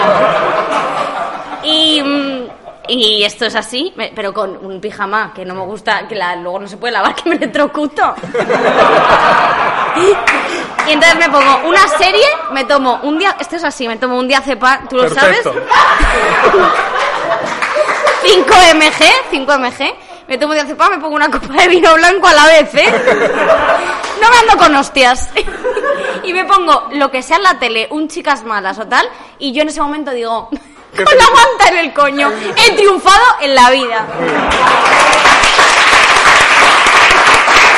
[1.65, 2.49] Y, mm,
[2.87, 6.37] Y esto es así, me- pero con un pijama que no me gusta, que la-
[6.37, 8.15] luego no se puede lavar, que me electrocuto.
[10.87, 14.19] Y entonces me pongo una serie, me tomo un día, esto es así, me tomo
[14.19, 15.55] un día cepa, ¿tú lo Perfecto.
[15.55, 15.65] sabes?
[18.23, 19.95] 5 mg, 5 mg,
[20.27, 22.93] me tomo diazepam, me pongo una copa de vino blanco a la vez, ¿eh?
[24.21, 25.31] No me ando con hostias.
[26.25, 29.07] Y me pongo lo que sea en la tele, un chicas malas o tal,
[29.39, 33.55] y yo en ese momento digo, con la manta en el coño, he triunfado en
[33.55, 34.07] la vida.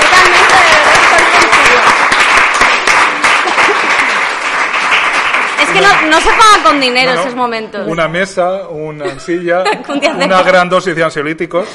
[0.01, 1.81] Totalmente, de verdad, totalmente en serio.
[5.61, 7.21] Es que no, no se paga con dinero No, no.
[7.23, 7.87] esos momentos.
[7.89, 9.65] Una mesa, una silla,
[10.25, 11.69] una gran dosis de ansiolíticos.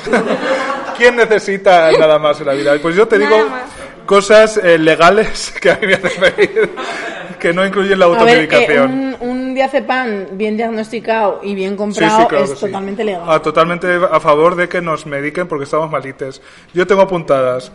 [0.97, 2.73] ¿Quién necesita nada más en la vida?
[2.81, 3.63] Pues yo te Nada digo más.
[4.05, 6.69] cosas eh, legales que a mí me hacen reír,
[7.39, 8.91] que no incluyen la A ver, eh, automedicación.
[8.91, 12.65] un, un diazepam bien diagnosticado y bien Sí, comprado sí, claro es que sí.
[12.67, 13.23] totalmente legal.
[13.27, 16.41] Ah, totalmente a favor de que nos mediquen porque estamos malites.
[16.73, 17.71] Yo tengo apuntadas,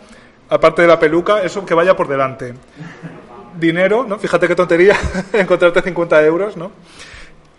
[0.49, 2.53] aparte de la peluca, eso que vaya por delante.
[3.59, 4.17] Dinero, ¿no?
[4.19, 4.95] Fíjate qué tontería
[5.33, 6.71] encontrarte 50 euros, ¿no?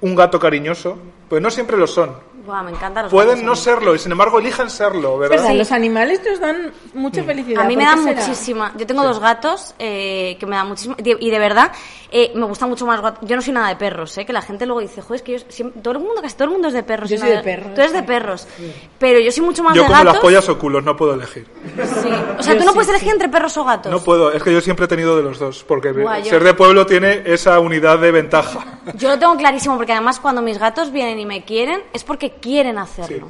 [0.00, 0.98] Un gato cariñoso,
[1.28, 2.14] pues no siempre lo son.
[2.48, 5.36] Buah, me encantan los Pueden no serlo y sin embargo eligen serlo, ¿verdad?
[5.36, 7.62] verdad, los animales nos dan mucha felicidad.
[7.62, 8.26] A mí me ¿por dan qué será?
[8.26, 8.72] muchísima.
[8.78, 10.96] Yo tengo dos gatos eh, que me dan muchísima.
[10.98, 11.72] Y de verdad,
[12.10, 13.28] eh, me gusta mucho más gatos.
[13.28, 14.24] Yo no soy nada de perros, ¿eh?
[14.24, 16.44] Que la gente luego dice, joder, es que yo siempre- todo el mundo, casi todo
[16.46, 17.10] el mundo es de perros.
[17.10, 18.04] Yo soy nada- de perros, Tú eres de sí.
[18.06, 18.48] perros.
[18.98, 20.12] Pero yo soy mucho más Yo de como gatos.
[20.14, 21.46] las pollas o culos, no puedo elegir.
[21.76, 22.08] Sí.
[22.38, 23.12] O sea, Yo tú no sí, puedes elegir sí.
[23.12, 23.92] entre perros o gatos.
[23.92, 26.42] No puedo, es que yo siempre he tenido de los dos, porque Buah, yo- ser
[26.42, 28.78] de pueblo tiene esa unidad de ventaja.
[28.94, 32.32] Yo lo tengo clarísimo porque además cuando mis gatos vienen y me quieren es porque
[32.39, 33.28] quieren hacerlo.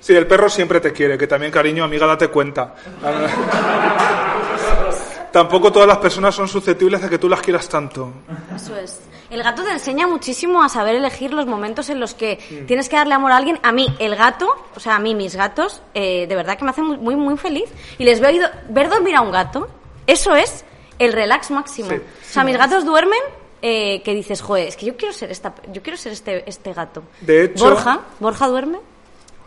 [0.00, 2.74] Sí, el perro siempre te quiere, que también, cariño, amiga, date cuenta.
[5.32, 8.12] Tampoco todas las personas son susceptibles de que tú las quieras tanto.
[8.54, 8.98] Eso es.
[9.30, 12.66] El gato te enseña muchísimo a saber elegir los momentos en los que Mm.
[12.66, 13.60] tienes que darle amor a alguien.
[13.62, 16.70] A mí, el gato, o sea, a mí, mis gatos, eh, de verdad que me
[16.70, 17.70] hacen muy, muy, muy feliz.
[17.98, 19.68] Y les veo ver dormir a un gato,
[20.08, 20.64] eso es
[20.98, 21.90] el relax máximo.
[21.90, 21.94] Sí.
[21.96, 23.20] O sea, mis gatos duermen
[23.62, 26.72] eh, que dices, joder, es que yo quiero ser esta, yo quiero ser este, este
[26.72, 27.02] gato.
[27.20, 28.78] De hecho- Borja, Borja duerme.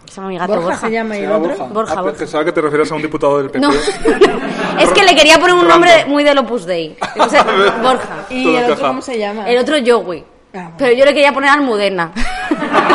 [0.06, 0.88] Se llama mi gato Borja, Borja.
[0.88, 1.48] se llama y ¿Se el otro.
[1.50, 1.64] Borja?
[1.74, 2.18] Borja, Ah, Borja.
[2.18, 3.60] Pensaba que te refieres a un diputado del PP.
[3.60, 3.72] No,
[4.80, 6.96] es que le quería poner un nombre muy del Opus Dei.
[7.18, 7.44] O sea,
[7.82, 8.26] Borja.
[8.30, 9.50] ¿Y Todo el otro cómo se llama?
[9.50, 10.20] El otro Joey.
[10.20, 10.72] Ah, bueno.
[10.78, 12.12] Pero yo le quería poner Almudena.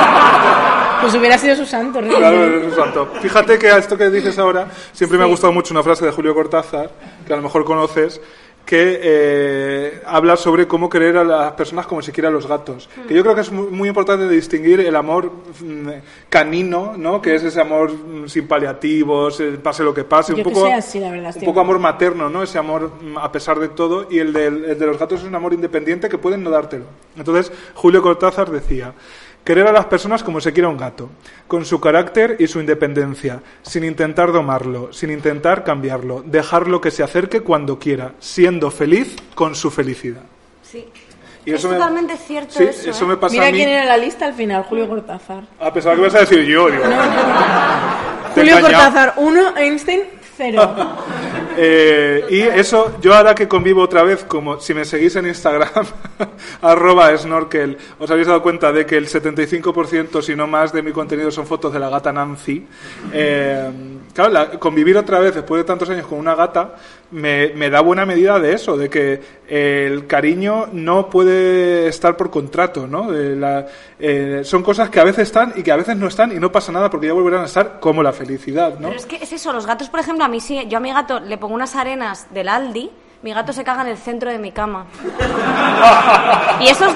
[1.00, 2.00] Pues hubiera sido su santo.
[2.00, 2.56] Claro, realmente.
[2.56, 3.08] eres un santo.
[3.22, 6.10] Fíjate que a esto que dices ahora, siempre me ha gustado mucho una frase de
[6.10, 6.90] Julio Cortázar,
[7.24, 8.20] que a lo mejor conoces,
[8.68, 12.86] que eh, habla sobre cómo querer a las personas como si quiera a los gatos.
[13.08, 15.32] Que yo creo que es muy, muy importante distinguir el amor
[15.62, 15.88] mm,
[16.28, 17.22] canino, ¿no?
[17.22, 20.50] Que es ese amor mm, sin paliativos, el pase lo que pase, Yo un que
[20.50, 22.42] poco, sé así, la verdad, un poco de amor materno, ¿no?
[22.42, 25.26] Ese amor mm, a pesar de todo, y el, del- el de los gatos es
[25.26, 26.84] un amor independiente que pueden no dártelo.
[27.16, 28.92] Entonces, Julio Cortázar decía,
[29.48, 31.08] querer a las personas como se quiera un gato,
[31.46, 37.02] con su carácter y su independencia, sin intentar domarlo, sin intentar cambiarlo, dejarlo que se
[37.02, 40.20] acerque cuando quiera, siendo feliz con su felicidad.
[40.62, 40.84] Sí.
[41.46, 42.90] Y es eso me- totalmente cierto Sí, eso.
[42.90, 43.08] eso ¿eh?
[43.08, 43.56] me pasa Mira a mí.
[43.56, 45.44] quién era la lista al final, Julio Cortázar.
[45.58, 46.82] A pesar que ibas a decir yo, digo.
[48.34, 48.84] Julio engañado.
[48.84, 50.02] Cortázar 1, Einstein
[50.38, 50.74] 0.
[51.60, 55.68] Eh, y eso, yo ahora que convivo otra vez, como si me seguís en Instagram,
[56.62, 60.92] arroba snorkel, os habéis dado cuenta de que el 75%, si no más, de mi
[60.92, 62.64] contenido son fotos de la gata Nancy.
[63.12, 63.70] Eh,
[64.14, 66.76] claro, la- convivir otra vez después de tantos años con una gata
[67.10, 72.30] me, me da buena medida de eso, de que el cariño no puede estar por
[72.30, 73.10] contrato, ¿no?
[73.10, 73.66] De la-
[73.98, 76.52] eh, son cosas que a veces están y que a veces no están y no
[76.52, 78.88] pasa nada porque ya volverán a estar como la felicidad, ¿no?
[78.88, 80.92] Pero es que es eso, los gatos, por ejemplo, a mí sí, yo a mi
[80.92, 82.90] gato le pongo unas arenas del Aldi,
[83.22, 84.86] mi gato se caga en el centro de mi cama.
[86.60, 86.94] y eso es,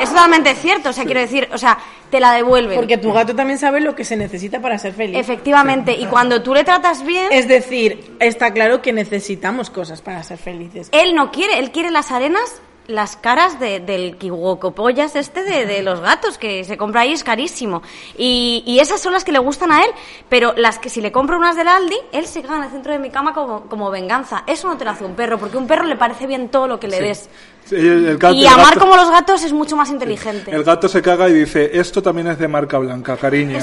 [0.00, 1.78] es totalmente cierto, o sea, quiero decir, o sea,
[2.10, 2.76] te la devuelven.
[2.76, 5.16] Porque tu gato también sabe lo que se necesita para ser feliz.
[5.16, 10.22] Efectivamente, y cuando tú le tratas bien, Es decir, está claro que necesitamos cosas para
[10.22, 10.88] ser felices.
[10.92, 15.82] él no quiere, él quiere las arenas, las caras de- del kiwokopollas este de, de
[15.82, 17.82] los gatos que se compra ahí es carísimo.
[18.16, 19.90] Y, y esas son las que le gustan a él,
[20.28, 22.92] pero las que si le compro unas del Aldi, él se caga en el centro
[22.92, 24.42] de mi cama como, como venganza.
[24.46, 26.80] Eso no te lo hace un perro, porque un perro le parece bien todo lo
[26.80, 27.18] que le des.
[27.18, 27.28] Sí,
[27.72, 30.50] el gato- Y el amar gato- como los gatos es mucho más inteligente.
[30.50, 33.58] El gato se caga y dice, esto también es de marca blanca, cariño.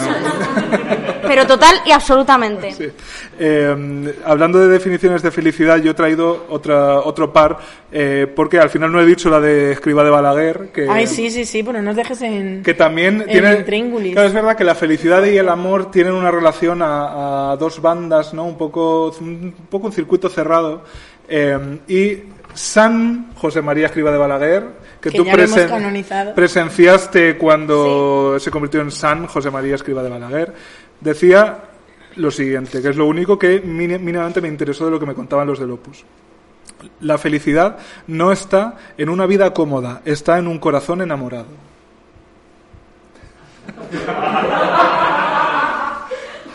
[1.27, 2.71] Pero total y absolutamente.
[2.71, 2.87] Sí.
[3.39, 7.57] Eh, hablando de definiciones de felicidad, yo he traído otra, otro par,
[7.91, 11.31] eh, porque al final no he dicho la de Escriba de Balaguer, que, Ay, sí,
[11.31, 12.61] sí, sí, pero no nos dejes en...
[12.63, 13.27] que también en
[13.65, 14.11] tiene...
[14.13, 17.81] Claro, es verdad que la felicidad y el amor tienen una relación a, a dos
[17.81, 18.45] bandas, ¿no?
[18.45, 20.83] Un poco un, poco un circuito cerrado.
[21.27, 24.63] Eh, y San José María Escriba de Balaguer,
[24.99, 30.53] que, Que tú presen- presenciaste cuando se convirtió en San José María Escriba de Balaguer,
[30.99, 31.59] decía
[32.15, 35.45] lo siguiente, que es lo único que mínimamente me interesó de lo que me contaban
[35.47, 36.05] los del Opus.
[37.01, 37.77] La felicidad
[38.07, 41.47] no está en una vida cómoda, está en un corazón enamorado.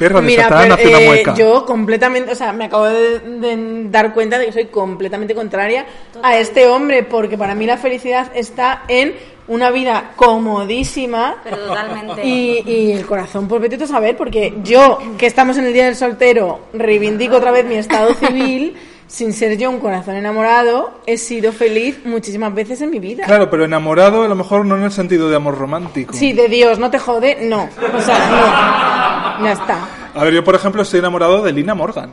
[0.09, 1.35] De Mira, Satán pero, hace una eh, mueca.
[1.35, 5.85] yo completamente, o sea, me acabo de, de dar cuenta de que soy completamente contraria
[6.22, 9.14] a este hombre, porque para mí la felicidad está en
[9.48, 12.24] una vida comodísima Pero totalmente.
[12.24, 15.86] y, y el corazón, pues vete a saber, porque yo, que estamos en el Día
[15.86, 18.77] del Soltero, reivindico otra vez mi estado civil,
[19.09, 23.24] sin ser yo un corazón enamorado, he sido feliz muchísimas veces en mi vida.
[23.24, 26.14] Claro, pero enamorado a lo mejor no en el sentido de amor romántico.
[26.14, 27.68] Sí, de Dios, no te jode, no.
[27.93, 29.10] O sea, no.
[29.43, 29.79] Ya está.
[30.15, 32.11] A ver, yo por ejemplo estoy enamorado de Lina Morgan.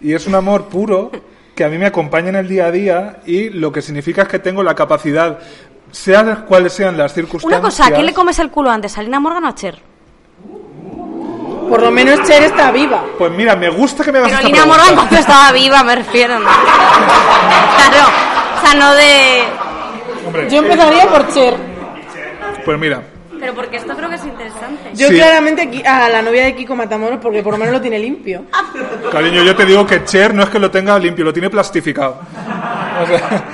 [0.00, 1.10] Y es un amor puro
[1.54, 4.28] que a mí me acompaña en el día a día y lo que significa es
[4.28, 5.38] que tengo la capacidad,
[5.90, 7.60] sean cuales sean las circunstancias.
[7.60, 8.96] Una cosa, ¿a quién le comes el culo antes?
[8.96, 9.78] ¿A Lina Morgan o a Cher?
[11.68, 13.04] Por lo menos Cher está viva.
[13.18, 14.84] Pues mira, me gusta que me hagas Pero esta Lina pregunta.
[14.84, 16.38] Morgan cuando estaba viva, me refiero.
[16.38, 16.46] ¿no?
[16.48, 18.08] Claro,
[18.56, 19.42] o sea, no de...
[20.26, 21.54] Hombre, Yo empezaría por Cher.
[22.64, 23.02] Pues mira,
[23.40, 24.90] Pero porque esto creo que es interesante.
[24.94, 25.14] Yo Sí.
[25.14, 28.44] claramente a la novia de Kiko Matamoros porque por lo menos lo tiene limpio.
[29.10, 32.20] cariño, yo te digo que Cher no es que lo tenga limpio, lo tiene plastificado.
[33.02, 33.44] O sea,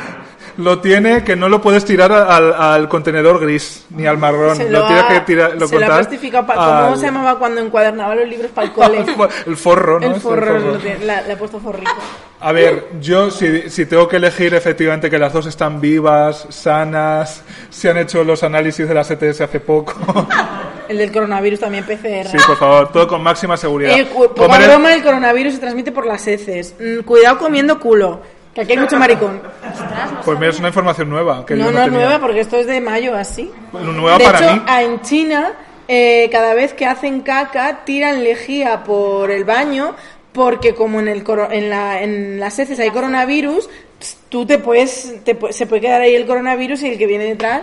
[0.59, 4.57] lo tiene que no lo puedes tirar al, al contenedor gris ni al marrón.
[4.57, 6.47] Se lo, lo, tienes que tirar, lo se lo plastificado.
[6.47, 6.61] ¿Cómo
[6.93, 9.05] al- se llamaba cuando encuadernaba los libros para el cole?
[9.47, 10.07] el forro, ¿no?
[10.07, 11.91] El Es forro, lo tiene- la- le ha puesto forrito.
[12.41, 17.43] A ver, yo si, si tengo que elegir efectivamente que las dos están vivas, sanas,
[17.71, 19.95] se han hecho los análisis de las ETS hace poco.
[20.89, 22.29] El del coronavirus también PCR.
[22.31, 23.93] sí, por favor, todo con máxima seguridad.
[24.37, 26.75] Comer- broma, el coronavirus se transmite por las heces.
[26.79, 28.21] Mm, cuidado comiendo culo,
[28.57, 29.41] que aquí hay mucho maricón.
[30.25, 31.45] Pues mira, es una información nueva.
[31.47, 32.01] Que No, yo no, no es tenía.
[32.07, 33.51] nueva porque esto es de mayo así.
[33.73, 34.63] Nueva de para hecho, mí.
[34.67, 35.53] a- en China,
[35.87, 39.95] eh, cada vez que hacen caca, tiran lejía por el baño,
[40.33, 43.69] porque como en, el coro- en, la, en las heces hay coronavirus,
[44.29, 47.63] tú te puedes, te se puede quedar ahí el coronavirus y el que viene detrás.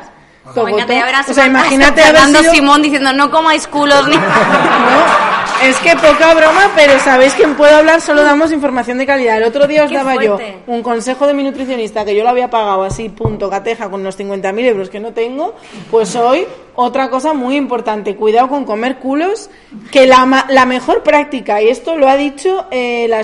[0.71, 0.93] Imagínate,
[1.31, 2.01] o sea, imagínate
[2.41, 4.15] sido- Simón diciendo no comáis culos ni...
[4.17, 9.05] No, es que poca broma, pero sabéis que en Puedo Hablar solo damos información de
[9.05, 9.37] calidad.
[9.37, 10.35] El otro día os Qué daba yo
[10.67, 14.19] un consejo de mi nutricionista que yo lo había pagado así, punto, cateja, con los
[14.19, 15.55] 50.000 euros que no tengo.
[15.89, 16.45] Pues hoy,
[16.75, 19.49] otra cosa muy importante, cuidado con comer culos,
[19.91, 23.23] que la, ma- la mejor práctica, y esto lo ha dicho, eh, la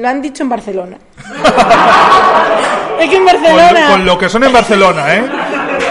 [0.00, 0.96] lo han dicho en Barcelona.
[3.00, 5.24] es que en Barcelona con lo que son en Barcelona, ¿eh?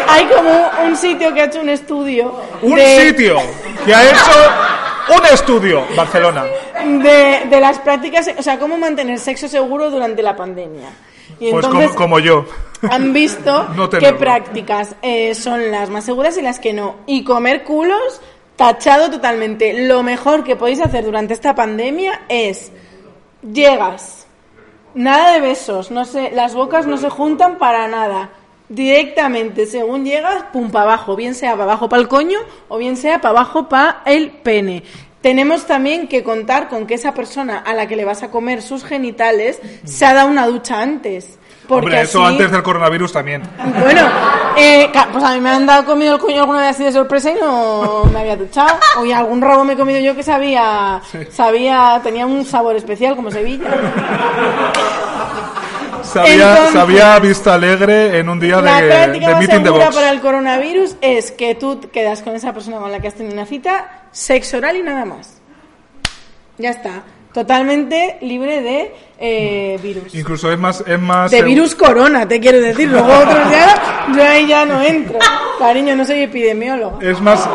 [0.09, 2.33] hay como un sitio que ha hecho un estudio.
[2.61, 3.37] Un de- sitio
[3.85, 5.83] que ha hecho un estudio.
[5.95, 6.45] Barcelona.
[6.85, 10.89] de, de las prácticas, o sea, cómo mantener sexo seguro durante la pandemia.
[11.39, 12.45] Y Pues entonces como, como yo.
[12.89, 16.95] han visto No qué prácticas eh, son las más seguras y las que no.
[17.05, 18.21] Y comer culos,
[18.55, 19.87] tachado totalmente.
[19.87, 22.71] Lo mejor que podéis hacer durante esta pandemia es,
[23.53, 24.26] llegas,
[24.93, 28.29] nada de besos, no sé, las bocas no se juntan para nada.
[28.69, 32.97] Directamente, según llegas, pum, para abajo, bien sea para abajo para el coño o bien
[32.97, 34.83] sea para abajo para el pene.
[35.21, 38.61] Tenemos también que contar con que esa persona a la que le vas a comer
[38.61, 41.39] sus genitales se ha dado una ducha antes.
[41.67, 43.41] Porque Hombre, eso así- antes del coronavirus también.
[43.81, 44.01] bueno,
[44.55, 47.31] eh, pues a mí me han dado comido el coño alguna vez así de sorpresa
[47.31, 48.77] y no me había duchado.
[48.99, 53.15] O y algún rabo me he comido yo que sabía, sabía, tenía un sabor especial
[53.15, 53.67] como Sevilla.
[56.03, 59.65] Sabía, Entonces- sabía vista alegre en un día La de, práctica de más meeting de
[59.65, 59.95] segura Vox.
[59.95, 63.33] para el coronavirus es que tú quedas con esa persona con la que has tenido
[63.33, 65.41] una cita, sexo oral y nada más.
[66.57, 67.03] Ya está.
[67.33, 70.15] Totalmente libre de eh, virus.
[70.15, 72.89] Incluso es más, es más De virus corona, te quiero decir.
[72.89, 75.19] Luego otros ya, yo ahí ya no entro.
[75.59, 76.99] Cariño, no soy epidemiólogo.
[77.01, 77.47] Es más,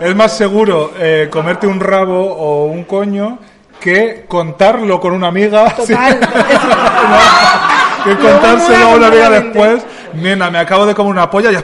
[0.00, 3.38] es más seguro eh, comerte un rabo o un coño
[3.80, 5.70] que contarlo con una amiga.
[5.76, 6.18] Total.
[8.04, 9.86] que contárselo a una amiga después.
[10.14, 11.56] Nena, me acabo de comer una polla y.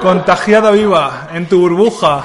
[0.00, 2.24] Contagiada viva en tu burbuja.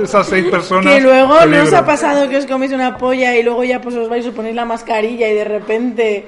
[0.04, 0.94] Esas seis personas.
[0.94, 1.76] Que luego no os peligro.
[1.78, 4.54] ha pasado que os coméis una polla y luego ya pues os vais a poner
[4.54, 6.26] la mascarilla y de repente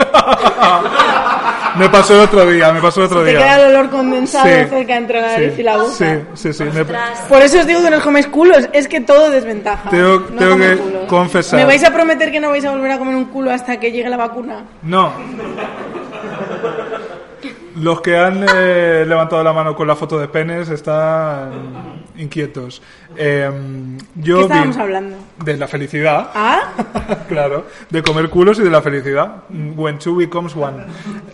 [1.76, 3.38] Me pasó el otro día, me pasó el otro te día.
[3.40, 5.92] queda el olor condensado Sí, cerca entre la nariz sí, y la boca.
[5.92, 6.64] Sí, sí, sí.
[6.64, 9.90] me- Por eso os digo que no os coméis culos, es que todo desventaja.
[9.90, 11.02] Tengo- no tengo que culos.
[11.06, 11.60] confesar.
[11.60, 13.92] ¿Me vais a prometer que no vais a volver a comer un culo hasta que
[13.92, 14.64] llegue la vacuna?
[14.82, 15.12] No.
[17.80, 22.82] Los que han eh, levantado la mano con la foto de penes están inquietos.
[23.16, 23.50] Eh,
[24.16, 25.16] yo ¿Qué estábamos vi- hablando?
[25.44, 26.30] De la felicidad.
[26.34, 26.72] ¿Ah?
[27.28, 29.44] claro, de comer culos y de la felicidad.
[29.76, 30.84] When two becomes one.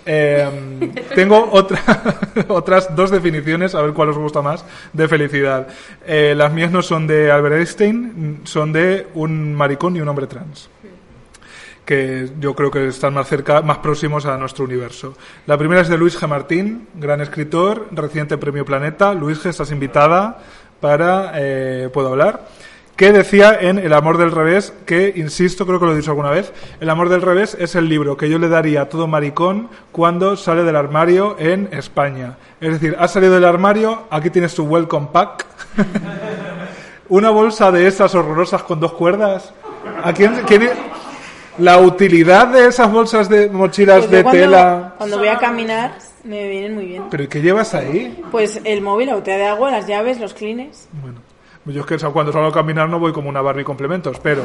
[0.04, 1.80] Eh, tengo otra,
[2.48, 5.66] otras dos definiciones, a ver cuál os gusta más, de felicidad.
[6.06, 10.26] Eh, las mías no son de Albert Einstein, son de un maricón y un hombre
[10.26, 10.70] trans
[11.86, 15.14] que yo creo que están más cerca, más próximos a nuestro universo.
[15.46, 16.26] La primera es de Luis G.
[16.28, 19.14] Martín, gran escritor, reciente premio Planeta.
[19.14, 19.48] Luis G.
[19.50, 20.38] estás invitada
[20.80, 22.48] para eh, Puedo hablar.
[22.96, 26.30] Que decía en El amor del revés, que, insisto, creo que lo he dicho alguna
[26.30, 29.68] vez, El amor del revés es el libro que yo le daría a todo maricón
[29.92, 32.38] cuando sale del armario en España.
[32.60, 35.44] Es decir, has salido del armario, aquí tienes tu welcome pack.
[37.08, 39.52] Una bolsa de esas horrorosas con dos cuerdas.
[40.02, 40.70] ¿A quién, quién-
[41.58, 44.94] la utilidad de esas bolsas de mochilas Pues de cuando, tela.
[44.98, 45.92] Cuando voy a caminar,
[46.24, 47.04] me vienen muy bien.
[47.10, 48.22] ¿Pero qué llevas ahí?
[48.30, 50.88] Pues el móvil, la botella de agua, las llaves, los clines.
[50.92, 51.18] Bueno,
[51.66, 54.42] yo es que cuando salgo a caminar no voy como una Barbie complementos, pero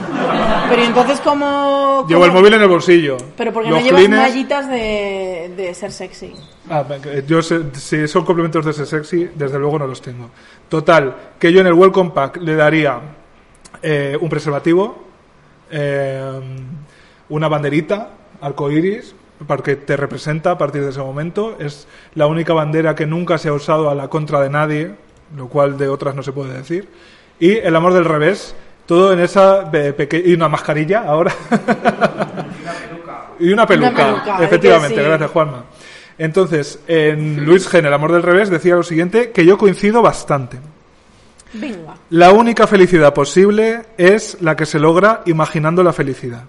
[0.69, 2.05] Pero ¿y entonces, ¿cómo...?
[2.07, 3.17] llevo el móvil en el bolsillo.
[3.37, 6.33] Pero porque no llevas clines- mallitas de, de ser sexy.
[6.69, 10.29] Ah, venga, yo sé- si son complementos de ese sexy, desde luego no los tengo.
[10.69, 12.99] Total, que yo en el Welcome Pack le daría
[13.83, 15.03] eh, un preservativo,
[15.69, 16.39] eh,
[17.31, 18.09] una banderita,
[18.41, 19.15] arcoiris,
[19.47, 21.55] porque te representa a partir de ese momento.
[21.59, 24.91] Es la única bandera que nunca se ha usado a la contra de nadie,
[25.35, 26.87] lo cual de otras no se puede decir.
[27.39, 28.53] Y el amor del revés,
[28.85, 31.33] todo en esa eh, peque- y una mascarilla ahora.
[33.39, 35.03] y una peluca, peluca, el efectivamente, sí.
[35.03, 35.63] gracias Juanma.
[36.17, 40.59] Entonces, en Luis Gen, El amor del revés, decía lo siguiente, que yo coincido bastante.
[41.53, 41.95] Venga.
[42.11, 46.43] La única felicidad posible es la que se logra imaginando la felicidad.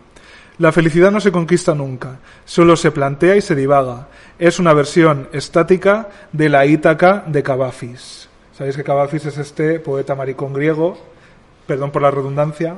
[0.59, 4.09] La felicidad no se conquista nunca, solo se plantea y se divaga.
[4.39, 8.29] Es una versión estática de la Ítaca de Cavafis.
[8.57, 10.99] Sabéis que Cavafis es este poeta maricón griego,
[11.67, 12.77] perdón por la redundancia.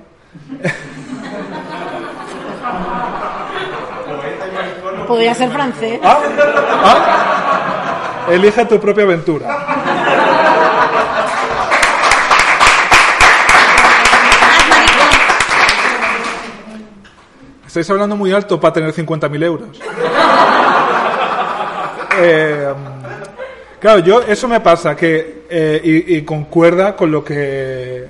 [5.08, 6.00] Podría ser francés.
[6.02, 6.22] ¿Ah?
[6.84, 8.26] ¿Ah?
[8.30, 9.73] Elige tu propia aventura.
[17.74, 19.80] Estáis hablando muy alto para tener 50.000 euros.
[22.16, 22.72] Eh,
[23.80, 28.06] claro, yo eso me pasa que eh, y, y concuerda con lo que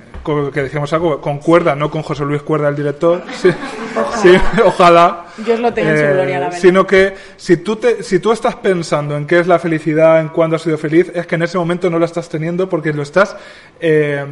[0.51, 3.49] que decíamos algo, concuerda, no con José Luis Cuerda, el director, sí,
[4.21, 4.29] sí,
[4.65, 6.59] ojalá, Dios lo tenga en su gloria, la verdad.
[6.59, 10.29] sino que si tú te, si tú estás pensando en qué es la felicidad, en
[10.29, 13.03] cuándo has sido feliz, es que en ese momento no la estás teniendo porque lo
[13.03, 13.35] estás,
[13.79, 14.25] eh,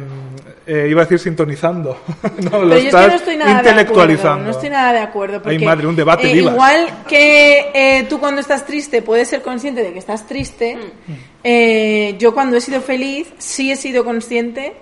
[0.66, 1.96] eh, iba a decir sintonizando,
[2.50, 4.30] no, lo Pero yo es que estás no estoy nada de intelectualizando.
[4.30, 4.44] acuerdo.
[4.44, 5.42] No estoy nada de acuerdo.
[5.42, 6.36] Porque, Ay, madre, un debate eh.
[6.36, 10.76] Igual que eh, tú cuando estás triste puedes ser consciente de que estás triste,
[11.06, 11.12] Mm.
[11.44, 14.74] eh, yo cuando he sido feliz sí he sido consciente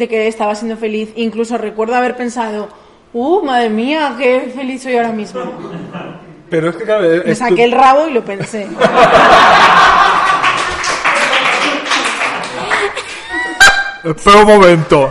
[0.00, 1.10] de que estaba siendo feliz.
[1.14, 2.68] Incluso recuerdo haber pensado,
[3.12, 5.40] uh, madre mía, qué feliz soy ahora mismo.
[6.50, 8.66] Pero es que claro, es Me tu- saqué el rabo y lo pensé.
[14.04, 15.10] Espera un momento.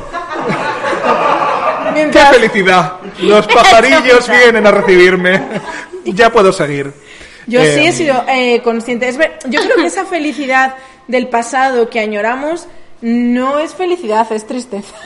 [1.93, 2.93] ¡Qué felicidad!
[3.21, 5.41] Los pajarillos vienen a recibirme.
[6.05, 6.91] Ya puedo seguir.
[7.45, 9.07] Yo Eh, sí he sido eh, consciente.
[9.07, 10.75] Es ver- yo creo que esa felicidad
[11.07, 12.67] del pasado que añoramos
[13.01, 14.95] no es felicidad, es tristeza.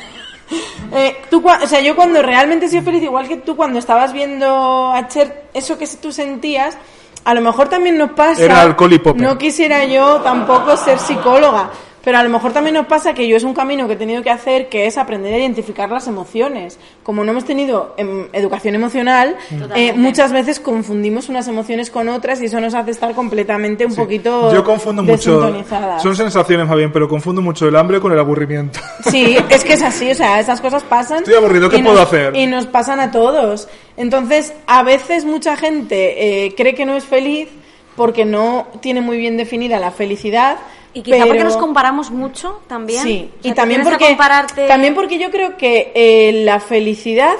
[0.95, 4.14] Eh, tú, o sea, yo cuando realmente he sido feliz, igual que tú cuando estabas
[4.14, 6.78] viendo a Cher, eso que tú sentías,
[7.24, 8.44] a lo mejor también nos pasa.
[8.44, 9.22] Era alcohol y popper.
[9.22, 11.72] No quisiera yo tampoco ser psicóloga,
[12.04, 14.22] pero a lo mejor también nos pasa que yo es un camino que he tenido
[14.22, 16.78] que hacer, que es aprender a identificar las emociones.
[17.02, 19.38] Como no hemos tenido em, educación emocional,
[19.76, 23.96] eh, muchas veces confundimos unas emociones con otras y eso nos hace estar completamente un
[23.96, 25.64] poquito Yo confundo mucho.
[26.02, 28.80] Son sensaciones más bien, pero confundo mucho el hambre con el aburrimiento.
[29.10, 31.20] Sí, es que es así, o sea, esas cosas pasan.
[31.20, 32.36] Estoy aburrido, ¿qué y puedo nos- hacer?
[32.36, 33.68] Y nos pasan a todos.
[33.96, 37.48] Entonces, a veces mucha gente eh, cree que no es feliz
[37.96, 40.58] porque no tiene muy bien definida la felicidad.
[40.94, 41.28] Y quizá pero...
[41.28, 43.02] porque nos comparamos mucho también.
[43.03, 44.68] Sí, O sea, y también porque, compararte...
[44.68, 47.36] también porque yo creo que eh, la felicidad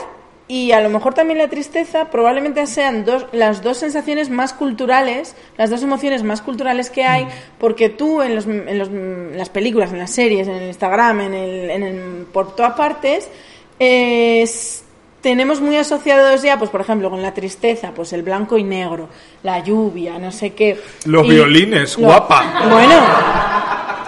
[0.48, 5.36] y a lo mejor también la tristeza probablemente sean dos, las dos sensaciones más culturales,
[5.58, 7.08] las dos emociones más culturales que Mm.
[7.10, 7.28] hay,
[7.60, 11.22] porque tú en, los, en, los- en las películas, en las series, en el Instagram,
[11.22, 13.30] en el, en el- por todas partes,
[13.80, 14.46] eh,
[15.24, 19.08] tenemos muy asociados ya, pues por ejemplo, con la tristeza, pues el blanco y negro,
[19.42, 20.80] la lluvia, no sé qué.
[21.06, 22.44] Los Y- violines, lo- guapa.
[22.70, 22.94] Bueno,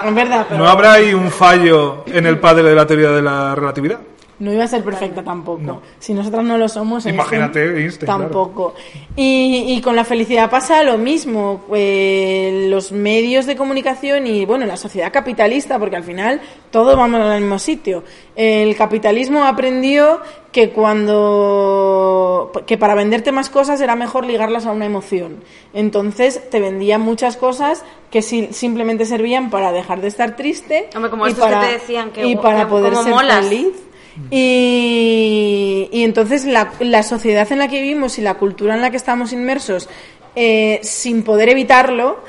[0.10, 0.62] es verdad, pero...
[0.64, 4.00] ¿No habrá ahí un fallo en el padre de la teoría de la relatividad?
[4.40, 5.82] No iba a ser perfecta tampoco.
[6.00, 8.24] Si nosotras no lo somos, Imagínate, Einstein Einstein, claro.
[8.24, 8.74] tampoco.
[9.16, 11.64] Y, y con la felicidad pasa lo mismo.
[11.74, 16.42] Eh, los medios de comunicación y, bueno, la sociedad capitalista, porque al final
[16.72, 18.04] todos vamos al mismo sitio.
[18.36, 20.20] El capitalismo aprendió
[20.52, 25.44] que cuando que para venderte más cosas era mejor ligarlas a una emoción.
[25.74, 31.10] Entonces te vendían muchas cosas que si- simplemente servían para dejar de estar triste Hombre,
[31.12, 33.46] como y estos que para, te decían que- y para que poder ser molas.
[33.46, 33.68] feliz.
[34.32, 38.90] Y, y entonces la, la sociedad en la que vivimos y la cultura en la
[38.92, 39.90] que estamos inmersos,
[40.36, 42.20] eh, sin poder evitarlo,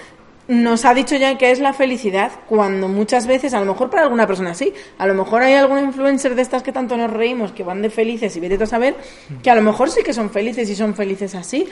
[0.48, 4.02] nos ha dicho ya que es la felicidad, cuando muchas veces, a lo mejor para
[4.04, 7.52] alguna persona sí, a lo mejor hay algún influencer de estas que tanto nos reímos,
[7.52, 8.94] que van de felices y vete a saber,
[9.42, 11.66] que a lo mejor sí que son felices y son felices así.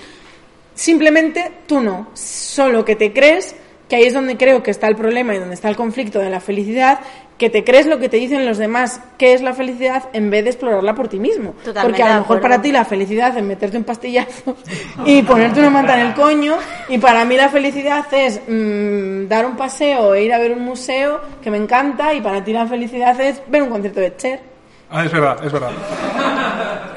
[0.74, 3.54] Simplemente tú no, solo que te crees,
[3.88, 6.30] que ahí es donde creo que está el problema y donde está el conflicto de
[6.30, 6.98] la felicidad,
[7.38, 10.44] que te crees lo que te dicen los demás, que es la felicidad, en vez
[10.44, 11.54] de explorarla por ti mismo.
[11.64, 14.56] Totalmente Porque a lo mejor para ti la felicidad es meterte un pastillazo
[15.04, 16.56] y ponerte una manta en el coño,
[16.88, 20.64] y para mí la felicidad es mm, dar un paseo e ir a ver un
[20.64, 24.53] museo, que me encanta, y para ti la felicidad es ver un concierto de Cher.
[24.96, 25.70] Ah, es verdad, es verdad.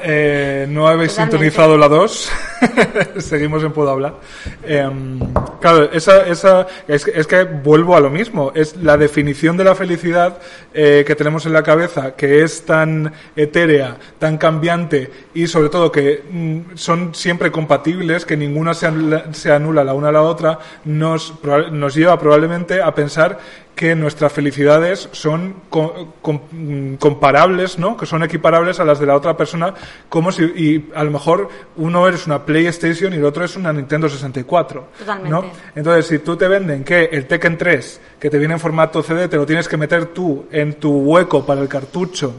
[0.00, 1.38] Eh, no habéis Totalmente.
[1.48, 2.30] sintonizado la 2.
[3.18, 4.14] Seguimos en Puedo Hablar.
[4.62, 5.18] Em,
[5.60, 8.52] claro, esa, esa, es, que- es que vuelvo a lo mismo.
[8.54, 10.38] Es la definición de la felicidad
[10.72, 15.90] eh, que tenemos en la cabeza, que es tan etérea, tan cambiante y sobre todo
[15.90, 20.22] que mm, son siempre compatibles, que ninguna se anula, se anula la una a la
[20.22, 21.34] otra, nos,
[21.72, 23.38] nos lleva probablemente a pensar
[23.78, 27.96] que nuestras felicidades son co- com- comparables, ¿no?
[27.96, 29.72] Que son equiparables a las de la otra persona,
[30.08, 33.72] como si y a lo mejor uno eres una PlayStation y el otro es una
[33.72, 35.30] Nintendo 64, Totalmente.
[35.30, 35.44] ¿no?
[35.76, 39.28] Entonces, si tú te venden que el Tekken 3, que te viene en formato CD,
[39.28, 42.34] te lo tienes que meter tú en tu hueco para el cartucho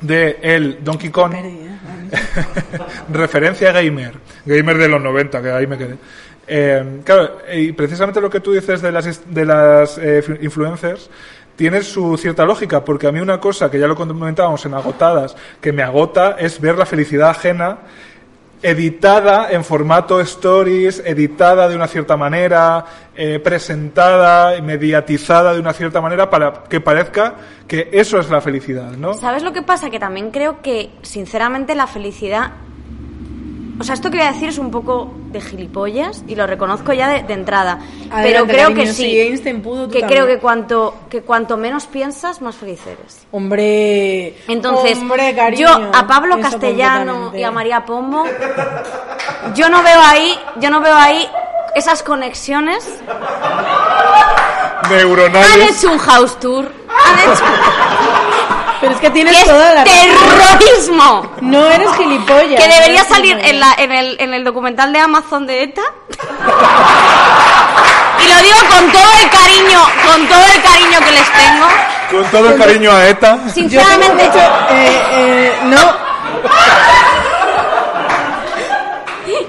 [0.00, 1.32] de el Donkey Kong,
[3.12, 4.14] referencia gamer,
[4.44, 5.96] gamer de los 90, que ahí me quedé.
[6.48, 11.10] Eh, claro, y precisamente lo que tú dices de las, de las eh, influencers
[11.56, 15.34] tiene su cierta lógica, porque a mí una cosa que ya lo comentábamos en Agotadas,
[15.60, 17.78] que me agota es ver la felicidad ajena
[18.62, 26.00] editada en formato stories, editada de una cierta manera, eh, presentada, mediatizada de una cierta
[26.00, 27.34] manera para que parezca
[27.68, 29.14] que eso es la felicidad, ¿no?
[29.14, 29.90] ¿Sabes lo que pasa?
[29.90, 32.52] Que también creo que, sinceramente, la felicidad.
[33.78, 36.92] O sea, esto que voy a decir es un poco de gilipollas y lo reconozco
[36.94, 37.78] ya de, de entrada.
[38.22, 39.02] pero creo cariño, que sí.
[39.04, 40.22] si Einstein pudo, tú que también.
[40.22, 43.26] creo que cuanto, que cuanto menos piensas, más feliz eres.
[43.32, 48.24] Hombre, Entonces, hombre, cariño, yo a Pablo Castellano y a María Pombo,
[49.54, 51.28] yo no veo ahí, yo no veo ahí
[51.74, 52.88] esas conexiones.
[54.82, 55.78] Han Neuronales.
[55.78, 57.44] hecho un house tour, han hecho
[58.86, 61.28] Pero es que tienes que es toda la terrorismo.
[61.40, 62.62] No eres gilipollas.
[62.62, 65.82] Que debería salir en, la, en, el, en el documental de Amazon de ETA.
[68.18, 71.66] Y lo digo con todo el cariño, con todo el cariño que les tengo.
[72.10, 73.38] Con todo el cariño a ETA.
[73.44, 74.38] Yo Sinceramente, mucho,
[74.70, 75.78] eh, eh, no.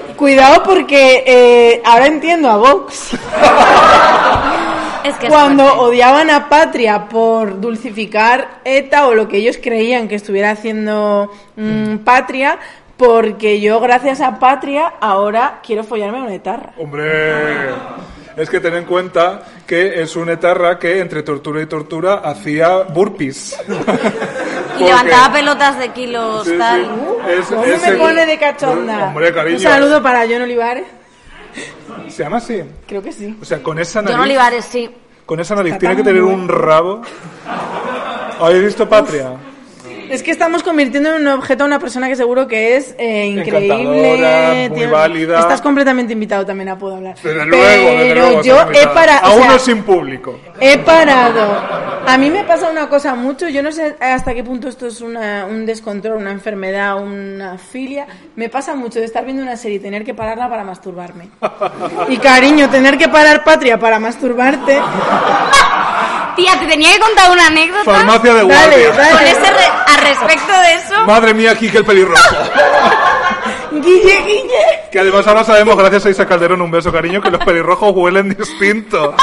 [0.17, 3.11] Cuidado porque eh, ahora entiendo a Vox.
[5.07, 10.07] es que es Cuando odiaban a Patria por dulcificar ETA o lo que ellos creían
[10.07, 12.59] que estuviera haciendo mm, Patria,
[12.97, 16.71] porque yo gracias a Patria ahora quiero follarme a una etarra.
[16.77, 17.69] Hombre,
[18.35, 22.83] es que ten en cuenta que es un etarra que entre tortura y tortura hacía
[22.83, 23.57] burpees.
[24.79, 26.57] Y levantaba pelotas de kilos, Sí, sí.
[26.59, 26.81] tal.
[27.27, 29.07] Es- ¿Cómo es me el- pone de cachonda?
[29.07, 29.57] Hombre, cariño.
[29.57, 30.83] Un saludo para John Olivares.
[32.09, 32.61] Se llama así.
[32.87, 33.37] Creo que sí.
[33.41, 34.23] O sea, con esa John nariz.
[34.25, 34.89] Olivares, sí.
[35.25, 36.37] Con esa nariz Está tiene que tan tener bueno.
[36.43, 37.01] un rabo.
[38.39, 39.33] ¿Habéis visto Patria?
[40.09, 43.25] Es que estamos convirtiendo en un objeto a una persona que seguro que es eh,
[43.27, 44.69] increíble.
[44.69, 45.39] Muy válida.
[45.39, 47.15] Estás completamente invitado también a Puedo Hablar.
[47.21, 48.41] Desde luego, desde Pero luego.
[48.43, 49.27] yo he parado.
[49.33, 50.39] Sea, uno sin público.
[50.59, 51.61] He parado.
[52.07, 55.01] A mí me pasa una cosa mucho, yo no sé hasta qué punto esto es
[55.01, 58.07] una- un descontrol, una enfermedad, una filia.
[58.35, 61.29] Me pasa mucho de estar viendo una serie y tener que pararla para masturbarme.
[62.07, 64.79] Y cariño, tener que parar patria para masturbarte.
[66.35, 67.83] Tía, te tenía que contar una anécdota.
[67.83, 68.91] Farmacia de Dale, guardia.
[68.91, 69.11] dale.
[69.11, 71.05] Con ese re- a respecto de eso.
[71.05, 72.35] Madre mía, Kike el pelirrojo.
[73.71, 74.76] Guille, Guille.
[74.91, 78.29] Que además ahora sabemos, gracias a Isa Calderón, un beso cariño, que los pelirrojos huelen
[78.29, 79.13] distinto.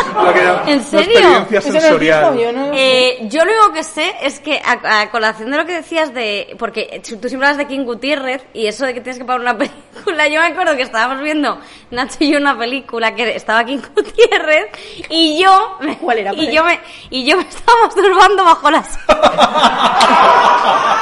[0.65, 1.19] Que ¿En serio?
[1.19, 2.39] experiencia sensorial.
[2.39, 2.71] yo no...
[2.75, 6.13] Eh, yo lo único que sé es que a, a colación de lo que decías
[6.13, 6.55] de...
[6.59, 9.57] Porque tú siempre hablas de King Gutiérrez y eso de que tienes que pagar una
[9.59, 10.29] película.
[10.29, 11.59] Yo me acuerdo que estábamos viendo
[11.91, 14.67] Nacho y yo una película que estaba King Gutiérrez
[15.09, 15.79] y yo...
[15.81, 16.35] me- ¿Cuál era?
[16.35, 16.79] Y yo me,
[17.09, 18.99] y yo me estaba masturbando bajo las...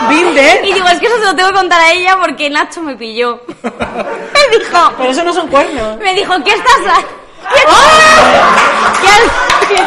[0.08, 0.64] Binder.
[0.64, 2.96] Y digo, es que eso se lo tengo que contar a ella porque Nacho me
[2.96, 3.40] pilló.
[4.62, 4.92] Me dijo...
[4.98, 5.98] Pero eso no son cuernos.
[5.98, 7.04] Me dijo, ¿qué estás...
[7.54, 7.60] ¿Qué,
[9.00, 9.82] ¿Qué has-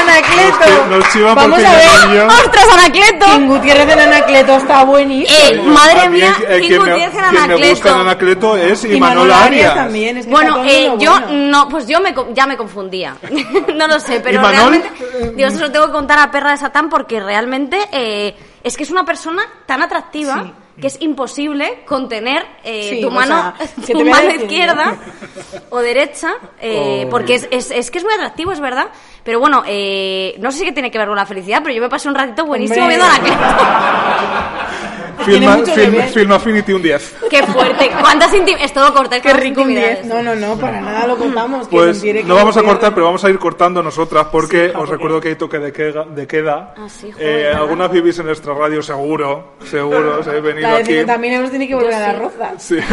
[0.00, 0.86] Anacleto.
[0.90, 2.14] Nos Vamos a ver.
[2.14, 3.26] yo- ¡Ostras, Anacleto!
[3.26, 5.38] King Gutiérrez en Anacleto está buenísimo.
[5.50, 8.00] Eh, madre mía, eh, King me- Gutiérrez en quien me gusta en Anacleto.
[8.00, 9.74] Anacleto es y Imanol Manuel Arias Arias.
[9.74, 10.16] también.
[10.18, 11.26] Es que Bueno, eh, yo bueno.
[11.30, 13.16] no, pues yo me, co- ya me confundía.
[13.74, 14.90] no lo sé, pero realmente,
[15.34, 18.82] Dios, se lo tengo que contar a Perra de Satán porque realmente eh, es que
[18.82, 23.54] es una persona tan atractiva que es imposible contener eh, Sí, tu o mano, sea,
[23.84, 24.42] ¿qué te tu a mano decir?
[24.42, 24.96] izquierda
[25.70, 27.10] o derecha, eh, Oh.
[27.10, 28.88] porque es, es, es que es muy atractivo, es verdad.
[29.24, 31.82] Pero bueno, eh, no sé si que tiene que ver con la felicidad, pero yo
[31.82, 32.96] me pasé un ratito buenísimo Hombre.
[32.96, 33.38] viendo Anacleto.
[34.88, 34.97] Tiene
[35.32, 36.08] Film, mucho que Film- ver.
[36.10, 37.16] Film Affinity un 10.
[37.30, 37.90] Qué fuerte.
[38.00, 38.66] ¿Cuántas intimidades?
[38.66, 39.20] Es todo cortar.
[39.20, 40.04] Qué rico un 10.
[40.06, 41.68] No, no, no, para nada lo contamos.
[41.68, 44.88] Pues se no vamos a cortar, pero vamos a ir cortando nosotras porque Sí, os
[44.88, 46.04] recuerdo que hay toque de queda.
[46.04, 46.74] De queda.
[46.76, 49.54] Ah, sí, joder, Eh, algunas vivís en nuestra radio, seguro.
[49.64, 50.84] Seguro, os habéis venido aquí.
[50.86, 52.50] 50 mil tiene que volver a la roza.
[52.58, 52.78] Sí.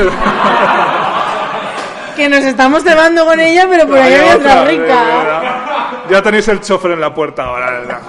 [2.15, 4.83] Que nos estamos cebando con ella, pero por ahí Hay hay otra rica.
[4.85, 5.43] verdad.
[6.09, 7.71] Ya tenéis el chofer en la puerta ahora.
[7.71, 7.99] verdad.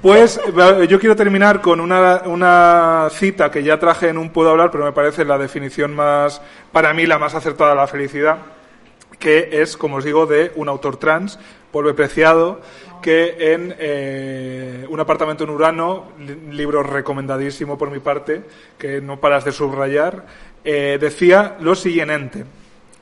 [0.00, 0.40] Pues
[0.88, 4.92] yo quiero terminar con una, cita que ya traje en un Puedo hablar, pero me
[4.92, 8.38] parece la definición más, para mí, la más acertada de la felicidad,
[9.18, 11.38] que es, como os digo, de un autor trans,
[11.72, 12.60] Polve Preciado,
[13.02, 18.42] que en eh, Un apartamento en Urano, li- libro recomendadísimo por mi parte,
[18.78, 20.24] que no paras de subrayar,
[20.64, 22.44] eh, decía lo siguiente.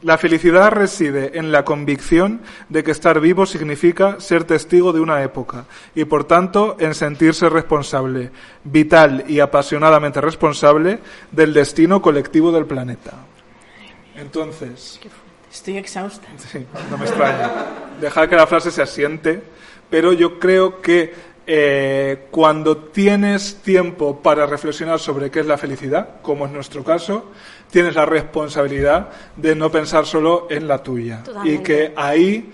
[0.03, 5.23] La felicidad reside en la convicción de que estar vivo significa ser testigo de una
[5.23, 5.65] época
[5.95, 8.31] y, por tanto, en sentirse responsable,
[8.65, 10.99] vital y apasionadamente responsable
[11.33, 13.15] del destino colectivo del planeta.
[14.15, 15.01] Entonces,
[15.57, 16.29] Estoy exhausta.
[16.37, 17.51] Sí, no me extraña.
[17.99, 19.43] Dejar que la frase se asiente,
[19.89, 21.15] pero yo creo que
[21.47, 27.33] eh, cuando tienes tiempo para reflexionar sobre qué es la felicidad, como es nuestro caso,
[27.71, 31.23] tienes la responsabilidad de no pensar solo en la tuya.
[31.23, 31.55] Totalmente.
[31.55, 32.53] Y que ahí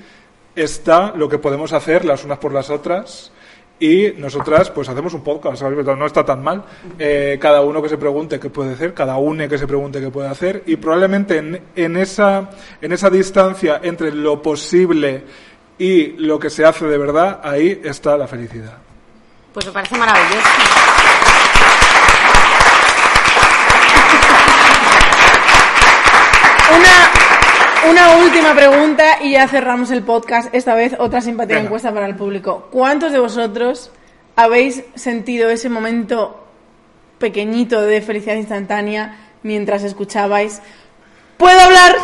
[0.55, 3.33] está lo que podemos hacer las unas por las otras.
[3.81, 5.85] Y nosotras, pues hacemos un podcast, ¿sabes?
[5.85, 6.63] no está tan mal.
[6.99, 10.09] Eh, cada uno que se pregunte qué puede hacer, cada uno que se pregunte qué
[10.09, 10.63] puede hacer.
[10.67, 15.25] Y probablemente en, en, esa, en esa distancia entre lo posible
[15.79, 18.79] y lo que se hace de verdad, ahí está la felicidad.
[19.53, 21.42] Pues me parece maravilloso.
[27.93, 30.49] Una, última pregunta y ya cerramos el podcast.
[30.55, 31.67] Esta vez otra simpática Venga.
[31.67, 32.69] encuesta para el público.
[32.71, 33.91] ¿Cuántos de vosotros
[34.35, 36.43] habéis sentido ese momento
[37.19, 40.63] pequeñito de felicidad instantánea mientras escuchabais?
[41.37, 41.97] ¿Puedo hablar?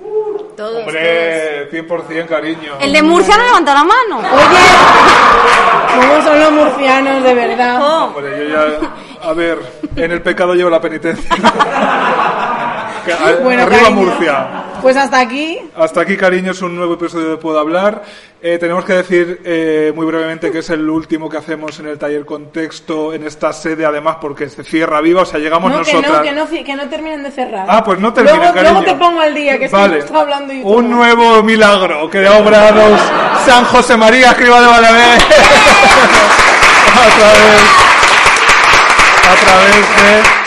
[0.00, 0.78] Todos, todos.
[0.86, 2.74] Hombre, 100% cariño.
[2.80, 4.18] El de Murcia no levanta la mano.
[4.18, 4.58] Oye,
[5.96, 7.82] ¿cómo son los murcianos de verdad?
[7.82, 9.58] Hombre, yo ya, a ver,
[9.96, 11.28] en el pecado llevo la penitencia.
[13.42, 14.46] Bueno, arriba cariño, Murcia.
[14.82, 15.58] Pues hasta aquí.
[15.76, 18.02] Hasta aquí, cariños, un nuevo episodio de Puedo Hablar.
[18.42, 21.98] Eh, tenemos que decir eh, muy brevemente que es el último que hacemos en el
[21.98, 25.92] taller Contexto en esta sede, además, porque se cierra viva, o sea, llegamos No, que
[25.92, 27.66] no, que no, fi- que no terminen de cerrar.
[27.68, 28.72] Ah, pues no termina, luego, cariño.
[28.80, 29.98] luego te pongo al día, que vale.
[29.98, 32.96] estamos hablando y Un nuevo milagro que ha obrado
[33.44, 35.18] San José María Escriba de Balaguer.
[36.90, 37.62] a través,
[39.28, 40.39] a través de,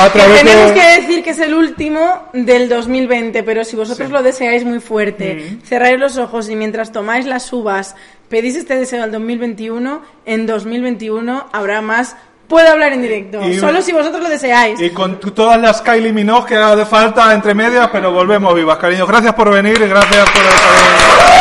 [0.00, 3.76] a Que través tenemos de, que decir que es el último del 2020, pero si
[3.76, 5.62] vosotros lo deseáis muy fuerte, Mm.
[5.66, 7.94] cerráis los ojos y mientras tomáis las uvas
[8.28, 12.16] pedís este deseo al 2021, en 2021 habrá más.
[12.48, 14.80] Puedo hablar en directo, Y- solo si vosotros lo deseáis.
[14.80, 18.76] y con todas las Kylie Minogue que haga de falta entre medias, pero volvemos vivas,
[18.78, 19.06] cariño.
[19.06, 21.39] Gracias por venir y gracias por estar